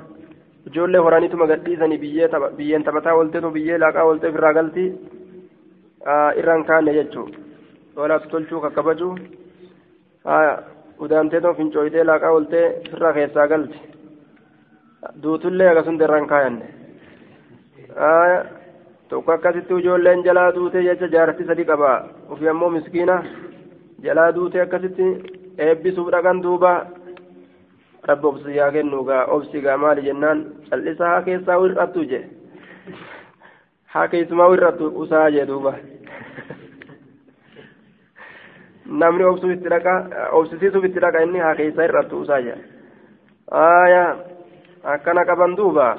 ijoollee 0.68 1.00
horaniituma 1.06 1.48
gadhiisanii 1.50 1.98
biyyeen 2.58 2.84
taphataa 2.86 3.14
oolteetu 3.18 3.50
biyyee 3.56 3.78
laaqaa 3.82 4.04
ooltee 4.08 4.30
ofirraa 4.30 4.52
galti 4.58 4.84
irraan 6.40 6.64
kaanne 6.64 6.92
jechuun 6.98 7.32
walaas 7.96 8.28
tolchuu 8.30 8.60
kakkabajuu 8.60 9.14
udaantee 11.06 11.40
too 11.40 11.54
fincooyitee 11.54 12.04
laaqaa 12.04 12.30
oltee 12.36 12.66
firra 12.90 13.12
keessaa 13.16 13.48
galti 13.48 13.80
duutullee 15.22 15.68
akkasuma 15.70 16.04
irraan 16.04 16.28
kaayanne 16.32 16.66
tokko 19.08 19.32
akkasitti 19.32 19.80
ijoolleen 19.82 20.24
jalaa 20.28 20.54
duutee 20.54 20.82
jecha 20.86 21.10
jaartii 21.16 21.46
sadi 21.50 21.64
qaba 21.72 21.90
ofii 22.28 22.48
ammoo 22.54 22.70
miskiina 22.76 23.18
jalaa 24.08 24.34
duutee 24.38 24.62
akkasitti 24.62 25.10
eebbisuuf 25.66 26.10
dhaqan 26.16 26.42
duuba 26.42 26.72
rabbi 28.08 28.26
obsi 28.32 28.58
kennuugaa 28.72 29.24
obsi 29.36 29.62
maali 29.84 30.08
jennaan 30.08 30.44
callisaa 30.70 31.12
haa 31.12 31.22
keessaa 31.28 31.60
wirrattu 31.60 32.04
je 32.14 32.24
haa 33.94 34.08
keessumaa 34.08 34.48
wirrattu 34.48 34.92
usaa 35.02 35.30
jee 35.30 35.46
duuba. 35.46 35.72
namni 39.02 39.30
obsuu 39.30 39.54
itti 39.56 39.72
dhaqa 39.76 39.94
obsisiisuuf 40.40 40.90
itti 40.90 41.06
dhaqa 41.06 41.24
inni 41.28 41.46
haa 41.46 41.54
keessa 41.54 41.88
irrattu 41.90 42.24
usaa 42.24 42.42
jira. 42.48 42.60
آية 43.52 44.16
أكن 44.84 45.22
كبن 45.22 45.54
دوبا 45.54 45.96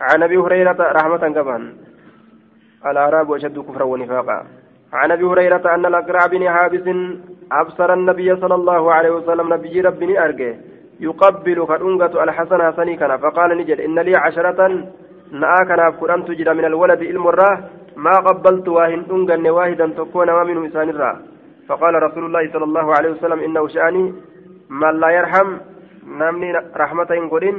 عن 0.00 0.22
أبي 0.22 0.36
هريرة 0.36 0.76
رحمة 0.80 1.16
كبن 1.16 1.72
الأعراب 2.86 3.32
أشد 3.32 3.58
كفرا 3.58 3.84
ونفاقا 3.84 4.46
عن 4.92 5.10
أبي 5.10 5.24
هريرة 5.24 5.74
أن 5.74 5.86
الأقرع 5.86 6.26
بن 6.26 6.48
حابس 6.48 6.96
أبصر 7.52 7.92
النبي 7.92 8.36
صلى 8.36 8.54
الله 8.54 8.92
عليه 8.92 9.10
وسلم 9.10 9.54
نبي 9.54 9.80
ربني 9.80 10.24
أرجه 10.24 10.56
يقبل 11.00 11.66
كالأنقة 11.66 12.24
الحسن 12.24 12.62
حسني 12.62 12.96
كان 12.96 13.16
فقال 13.16 13.58
نجد 13.58 13.80
إن 13.80 13.98
لي 13.98 14.16
عشرة 14.16 14.88
نآكنا 15.30 15.90
فكران 15.90 16.24
تجد 16.24 16.48
من 16.48 16.64
الولد 16.64 17.02
المراه 17.02 17.58
ما 17.96 18.14
قبلت 18.26 18.68
واهن 18.68 19.04
أنقن 19.10 19.46
واحدا 19.48 19.86
تكون 19.86 20.26
ما 20.26 20.44
منه 20.44 20.60
إنسان 20.64 20.88
الراه 20.88 21.16
فقال 21.68 22.02
رسول 22.02 22.24
الله 22.24 22.52
صلى 22.52 22.64
الله 22.64 22.94
عليه 22.94 23.10
وسلم 23.10 23.40
إنه 23.40 23.68
شأني 23.68 24.14
من 24.70 25.00
لا 25.00 25.10
يرحم 25.10 25.48
نمني 26.06 26.52
رحمة 26.76 27.10
قدن 27.32 27.56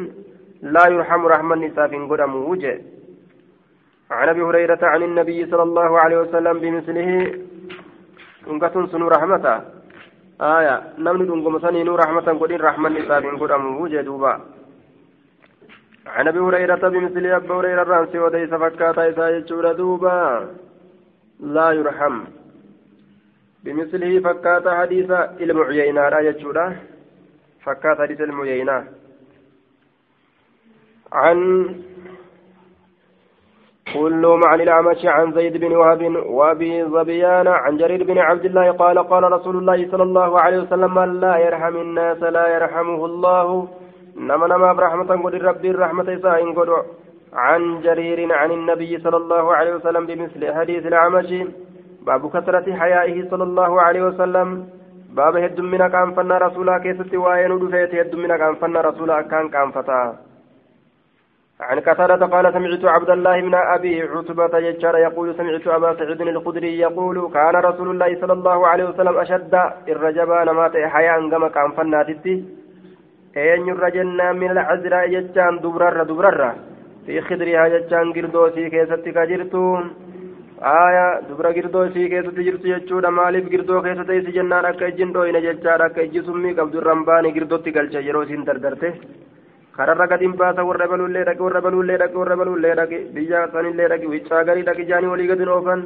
لا 0.62 0.84
يرحم 0.90 1.26
رحمة 1.26 1.56
نساء 1.56 2.08
قدم 2.12 2.36
وجه. 2.36 2.82
عن 4.12 4.30
أبي 4.30 4.42
هريرة 4.42 4.80
عن 4.84 5.04
النبي 5.04 5.46
صلى 5.52 5.64
الله 5.64 6.00
عليه 6.00 6.18
وسلم 6.18 6.60
بمثله 6.60 7.10
انقة 8.52 8.76
سنو 8.92 9.08
رحمته 9.08 9.56
آية 10.42 10.76
نمني 10.98 11.26
دنقم 11.26 11.60
سنين 11.60 11.90
رحمة 11.90 12.28
قدن 12.42 12.60
رحمة 12.62 12.90
نساء 12.90 13.36
قدم 13.42 13.82
وجه 13.82 14.02
دوبا. 14.02 14.34
عن 16.08 16.28
أبي 16.28 16.40
هريرة 16.40 16.90
بمثل 16.90 17.26
أبي 17.26 17.54
هريرة 17.54 17.84
رأسي 17.84 18.20
وديس 18.20 18.50
فكاتا 18.50 19.10
إسا 19.10 19.72
دوبا. 19.72 20.50
لا 21.40 21.72
يرحم. 21.72 22.24
بمثله 23.64 24.20
فكات 24.20 24.68
حديث 24.68 25.12
المعيينة 25.42 26.10
لا 26.10 26.20
يجودا 26.20 26.76
فكات 27.64 27.98
حديث 27.98 28.22
المعيينة. 28.22 28.88
عن 31.14 31.38
كلهم 33.94 34.44
عن 34.44 34.62
الأعمش 34.62 35.06
عن 35.06 35.32
زيد 35.32 35.58
بن 35.58 35.72
وهب 35.76 36.02
وأبي 36.26 36.84
ظبيان 36.84 37.48
عن 37.48 37.78
جرير 37.78 38.04
بن 38.04 38.18
عبد 38.18 38.46
الله 38.46 38.72
قال 38.72 39.00
قال 39.00 39.24
رسول 39.32 39.56
الله 39.58 39.92
صلى 39.92 40.04
الله 40.04 40.40
عليه 40.40 40.58
وسلم 40.58 40.96
من 40.96 41.20
لا 41.20 41.38
يرحم 41.38 41.76
الناس 41.76 42.24
لا 42.24 42.48
يرحمه 42.56 43.06
الله. 43.06 43.68
نما 44.16 44.48
نما 44.48 44.74
برحمة 44.74 45.24
قد 45.24 45.36
ربي 45.36 45.72
الرحمة 45.72 46.20
سائن 46.24 46.54
عن 47.34 47.82
جرير 47.82 48.34
عن 48.34 48.52
النبي 48.52 49.00
صلى 49.00 49.18
الله 49.18 49.56
عليه 49.56 49.76
وسلم 49.76 50.06
بمثل 50.06 50.54
حديث 50.54 50.86
الأعمش 50.88 51.30
باب 52.06 52.30
كثرة 52.34 52.76
حيائه 52.76 53.30
صلى 53.30 53.44
الله 53.44 53.82
عليه 53.82 54.04
وسلم 54.04 54.68
باب 55.10 55.36
هد 55.38 55.60
من 55.62 55.88
كان 55.88 56.14
فنا 56.16 56.38
رسولا 56.38 56.78
كيست 56.78 57.14
وين 57.16 57.60
دفيت 57.60 57.96
هد 57.96 58.16
من 58.16 58.38
كان 58.38 58.56
فنا 58.56 58.82
رسولا 58.82 59.22
كان 59.22 59.50
كان 59.50 59.72
فتا 59.72 60.16
عن 61.60 61.80
كثرة 61.80 62.26
قال 62.26 62.54
سمعت 62.54 62.86
عبد 62.86 63.10
الله 63.10 63.42
بن 63.42 63.56
أبي 63.56 64.02
عتبة 64.02 64.58
يجار 64.58 64.98
يقول 64.98 65.36
سمعت 65.36 65.68
أبا 65.68 65.94
سعيد 66.00 66.22
الخدري 66.22 66.80
يقول 66.80 67.32
كان 67.34 67.56
رسول 67.56 67.90
الله 67.90 68.22
صلى 68.22 68.34
الله 68.34 68.68
عليه 68.68 68.86
وسلم 68.90 69.18
أشد 69.18 69.54
الرجبان 69.88 70.50
مات 70.50 70.78
حياء 70.78 71.30
كما 71.30 71.48
كان 71.48 71.72
فنا 73.36 73.44
تتي 73.44 73.54
أين 73.54 73.70
الرجلنا 73.70 74.32
من 74.32 74.52
العزراء 74.52 75.10
يجان 75.10 75.60
دبرر 75.60 76.04
دبرر 76.04 76.56
في 77.06 77.22
خدرها 77.22 77.66
يجان 77.66 78.14
قردوسي 78.14 78.70
كيست 78.70 79.10
كجرتون 79.10 80.06
aayaa 80.62 81.22
dubra 81.30 81.54
girdoo 81.54 81.86
isii 81.86 82.10
keessatti 82.10 82.44
jirtu 82.44 82.68
jechuudha 82.68 83.12
maaliif 83.12 83.50
girdoo 83.50 83.82
keessa 83.82 84.06
teessi 84.06 84.32
jennaan 84.32 84.66
akka 84.66 84.88
ijjiin 84.88 85.14
dhooyina 85.14 85.42
jechaadha 85.42 85.86
akka 85.86 86.02
ijji 86.02 86.24
summii 86.24 86.54
qabdu 86.56 86.78
irraan 86.78 87.06
baane 87.06 87.32
girdootti 87.32 87.72
galcha 87.72 88.00
yeroo 88.00 88.24
isiin 88.24 88.46
dardarte 88.46 88.94
kararra 89.78 90.08
gadiin 90.08 90.38
baasa 90.38 90.64
warra 90.64 90.88
baluullee 90.88 91.26
dhaqe 91.26 91.44
warra 91.44 91.62
baluullee 91.62 91.98
dhaqe 91.98 92.18
warra 92.18 92.38
baluullee 92.38 92.76
dhaqe 92.76 92.98
biyya 93.16 93.48
sanillee 93.52 93.90
dhaqe 93.90 94.08
wiccaa 94.14 94.44
garii 94.44 94.64
dhaqe 94.64 94.86
jaanii 94.86 95.08
olii 95.08 95.28
gadin 95.28 95.50
oofan 95.50 95.84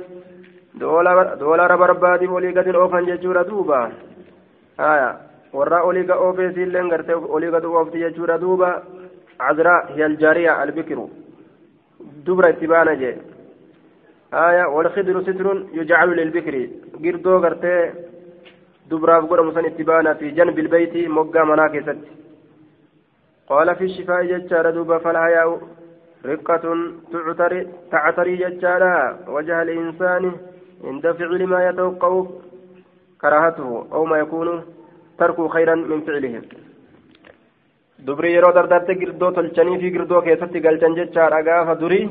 doolara 0.79 1.77
barbaadiif 1.77 2.31
olii 2.31 2.53
gadin 2.53 2.75
oofan 2.75 3.05
jechuudha 3.05 3.43
duuba 3.49 3.91
aayaa 4.77 5.28
warra 5.57 5.83
olii 5.89 6.07
ga 6.09 6.15
oofee 6.25 6.53
siilleen 6.53 6.89
gartee 6.89 7.15
olii 7.35 7.51
gad 7.55 7.65
oofti 7.65 8.03
jechuudha 8.05 8.41
duuba 8.45 8.69
عذراء 9.39 9.91
هي 9.95 10.05
الجارية 10.05 10.63
البكر 10.63 11.07
دبرة 12.25 12.51
تبانا 12.51 12.93
جي 12.93 13.15
آية 14.33 14.65
والخضر 14.75 15.21
ستر 15.21 15.47
يجعل 15.73 16.09
للبكر 16.19 16.55
قردو 17.03 17.33
قرتي 17.43 17.75
دبراف 18.89 19.23
قرى 19.29 19.41
مسن 19.47 19.65
اتبانا 19.65 20.13
في 20.13 20.31
جنب 20.37 20.59
البيت 20.59 20.95
مقا 21.17 21.43
مناكست 21.43 21.99
قال 23.49 23.75
في 23.75 23.83
الشفاء 23.83 24.25
ججار 24.25 24.69
دوبا 24.75 24.97
فالحياء 24.97 25.49
رقة 26.25 26.65
تعتري 27.11 27.67
تعتري 27.91 28.35
ججارا 28.35 28.95
وجه 29.35 29.61
الإنسان 29.61 30.23
عند 30.83 31.11
فعل 31.11 31.41
ما 31.47 31.59
يتوقع 31.69 32.25
كراهته 33.21 33.85
أو 33.93 34.05
ما 34.05 34.17
يكون 34.17 34.49
تركه 35.19 35.47
خيرا 35.47 35.75
من 35.75 36.01
فعله 36.07 36.41
dubri 38.07 38.29
yeroo 38.33 38.53
dardarte 38.55 38.93
girdoo 38.99 39.31
tolchanii 39.37 39.79
fi 39.81 39.91
girdoo 39.95 40.21
keessatti 40.27 40.59
galchan 40.65 40.95
jechaadha 40.99 41.41
gaafa 41.47 41.73
durii 41.81 42.05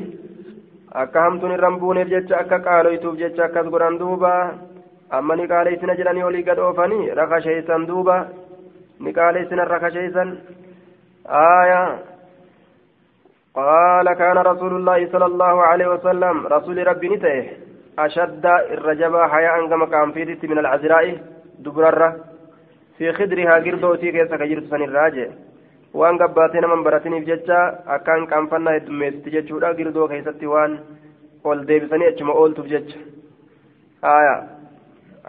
akka 1.01 1.23
hamtuun 1.25 1.55
irraan 1.55 1.79
buuneef 1.81 2.11
jecha 2.13 2.35
akka 2.41 2.59
qaaloytuuf 2.67 3.17
jecha 3.21 3.43
akkas 3.47 3.71
godhan 3.73 3.97
duuba 4.01 4.33
amma 5.17 5.35
ni 5.35 5.49
qaaleessina 5.51 5.97
jedhanii 5.99 6.27
olii 6.29 6.45
gad 6.49 6.59
oofanii 6.65 7.09
rakasheessan 7.19 7.87
duuba 7.89 8.15
ni 8.99 9.13
qaaleessina 9.17 9.69
rakasheessan 9.73 10.29
آية 11.29 11.99
قال 13.55 14.13
كان 14.13 14.37
رسول 14.37 14.73
الله 14.75 15.11
صلى 15.11 15.25
الله 15.25 15.61
عليه 15.61 15.87
وسلم 15.87 16.47
رسول 16.47 16.87
ربي 16.87 17.09
نتئه 17.09 17.45
أشد 17.99 18.45
الرجبة 18.45 19.27
حياء 19.27 19.67
كما 19.69 19.85
كان 19.85 20.11
في 20.11 20.47
من 20.47 20.57
العذراء 20.57 21.17
دبررة 21.59 22.28
في 22.99 23.13
خدرها 23.13 23.55
قردوتي 23.65 24.11
كيسا 24.11 24.37
كجرت 24.37 24.63
سن 24.71 24.81
الراجع 24.83 25.27
waan 25.93 26.17
gabbaatee 26.21 26.61
naman 26.61 26.83
barataniif 26.85 27.25
jecha 27.25 27.59
akkaan 27.95 28.27
qaanfannaa 28.31 28.73
heddummeessiti 28.77 29.31
jechuudha 29.35 29.73
girdoo 29.73 30.07
keessatti 30.11 30.45
waan 30.51 30.75
ol 31.43 31.63
deebisanii 31.69 32.09
achuma 32.11 32.33
ooltuuf 32.41 32.67
jecha 32.73 32.99
haaya 34.05 34.35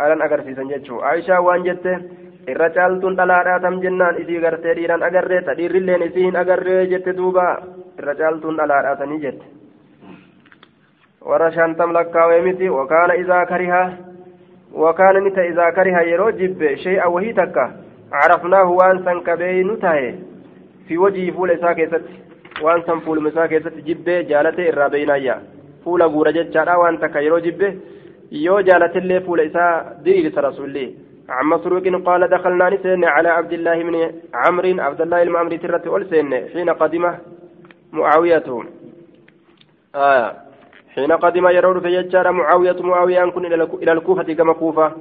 haalan 0.01 0.23
agarsiisan 0.27 0.69
jechuu 0.73 1.01
aishaa 1.13 1.41
waan 1.47 1.65
jette 1.69 1.93
irra 2.55 2.69
caaltuun 2.77 3.17
dhalaadhaa 3.21 3.61
tam 3.65 3.81
jennaan 3.85 4.21
isii 4.23 4.41
gartee 4.45 4.75
dhiiraan 4.81 5.07
agarree 5.09 5.41
ta 5.49 5.57
dhiirrilleen 5.61 6.03
isii 6.09 6.27
hin 6.29 6.37
agarree 6.43 6.83
jette 6.93 7.17
duuba 7.23 7.47
irra 8.03 8.15
caaltuun 8.21 8.61
dhalaadhaa 8.61 8.97
tanii 9.01 9.21
jette 9.25 9.47
warra 11.31 11.51
shantam 11.57 11.97
lakkaawee 11.99 12.43
miti 12.49 12.69
wakaana 12.79 13.15
isaa 13.25 13.47
karihaa 13.47 13.87
ni 15.21 15.31
ta 15.31 15.47
isaa 15.47 15.73
karihaa 15.73 16.03
yeroo 16.03 16.33
jibbe 16.33 16.77
shay'a 16.77 17.09
wahii 17.09 17.35
takka 17.35 17.71
عرفناه 18.13 18.71
وان 18.71 19.05
سن 19.05 19.21
كبين 19.21 19.79
تهي 19.79 20.15
في 20.89 20.99
وجهه 20.99 21.31
فول 21.31 21.51
إساء 21.51 21.73
كيست 21.73 22.03
وان 22.63 22.83
سن 22.83 22.99
فول 23.01 23.23
مساء 23.23 23.47
جبه 23.87 24.21
جالته 24.21 24.69
الرابينايا 24.69 25.43
فول 25.85 26.03
غورة 26.03 26.31
جتشارا 26.31 26.75
وان 26.77 27.01
تكيرو 27.01 27.39
جبه 27.39 27.75
يو 28.33 28.61
جالت 28.61 28.97
اللي 28.97 29.21
فول 29.21 29.41
إساء 29.41 30.01
دير 30.05 30.45
رسول 30.45 30.93
عن 31.29 31.47
مسروق 31.47 31.83
قال 32.07 32.29
دخلنا 32.29 32.71
نسين 32.71 33.05
على 33.05 33.29
عبد 33.29 33.53
الله 33.53 33.77
من 33.83 33.95
عمرو 34.35 34.83
عبد 34.83 35.01
الله 35.01 35.23
المعمري 35.23 35.59
ترة 35.59 35.97
ألسين 35.97 36.49
حين 36.53 36.71
قدمه 36.71 37.19
معاوية. 37.93 38.45
آه. 39.95 40.50
حين 40.95 41.13
قدم 41.13 41.49
يرون 41.49 41.81
في 41.81 41.89
يجار 41.89 42.33
معاوية 42.33 42.77
معاوية 42.81 43.25
أن 43.25 43.31
كن 43.31 43.47
إلى 43.83 43.93
الكوفة 43.93 44.23
كما 44.23 44.53
كوفة. 44.53 44.93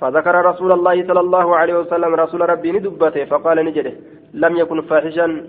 فذكر 0.00 0.44
رسول 0.44 0.72
الله 0.72 1.06
صلى 1.06 1.20
الله 1.20 1.56
عليه 1.56 1.78
وسلم 1.78 2.14
رسول 2.14 2.40
ربي 2.50 2.72
ندبته 2.72 3.24
فقال 3.24 3.64
نجده 3.64 3.92
لم 4.34 4.56
يكن 4.56 4.80
فاحشا. 4.82 5.46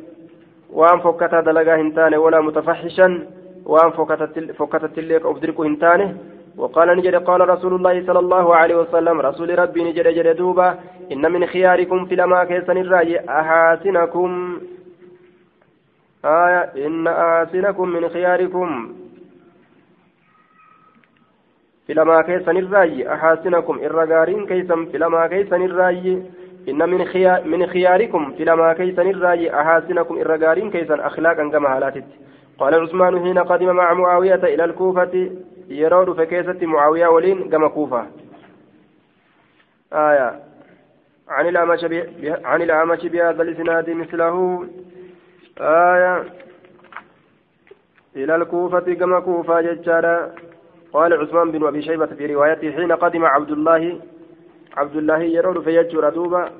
وأن 0.74 1.00
فكت 1.00 1.36
دلقا 1.36 1.76
هنتانه 1.76 2.18
ولا 2.18 2.42
متفحشا. 2.42 3.28
وأن 3.66 3.92
فكت 3.92 4.86
تلك 4.96 5.26
أفدرك 5.26 5.60
هنتانه. 5.60 6.18
وقال 6.58 6.98
نجد 6.98 7.16
قال 7.16 7.50
رسول 7.50 7.74
الله 7.74 8.06
صلى 8.08 8.20
الله 8.20 8.56
عليه 8.56 8.76
وسلم 8.76 9.22
رسول 9.22 9.60
ربي 9.60 9.84
نجد 9.84 10.08
جد 10.08 10.36
دوبا 10.36 10.80
إن 11.12 11.32
من 11.32 11.46
خياركم 11.46 12.06
في 12.06 12.16
لما 12.16 12.44
كيسن 12.44 12.78
الرأي 12.78 13.20
أحاسنكم. 13.30 14.60
آية 16.26 16.88
إن 16.88 17.08
أحاسنكم 17.08 17.90
من 17.90 18.10
خياركم. 18.10 18.96
الرأي 21.92 23.14
أحاسنكم 23.14 23.80
إرغارين 23.84 24.46
كيسن 24.46 24.86
في 24.86 24.98
لما 24.98 25.28
كيسن 25.28 25.62
الرأي 25.62 26.24
إن 26.70 26.90
من 26.90 27.06
خيار 27.06 27.44
من 27.44 27.68
خياركم 27.68 28.32
في 28.32 28.44
لما 28.44 28.74
كيسن 28.74 29.10
الراي 29.10 29.62
أحاسنكم 29.62 30.18
الرجارين 30.18 30.72
كيسن 30.72 31.00
أخلاقا 31.00 31.50
كما 31.50 31.78
هالاتت 31.78 32.06
قال 32.58 32.76
عثمان 32.76 33.20
حين 33.20 33.40
قدم 33.40 33.76
مع 33.76 33.94
معاوية 33.94 34.36
إلى 34.36 34.66
الكوفة 34.66 35.32
يرود 35.70 36.18
فكيسة 36.18 36.66
معاوية 36.66 37.08
ولين 37.08 37.50
كما 37.50 37.68
كوفة 37.68 38.06
آية 39.94 40.40
عن 41.28 41.48
الأعمش 41.48 41.84
عن 42.44 42.62
الأعمش 42.62 43.06
بهذا 43.06 43.42
الإسناد 43.42 43.90
مثله 43.90 44.66
آية 45.62 46.24
إلى 48.16 48.36
الكوفة 48.36 48.94
كما 48.94 49.20
كوفة 49.20 49.62
ججارا 49.62 50.32
قال 50.94 51.14
عثمان 51.14 51.52
بن 51.52 51.68
أبي 51.68 51.82
شيبة 51.82 52.06
في 52.06 52.26
روايته 52.26 52.72
حين 52.72 52.92
قدم 52.92 53.26
عبد 53.26 53.52
الله 53.52 54.00
عبد 54.78 54.96
الله 54.96 55.20
يرون 55.20 55.62
في 55.62 55.76
يجور 55.76 56.10
دوبا 56.10 56.52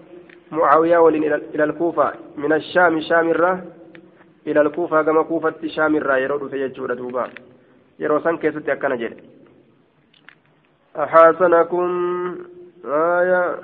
معاوية 0.52 0.98
ولين 0.98 1.24
إلى 1.56 1.64
الكوفة. 1.64 2.14
من 2.38 2.54
الشام 2.54 3.02
شام 3.02 3.30
الره 3.30 3.64
إلى 4.48 4.62
الكوفة 4.62 5.02
كما 5.02 5.24
كوفة 5.24 5.54
شام 5.68 5.96
الره 5.96 6.18
يرون 6.18 6.50
في 6.50 6.62
يجور 6.62 6.94
دوبا 6.94 7.30
san 8.24 8.38
keessatti 8.38 8.72
akkana 8.72 8.96
jedhe 8.96 9.40
أحاسنكم 10.96 11.88
آية 12.86 13.56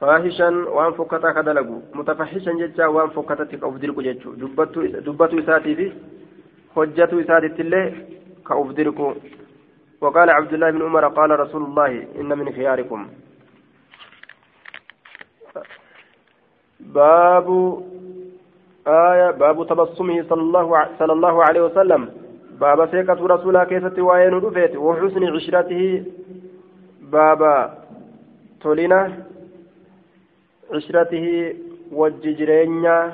فاحشا 0.00 0.48
وأن 0.48 0.92
فكتا 0.92 1.32
كدلقوا 1.32 1.80
متفحشا 1.94 2.52
جتا 2.52 2.86
وأن 2.86 3.08
فكتا 3.08 3.44
كأفدركوا 3.44 4.02
جتشو 4.02 4.32
دبتو 4.34 5.38
إساتي 5.38 5.74
في 5.74 5.92
حجتو 6.76 7.20
إساتي 7.20 7.48
تلي 7.48 7.92
كأفدركوا 8.48 9.14
وقال 10.00 10.30
عبد 10.30 10.52
الله 10.52 10.70
بن 10.70 10.82
عمر 10.82 11.08
قال 11.08 11.40
رسول 11.40 11.62
الله 11.62 12.06
إن 12.20 12.38
من 12.38 12.52
خياركم. 12.52 13.08
باب 16.80 17.48
آية 18.86 19.30
باب 19.30 19.66
تبصمه 19.66 20.22
صلى 20.28 20.42
الله 20.42 20.88
صلى 20.98 21.12
الله 21.12 21.44
عليه 21.44 21.60
وسلم. 21.60 22.10
باب 22.60 22.90
سيكة 22.90 23.26
رسولا 23.26 23.64
كيسة 23.64 24.02
وين 24.02 24.34
رفيت 24.34 24.76
وحسن 24.76 25.24
عشرته. 25.24 26.04
باب 27.02 27.42
تولينا 28.60 29.00
عشرته. 30.72 31.56
وججرينيا 31.92 33.12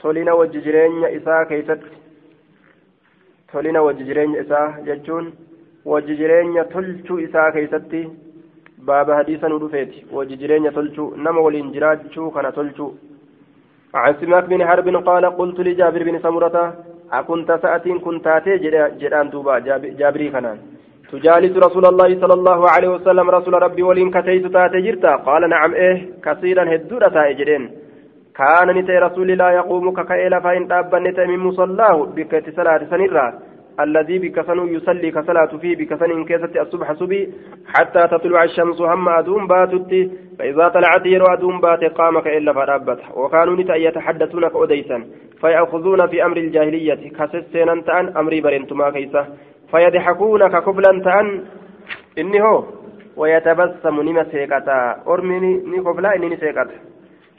تولينا 0.00 0.32
وججرينيا 0.32 1.16
إساء 1.16 1.44
كيست 1.44 1.80
تولينا 3.52 3.80
وججرينيا 3.80 4.40
إساء 4.40 4.84
ججون 4.86 5.32
wajji 5.88 6.16
jireenya 6.16 6.64
tolchuu 6.64 7.18
isaa 7.18 7.52
keessatti 7.52 8.00
baaba 8.88 9.14
hadiisa 9.18 9.48
nu 9.48 9.58
dhufeeti. 9.58 10.06
Wajji 10.12 10.36
jireenya 10.36 10.70
tolchuu 10.70 11.12
nama 11.16 11.40
waliin 11.40 11.72
jiraachuu 11.72 12.30
kana 12.30 12.52
tolchuu. 12.52 12.94
عن 13.94 14.14
سماك 14.20 14.44
بن 14.44 14.66
حرب 14.66 14.88
قال 15.08 15.24
قلت 15.26 15.60
لجابر 15.60 16.02
بن 16.02 16.18
سمرة 16.18 16.74
أكنت 17.12 17.58
سأتين 17.62 17.98
كنت 17.98 18.24
تاتي 18.24 18.58
جدان 19.00 19.30
دوبا 19.30 19.58
جابري 19.98 20.30
كنان 20.30 20.58
تجالس 21.12 21.56
رسول 21.56 21.84
الله 21.86 22.20
صلى 22.20 22.34
الله 22.34 22.70
عليه 22.70 22.88
وسلم 22.88 23.30
رسول 23.30 23.54
ربي 23.62 23.82
ولين 23.82 24.10
كتيت 24.10 24.46
تاتي 24.46 24.92
قال 25.26 25.48
نعم 25.48 25.74
إيه 25.74 25.96
كثيرا 26.24 26.74
هدورة 26.74 27.08
تاجرين 27.08 27.62
كان 28.38 28.68
نتي 28.78 28.92
رسول 28.98 29.28
لا 29.28 29.50
يقوم 29.50 29.90
ككيل 29.94 30.40
فإن 30.40 30.68
تابا 30.68 30.98
نتي 30.98 31.26
من 31.26 31.38
مصلاه 31.38 32.04
بكت 32.16 32.56
صلاة 32.56 32.80
سنرا 32.90 33.26
الذي 33.80 34.18
بكسن 34.18 34.58
يصلي 34.74 35.10
كصلاة 35.10 35.52
فيه 35.60 35.76
بكسن 35.76 36.24
كيسة 36.24 36.62
الصبح 36.62 36.92
صبي 36.92 37.32
حتى 37.74 38.02
تطلع 38.08 38.44
الشمس 38.44 38.80
هم 38.80 39.08
أدوم 39.08 39.46
باتت. 39.46 40.10
فإذا 40.38 40.68
طلعت 40.68 41.06
يرو 41.06 41.26
أدوم 41.26 41.60
بات 41.60 41.84
قام 41.84 42.20
كإلا 42.20 42.52
فربت 42.52 43.00
وكانوا 43.14 43.56
نتا 43.56 43.74
يتحدثون 43.74 44.48
كأديسا 44.48 45.04
فيأخذون 45.40 46.06
في 46.06 46.24
أمر 46.24 46.36
الجاهلية. 46.36 47.10
كسسينا 47.18 47.82
تأن 47.86 48.16
أمري 48.16 48.40
برنتما 48.40 48.90
كيسة 48.90 49.26
فيضحكون 49.70 50.48
ككفلا 50.48 51.02
تأن. 51.04 51.44
إني 52.18 52.42
هو. 52.42 52.64
ويتبسم 53.16 54.00
نما 54.02 54.24
سيكتا 54.24 54.96
أرمني 55.08 55.52
نكفلا 55.66 56.16
إني 56.16 56.36
سيكتا 56.36 56.76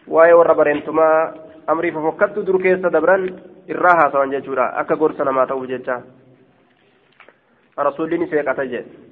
waa'ee 0.08 0.34
warra 0.34 0.56
bareentumaa 0.56 1.34
amrii 1.68 1.92
fofokkattu 1.92 2.46
dur 2.46 2.62
keessa 2.64 2.90
dabran 2.90 3.30
irraa 3.68 3.96
haasawan 4.02 4.32
jechuudha 4.32 4.72
akka 4.82 4.96
gorsa 4.96 5.24
namaa 5.26 5.46
ta'uuf 5.48 5.68
jecha 5.70 6.02
rasuulli 7.78 8.18
ni 8.18 8.28
seeqata 8.30 8.66
jedhe 8.66 9.10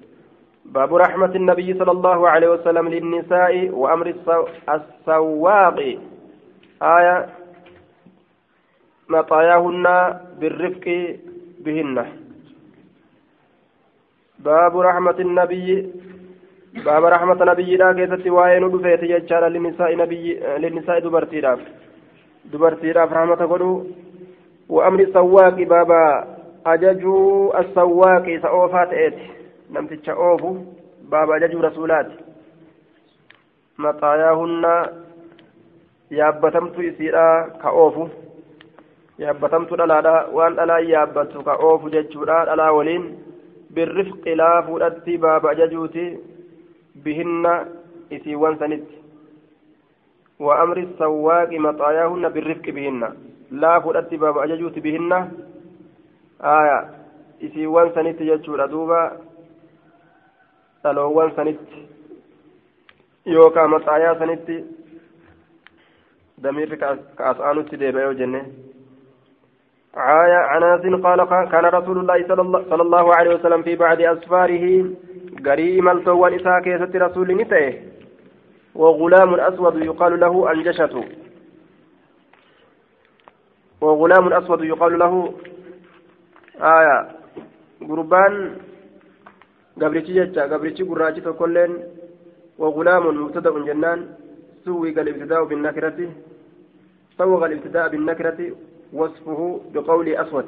باب 0.68 0.96
رحمة 0.96 1.32
النبي 1.36 1.74
صلى 1.80 1.92
الله 1.92 2.30
عليه 2.30 2.48
وسلم 2.48 2.88
للنساء 2.88 3.70
وأمر 3.72 4.08
السواق 4.70 5.78
آية 6.84 7.18
مطاياهن 9.10 9.86
بالرفق 10.40 10.86
بهن 11.60 11.96
باب 14.40 14.74
رحمة 14.80 15.18
النبي 15.20 15.68
باب 16.85 17.05
رحمة 17.05 17.45
نبي 17.45 17.77
لا 17.77 17.93
كيست 17.93 18.27
وين 18.27 18.71
دفيت 18.71 19.03
يجعل 19.03 19.53
للنساء 19.53 19.97
نبي 19.97 20.41
للنساء 20.63 20.99
دبرتي 20.99 21.41
راف 21.41 21.61
دبرتي 22.45 22.93
راف 22.93 23.13
رحمة 23.13 23.35
قدو 23.53 23.87
وأمر 24.69 25.01
السواق 25.01 25.57
بابا 25.75 26.05
أججوا 26.67 27.61
السواق 27.61 28.27
سأوفات 28.43 28.93
إيت 28.93 29.19
نمتش 29.71 30.09
أوفو 30.11 30.57
بابا 31.13 31.37
أججوا 31.37 31.63
رسولات 31.63 32.09
مطاياهن 33.79 34.65
yaabbatamtu 36.13 36.83
isiidha 36.83 37.51
ka 37.63 37.71
oofu 37.73 38.11
yaabbatamtu 39.19 39.77
dhalaadha 39.81 40.27
waan 40.37 40.57
dhalaa 40.57 40.81
yaabbattu 40.89 41.45
ka 41.47 41.55
oofu 41.69 41.91
jechuudha 41.95 42.45
dhalaa 42.49 42.73
waliin 42.79 43.07
birrifqi 43.75 44.35
laafuudhatti 44.41 45.19
baaba 45.19 45.51
ajajuuti 45.51 46.05
bihinna 47.04 47.66
isiiwwan 48.10 48.60
sanitti 48.60 48.98
wa 50.40 50.60
amri 50.60 50.88
sawwaaqi 50.98 51.60
maxaayaahunna 51.60 52.30
birrifqi 52.30 52.72
bihinna 52.72 53.12
laafuudhatti 53.52 54.18
baaba 54.18 54.44
ajajuuti 54.44 54.82
bihinna 54.82 55.20
aya 56.40 56.78
isiiwwan 57.40 57.94
sanitti 57.94 58.26
jechuudha 58.26 58.68
duuba 58.68 59.02
dhaloowwan 60.84 61.36
sanitti 61.36 61.88
yookaan 63.26 63.70
maxaayaa 63.70 64.20
sanitti 64.20 64.58
كأسانوت 67.18 67.76
ديبا 67.76 68.14
جنة 68.14 68.42
عاية 69.96 70.36
عن 70.36 70.64
أنس 70.64 71.02
قال 71.04 71.24
كان 71.52 71.66
رسول 71.66 71.98
الله 71.98 72.28
صلى 72.70 72.82
الله 72.82 73.16
عليه 73.16 73.36
وسلم 73.36 73.62
في 73.64 73.76
بعد 73.76 74.02
أسفاره 74.02 74.86
قريم 75.46 75.90
التوان 75.90 76.34
إساء 76.34 76.60
كيسة 76.60 76.92
رسول 76.96 77.38
نتئه 77.38 77.74
وغلام 78.76 79.34
أسود 79.40 79.76
يقال 79.76 80.20
له 80.20 80.52
أنجشة. 80.52 81.04
وغلام 83.82 84.34
أسود 84.34 84.62
يقال 84.64 85.00
له 85.00 85.34
آية. 86.62 86.98
قربان. 87.90 88.56
قبرتي 89.82 90.14
جتا 90.14 90.44
قبرتي 90.44 90.84
قراجي 90.84 91.22
تقولين. 91.22 91.72
وغلام 92.58 93.24
مبتدأ 93.24 93.60
جنان. 93.60 94.00
سوق 94.66 94.86
الابتداء 94.88 95.44
بالنكرة. 95.44 96.10
سوغ 97.18 97.46
الابتداء 97.46 97.90
بالنكرة. 97.90 98.52
وصفه 98.94 99.62
بقول 99.74 100.08
أسود. 100.10 100.48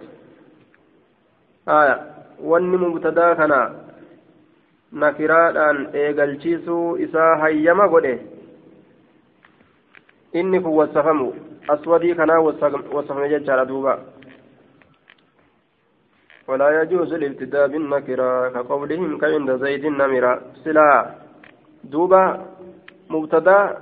آية. 1.69 2.19
wanni 2.43 2.77
mubtadaa 2.77 3.35
kana 3.35 3.71
nakiraadhaan 4.91 5.87
eegalchiisuu 5.93 6.97
isaa 6.97 7.35
hayyama 7.41 7.87
godhe 7.87 8.19
inni 10.33 10.59
kun 10.59 10.73
wasafamu 10.73 11.33
aswadii 11.67 12.15
kanaa 12.15 12.39
wasafame 12.93 13.29
jechaadha 13.29 13.65
duuba 13.65 13.99
ولا 16.49 16.81
يجوز 16.81 17.13
الابتداء 17.13 17.67
بالنكرة 17.67 18.49
كقولهم 18.49 19.17
كعند 19.17 19.51
زيد 19.63 19.85
النمرة 19.85 20.41
سلا 20.65 21.11
دوبا 21.83 22.23
مبتدا 23.09 23.77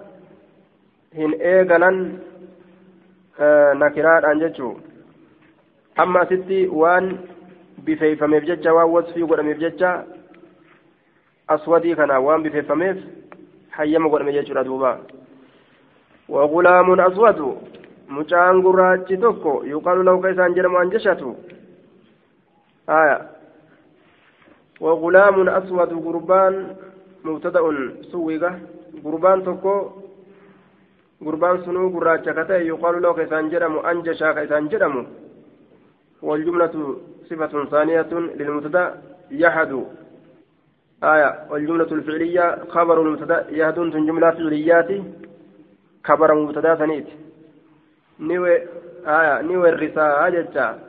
hin 1.16 1.32
eegalan 1.40 2.20
nakiraadhaan 3.80 4.40
jechuu 4.40 4.74
amma 5.96 6.20
asitti 6.28 6.68
waan 6.68 7.08
bifeeyfameef 7.86 8.44
jecha 8.50 8.74
waan 8.74 8.92
wasfii 8.92 9.24
godhameef 9.32 9.60
jecha 9.64 10.04
bifeeffameef 12.44 12.98
hayyama 13.70 14.10
godhame 14.10 14.34
jechuudha 14.34 14.64
duuba 14.64 15.00
wagulaamun 16.30 17.00
aswadu 17.00 17.58
mucaan 18.10 18.62
gurraachi 18.62 19.18
tokko 19.18 19.64
yuqaalu 19.66 20.04
lahu 20.04 20.22
ka 20.22 20.30
isaan 20.32 20.56
jedhamu 20.56 20.78
anjashatu 20.78 21.36
aya 22.88 23.18
wagulaamun 24.80 25.48
aswadu 25.50 26.00
gurbaan 26.00 26.76
mubtada'un 27.24 28.04
suwiga 28.12 28.52
gurbaan 29.04 29.44
tokko 29.44 29.74
gurbaan 31.22 31.64
sunuu 31.64 31.90
gurraacha 31.92 32.34
ka 32.34 32.44
ta'e 32.46 32.66
yuqaalu 32.68 33.00
lahu 33.00 33.16
ka 33.16 33.24
isaan 33.24 33.50
jedhamu 33.50 33.80
anjashaa 33.86 34.34
ka 34.34 34.44
isaan 34.44 34.70
jedhamu 34.70 35.06
والجملة 36.22 36.96
صفة 37.30 37.66
ثانية 37.66 38.10
للمبتدا 38.40 39.02
يحد 39.32 39.84
آية 41.04 41.40
والجملة 41.50 41.92
الفعلية 41.92 42.58
خبر 42.70 43.02
المبتدا 43.02 43.46
يهد 43.50 43.76
جملة 44.08 44.32
فعليات 44.32 44.90
خبر 46.04 46.36
مبتدا 46.36 46.76
ثانيت 46.76 47.08
نوى 48.20 48.54
آية 49.08 49.42
نوى 49.42 49.70
الرساء 49.70 50.30
جتا 50.30 50.80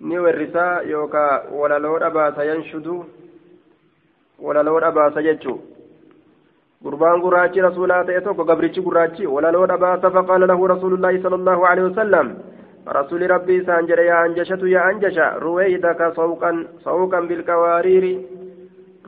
نوى 0.00 0.30
الرساء 0.30 0.86
يوكا 0.86 1.48
ولا 1.50 1.78
لو 1.78 1.96
أباس 1.96 2.38
ينشد 2.38 3.04
ولا 4.38 4.62
لو 4.62 4.78
أباس 4.78 5.16
يجو 5.16 5.58
gurbaan 6.84 7.20
gurraachi 7.24 7.62
rasuulaa 7.64 8.04
ta'e 8.04 8.20
tokko 8.20 8.44
gabrichi 8.44 8.82
gurraachi 8.86 9.26
walaloo 9.34 9.66
dhabaasa 9.70 10.10
faqaala 10.16 10.46
lahu 10.50 10.66
rasuulullaahi 10.72 11.22
sala 11.22 11.36
allahu 11.40 11.62
alehi 11.68 11.86
wasalam 11.86 12.32
rasuuli 12.96 13.30
rabbii 13.32 13.56
isaan 13.60 13.86
jedhe 13.90 14.04
yaa 14.08 14.18
anjashatu 14.24 14.68
yaa 14.72 14.82
anjasha 14.88 15.28
ruweydaka 15.44 16.10
sawqan 16.18 16.58
sawqan 16.84 17.28
bilkawaariiri 17.30 18.12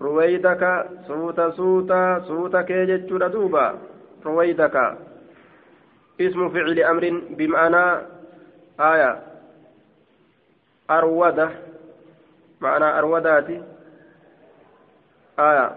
ruweydaka 0.00 0.86
suuta 1.06 1.52
suuta 1.52 2.20
suuta 2.26 2.62
kee 2.64 2.86
jechuudha 2.86 3.28
duuba. 3.28 3.74
Ruweydaka 4.24 5.06
اسم 6.20 6.48
فعل 6.48 6.80
أمر 6.80 7.22
بمعنى 7.30 8.02
آية 8.80 9.22
أرودة 10.90 11.50
معنى 12.60 12.98
أروداتي 12.98 13.62
آية 15.38 15.72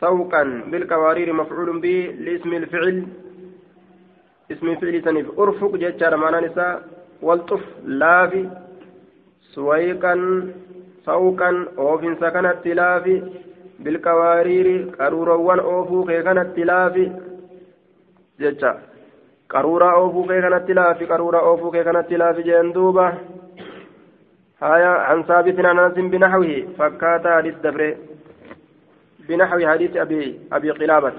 سوقا 0.00 0.42
بالكوارير 0.66 1.32
مفعول 1.32 1.80
به 1.80 2.16
لاسم 2.18 2.52
الفعل 2.52 3.06
اسم 4.52 4.68
الفعل 4.68 5.04
سنف 5.04 5.38
ارفق 5.38 5.76
جتشار 5.76 6.16
معنى 6.16 6.46
نساء 6.46 6.82
والطف 7.22 7.64
لافي 7.84 8.50
سويقا 9.42 10.14
سوقا 11.06 11.66
اوفن 11.78 12.14
سكنت 12.20 12.66
لافي 12.66 13.22
بالكوارير 13.78 14.66
قروروان 15.00 15.58
اوفو 15.58 16.04
كيكنت 16.04 16.58
لافي 16.58 17.12
جتشا 18.40 18.72
قرورا 19.50 19.90
اوفو 19.94 20.22
كيكنت 20.28 20.70
لافي 20.70 21.04
قرورا 21.04 21.40
اوفو 21.40 21.70
كيكنت 21.70 22.12
لافي 22.12 22.42
جندوبة 22.42 23.12
هايا 24.62 24.88
عن 25.08 25.22
ثابت 25.22 25.64
عن 25.64 25.78
انس 25.78 25.94
بنحوه 26.12 26.66
فكاتا 26.78 27.40
للدبره 27.44 27.96
بنحو 29.28 29.68
حديث 29.68 29.96
أبي 29.96 30.40
أبي 30.52 30.70
قلابة 30.70 31.12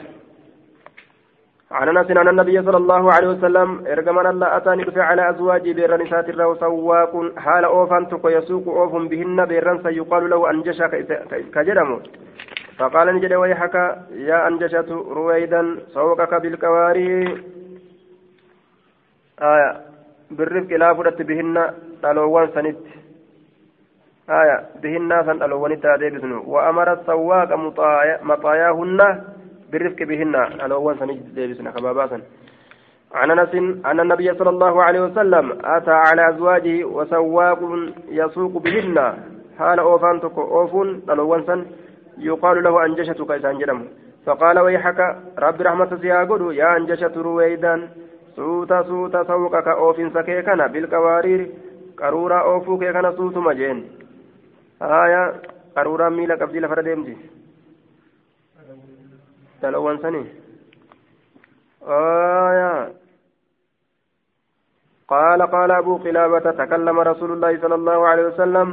عن 1.74 1.98
أنس 1.98 2.12
أن 2.12 2.28
النبي 2.28 2.62
صلى 2.62 2.78
الله 2.78 3.14
عليه 3.14 3.28
وسلم 3.28 3.88
إرجمنا 3.88 4.30
الله 4.30 4.58
أتاني 4.58 4.84
دفع 4.84 5.04
على 5.04 5.30
أزواجي 5.30 5.74
بير 5.74 6.04
نسات 6.04 6.30
الرو 6.30 6.56
سواق 6.56 7.14
حال 7.38 7.66
أوفان 7.66 8.08
تكو 8.08 8.30
يسوق 8.30 8.68
أوف 8.68 8.94
بهن 9.12 9.46
بيرن 9.46 9.84
سيقال 9.84 10.30
له 10.30 10.50
أنجشا 10.52 10.88
كجرم 11.56 12.02
فقال 12.78 13.16
نجد 13.16 13.34
ويحك 13.34 13.76
يا 14.30 14.48
أنجشة 14.48 14.90
رويدا 15.18 15.62
سوقك 15.94 16.34
بالكواري. 16.42 17.44
آية. 19.42 19.72
بالرفق 20.32 20.72
لا 20.82 20.94
فرت 20.94 21.22
بهن 21.22 21.74
تلوان 22.04 22.48
سنت. 22.56 22.78
آية. 24.30 24.58
بهن 24.82 25.12
سن 25.26 25.44
ألوان 25.44 25.72
التاديبسن 25.72 26.32
وأمر 26.32 26.94
السواق 26.94 27.50
مطاياهن 28.24 29.00
بالرفق 29.74 30.00
بهن 30.10 30.36
ألوان 30.66 30.96
سن 31.00 31.10
ديبسن 31.36 31.68
خباباسا 31.76 32.18
عن 33.20 33.32
أنس 33.32 33.54
أن 33.90 34.00
النبي 34.00 34.28
صلى 34.40 34.52
الله 34.56 34.84
عليه 34.84 35.02
وسلم 35.08 35.46
أتى 35.76 35.96
على 36.06 36.22
أزواجه 36.30 36.86
وسواق 36.96 37.60
يسوق 38.20 38.54
بهن. 38.66 38.98
حال 39.60 39.80
أوفان 39.80 40.22
تكو 40.22 40.42
أوفون 40.42 40.88
ألوان 41.10 41.42
سن. 41.48 41.60
يقال 42.18 42.64
له 42.64 42.86
أنجشة 42.86 43.20
كيسان 43.30 43.58
جرم 43.60 43.80
فقال 44.26 44.60
ويحك 44.60 45.00
رب 45.46 45.62
رحمة 45.68 45.92
سياقود 46.02 46.42
يا 46.62 46.78
أنجشة 46.78 47.16
رويدا. 47.26 47.74
سوتا 48.36 48.80
سوتا 48.90 49.24
سوقك 49.24 49.68
أوفين 49.68 50.10
سكيكنا 50.16 50.68
بالكوارير. 50.68 51.42
قرورا 52.00 52.40
أوفوك 52.42 52.84
كان 52.84 53.08
سوت 53.18 53.38
مجين 53.38 53.78
آية 54.82 55.24
qaruuraan 55.76 56.14
miila 56.14 56.38
qabdii 56.38 56.62
lafarra 56.62 56.84
deemti 56.86 57.14
dalawwan 59.64 60.04
sanii 60.04 60.44
آية. 61.84 62.96
قال 65.08 65.42
قال 65.42 65.72
أبو 65.72 65.98
قلابة 65.98 66.52
تكلم 66.52 67.00
رسول 67.00 67.32
الله 67.32 67.60
صلى 67.62 67.76
الله 67.76 68.08
عليه 68.08 68.26
وسلم 68.26 68.68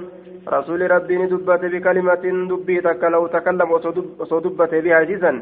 رسول 0.49 0.91
ربي 0.91 1.27
دبت 1.27 1.63
بكلمة 1.75 2.25
دبي 2.51 2.81
لو 3.03 3.27
تكلم 3.27 3.71
وصدبت 4.19 4.75
بها 4.75 5.03
جزا. 5.03 5.33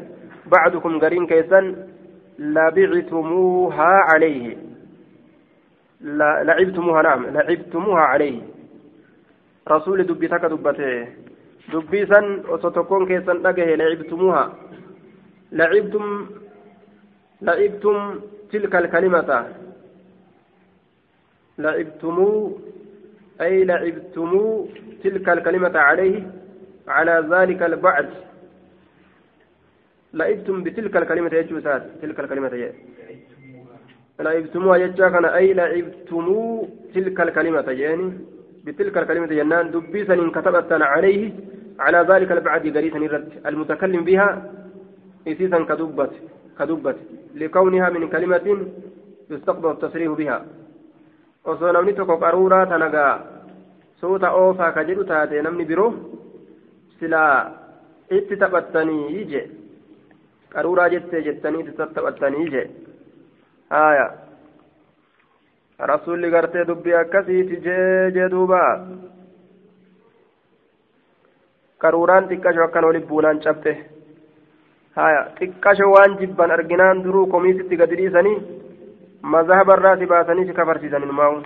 بعدكم 0.45 0.99
قرين 0.99 1.27
كيسا 1.27 1.61
لبعتموها 2.39 3.91
عليه. 4.09 4.57
لا 6.01 6.43
لعبتموها 6.43 7.01
نعم 7.01 7.25
لعبتموها 7.25 8.01
عليه. 8.01 8.41
رسول 9.67 10.03
دبي 10.09 10.27
تك 10.27 10.45
دبته 10.45 11.07
دبي 11.73 12.05
سن 12.05 12.25
وستكون 12.49 13.05
كيسا 13.05 13.33
لقه 13.45 13.75
لعبتموها. 13.75 14.45
لعبتم 15.51 16.29
لعبتم 17.41 18.19
تلك 18.51 18.75
الكلمة. 18.75 19.47
لعبتمو 21.57 22.59
أي 23.41 23.63
لعبتمو 23.63 24.67
تلك 25.03 25.29
الكلمة 25.29 25.79
عليه 25.79 26.31
على 26.87 27.27
ذلك 27.31 27.61
البعد. 27.63 28.09
لعبتم 30.13 30.63
بتلك 30.63 30.97
الكلمة 30.97 31.33
يا 31.33 31.41
جوسات 31.41 31.83
تلك 32.01 32.19
الكلمة 32.19 32.47
يا. 32.47 32.73
لعبتموها 34.19 34.77
يجاكنا 34.77 35.35
أي 35.35 35.53
لعبتمو 35.53 36.67
تلك 36.95 37.21
الكلمة 37.21 37.71
يعني 37.71 38.13
بتلك 38.65 38.97
الكلمة 38.97 39.33
ينان 39.33 39.71
دبيسا 39.71 40.15
كتبت 40.35 40.71
عليه 40.71 41.31
على 41.79 41.99
ذلك 42.09 42.31
البعد 42.31 42.77
قريسا 42.77 42.97
المتكلم 43.45 44.03
بها. 44.03 44.53
إسيسا 45.27 45.59
كدبت 45.69 46.11
كدبت 46.59 46.97
لكونها 47.35 47.89
من 47.89 48.09
كلمة 48.09 48.47
يستقبل 49.29 49.71
التصريح 49.71 50.11
بها 50.11 50.45
osoo 51.49 51.71
namni 51.71 51.93
tokko 51.97 52.17
qaruuraa 52.21 52.65
tana 52.71 52.89
gaa 52.95 53.13
suuta 53.99 54.31
oofaa 54.41 54.71
ka 54.75 54.83
jedhu 54.89 55.03
taate 55.11 55.41
namni 55.41 55.65
biroo 55.69 55.91
silaa 56.99 57.35
itti 58.17 58.37
taphattanii 58.41 59.23
je 59.31 59.41
qaruuraa 60.53 60.89
jettee 60.93 61.21
jettanii 61.27 61.61
itti 61.63 61.77
taphattanii 61.95 62.49
je 62.55 62.63
haya 63.75 64.05
rasuulli 65.91 66.31
gartee 66.35 66.65
dubbii 66.71 66.97
akkasiiti 67.01 67.61
jee 67.67 68.11
jee 68.17 68.29
duuba 68.35 68.61
qaruuraan 71.85 72.27
xiqqasho 72.29 72.63
akkan 72.67 72.85
waliin 72.89 73.07
buunaan 73.13 73.39
cabte 73.45 73.73
haya 74.95 75.21
xiqqasho 75.39 75.91
waan 75.93 76.17
jibban 76.19 76.51
arginaan 76.51 77.03
duruu 77.03 77.27
komiisitti 77.33 77.79
gadi 77.81 77.95
dhiisanii 77.99 78.37
mazhaba 79.35 79.77
irraa 79.77 79.97
si 79.97 80.05
baasanii 80.11 80.47
si 80.47 80.57
kafarsiisan 80.59 81.07
ilmaa'u 81.07 81.37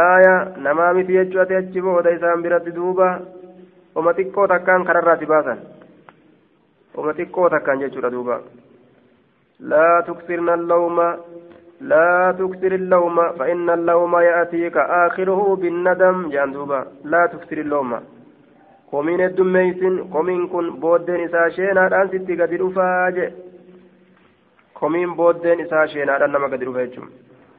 aaya 0.00 0.34
namaa 0.66 0.92
miti 0.94 1.18
jechuu 1.18 1.42
ati 1.44 1.54
achi 1.60 1.84
booda 1.86 2.16
isaan 2.16 2.42
biratti 2.42 2.74
duuba 2.78 3.08
oma 3.94 4.16
xiqqoo 4.18 4.46
takkaan 4.54 4.84
kararraa 4.90 5.18
si 5.22 5.26
baasan 5.34 5.60
oma 6.96 7.14
xiqqoo 7.20 7.48
takkaan 7.56 7.84
jechuudha 7.84 8.10
duuba 8.16 8.40
laa 9.72 10.02
tuksirna 10.08 10.52
allawma 10.60 11.08
لا 11.82 12.34
تكثر 12.38 12.72
اللوم 12.72 13.16
فإن 13.38 13.70
اللوم 13.70 14.12
يأتيك 14.18 14.76
آخره 14.76 15.56
بالندم 15.60 16.28
جان 16.30 16.52
دوبا 16.52 16.80
لا 17.04 17.26
تكثر 17.26 17.58
اللوم 17.58 17.90
قومين 18.92 19.20
الدميسن 19.20 19.94
قومين 20.14 20.48
كن 20.52 20.66
بودن 20.82 21.20
إسا 21.24 21.48
شينا 21.48 21.86
الآن 21.86 22.08
ستي 22.08 22.34
قد 22.40 22.52
رفاجئ 22.62 23.30
komiin 24.82 25.10
booddeen 25.18 25.60
isaa 25.64 25.86
sheenaadhaan 25.92 26.32
nama 26.34 26.48
gadi 26.52 26.66
dhufa 26.66 26.86
jechuun. 26.86 27.12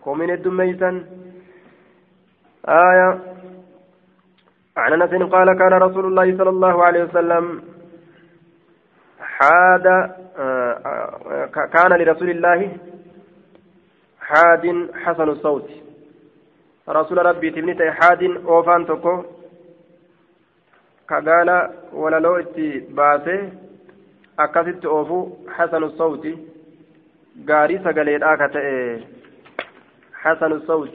Komiin 0.06 0.34
heddummeeysan. 0.34 0.98
آية 2.68 3.20
عن 4.78 4.94
أنس 4.94 5.32
قال 5.32 5.58
كان 5.58 5.74
رسول 5.74 6.06
الله 6.06 6.38
صلى 6.38 6.50
الله 6.50 6.84
عليه 6.84 7.04
وسلم 7.04 7.64
حاد 9.20 9.88
كان 11.74 11.92
لرسول 12.00 12.30
الله 12.30 12.78
حاد 14.20 14.90
حسن 15.04 15.30
الصوت 15.30 15.70
رسول 16.90 17.26
ربي 17.26 17.52
تبنيت 17.52 17.82
حاد 17.82 18.24
أوفان 18.24 18.86
تكو 18.86 19.24
كقال 21.10 21.70
ولا 21.94 22.20
لو 22.20 22.36
اتي 22.36 22.80
باسه 22.80 23.50
أكست 24.40 24.86
أوفو 24.86 25.30
حسن 25.56 25.84
الصوت 25.84 26.28
ta'e 28.54 28.74
xasanu 30.24 30.58
sawt 30.68 30.94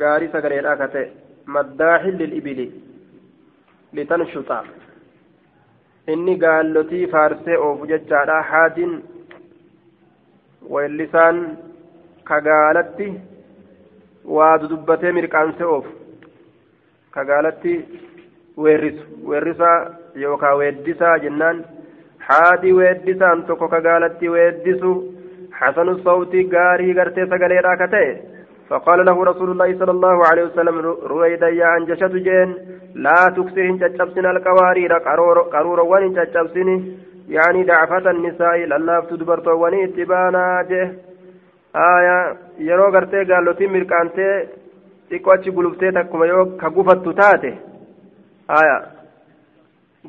gaarii 0.00 0.32
sagaleedhaa 0.34 0.76
ka 0.80 0.88
ta'e 0.94 1.06
maddaaxin 1.54 2.18
lilibili 2.20 2.66
litanshuxa 3.98 4.58
inni 6.14 6.34
gaallotii 6.44 7.06
faarsee 7.14 7.56
oofu 7.68 7.88
jechaadha 7.92 8.36
haadin 8.50 8.92
weellisaan 10.74 11.40
ka 12.28 12.40
gaalatti 12.48 13.08
waa 14.36 14.54
dudubbatee 14.62 15.12
mirqaansee 15.18 15.70
oofu 15.74 15.92
ka 17.16 17.24
gaalatti 17.32 17.74
weerrisu 18.63 19.03
weerrisaa 19.29 19.77
yookaan 20.23 20.57
weeddisaa 20.57 21.17
jennaan 21.25 21.65
haadii 22.27 22.73
weeddisaan 22.79 23.43
tokko 23.43 23.67
ka 23.67 23.81
gaalatti 23.81 24.29
weeddisu 24.37 24.93
حسن 25.59 25.89
الصوت 25.89 26.33
قاري 26.53 26.93
قرتي 26.99 27.25
سقلي 27.31 27.59
راكته 27.67 28.07
فقال 28.69 29.05
له 29.05 29.23
رسول 29.31 29.49
الله 29.51 29.69
صلى 29.79 29.91
الله 29.91 30.17
عليه 30.29 30.43
وسلم 30.43 30.75
رويدا 31.13 31.49
يا 31.49 31.77
أنجشة 31.77 32.13
جين 32.27 32.49
لا 33.05 33.19
تكسرين 33.37 33.79
تجبسن 33.79 34.25
القوارير 34.25 34.93
قرور 35.55 35.79
وان 35.91 36.13
تجبسن 36.15 36.69
يعني 37.29 37.63
دعفة 37.63 38.11
النساء 38.11 38.55
لله 38.71 38.99
تدبرت 39.09 39.47
واني 39.47 39.83
اتبانا 39.85 40.43
جه 40.69 40.91
آية 41.75 42.17
يرو 42.69 42.85
قرتي 42.95 43.19
قال 43.29 43.45
له 43.45 43.53
تمر 43.59 43.83
كانتي 43.91 44.29
xiqqoo 45.09 45.33
achi 45.35 45.51
guluftee 45.55 45.91
takkuma 45.91 46.25
yoo 46.25 46.45
ka 46.61 46.69
haya 48.48 48.76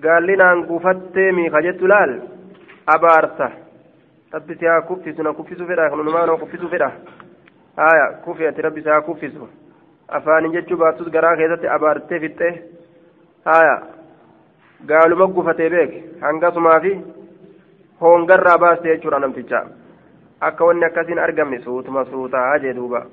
gaallinaan 0.03 0.63
gufattee 0.69 1.31
miika 1.31 1.61
jettu 1.61 1.87
laal 1.87 2.13
abaarsa 2.95 3.51
rabbi 4.31 4.55
si 4.55 4.65
haa 4.65 4.81
kuffisu 4.81 5.23
na 5.23 5.33
kuffisuu 5.33 5.67
fedha 5.67 5.89
kanumaa 5.89 6.25
na 6.25 6.37
kuffisuu 6.37 6.69
fedha 6.69 6.91
haya 7.75 8.07
kufi 8.25 8.47
ati 8.47 8.61
rabbi 8.61 8.81
si 8.81 8.89
haa 8.89 9.01
kuffisu 9.01 9.49
afaanin 10.07 10.51
jechuu 10.51 10.77
baattus 10.77 11.11
garaa 11.15 11.35
keessatti 11.35 11.67
abaartee 11.67 12.19
fixxee 12.19 12.53
haya 13.45 13.75
gaaluma 14.85 15.27
gufatee 15.27 15.69
beek 15.69 15.93
hangasumaa 16.21 16.79
fi 16.79 16.93
hoongarraa 18.01 18.57
baaste 18.57 18.89
jechuudha 18.89 19.19
namticha 19.19 19.65
akka 20.41 20.65
wanni 20.65 20.85
akkasiin 20.85 21.19
argamne 21.19 21.59
suutuma 21.59 22.05
suutaa 22.05 22.59
jee 22.59 22.73
duuba 22.73 23.05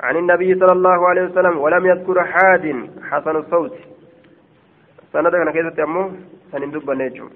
عن 0.00 0.16
النبي 0.16 0.54
صلى 0.54 0.72
الله 0.72 1.08
عليه 1.08 1.22
وسلم 1.22 1.58
ولم 1.58 1.86
يذكر 1.86 2.24
حاد 2.24 2.90
حسن 3.10 3.36
الصوت 3.36 3.76
سندك 5.14 5.52
كيف 5.54 5.66
تأمه 5.78 6.04
سندب 6.52 6.90
نجم 6.90 7.28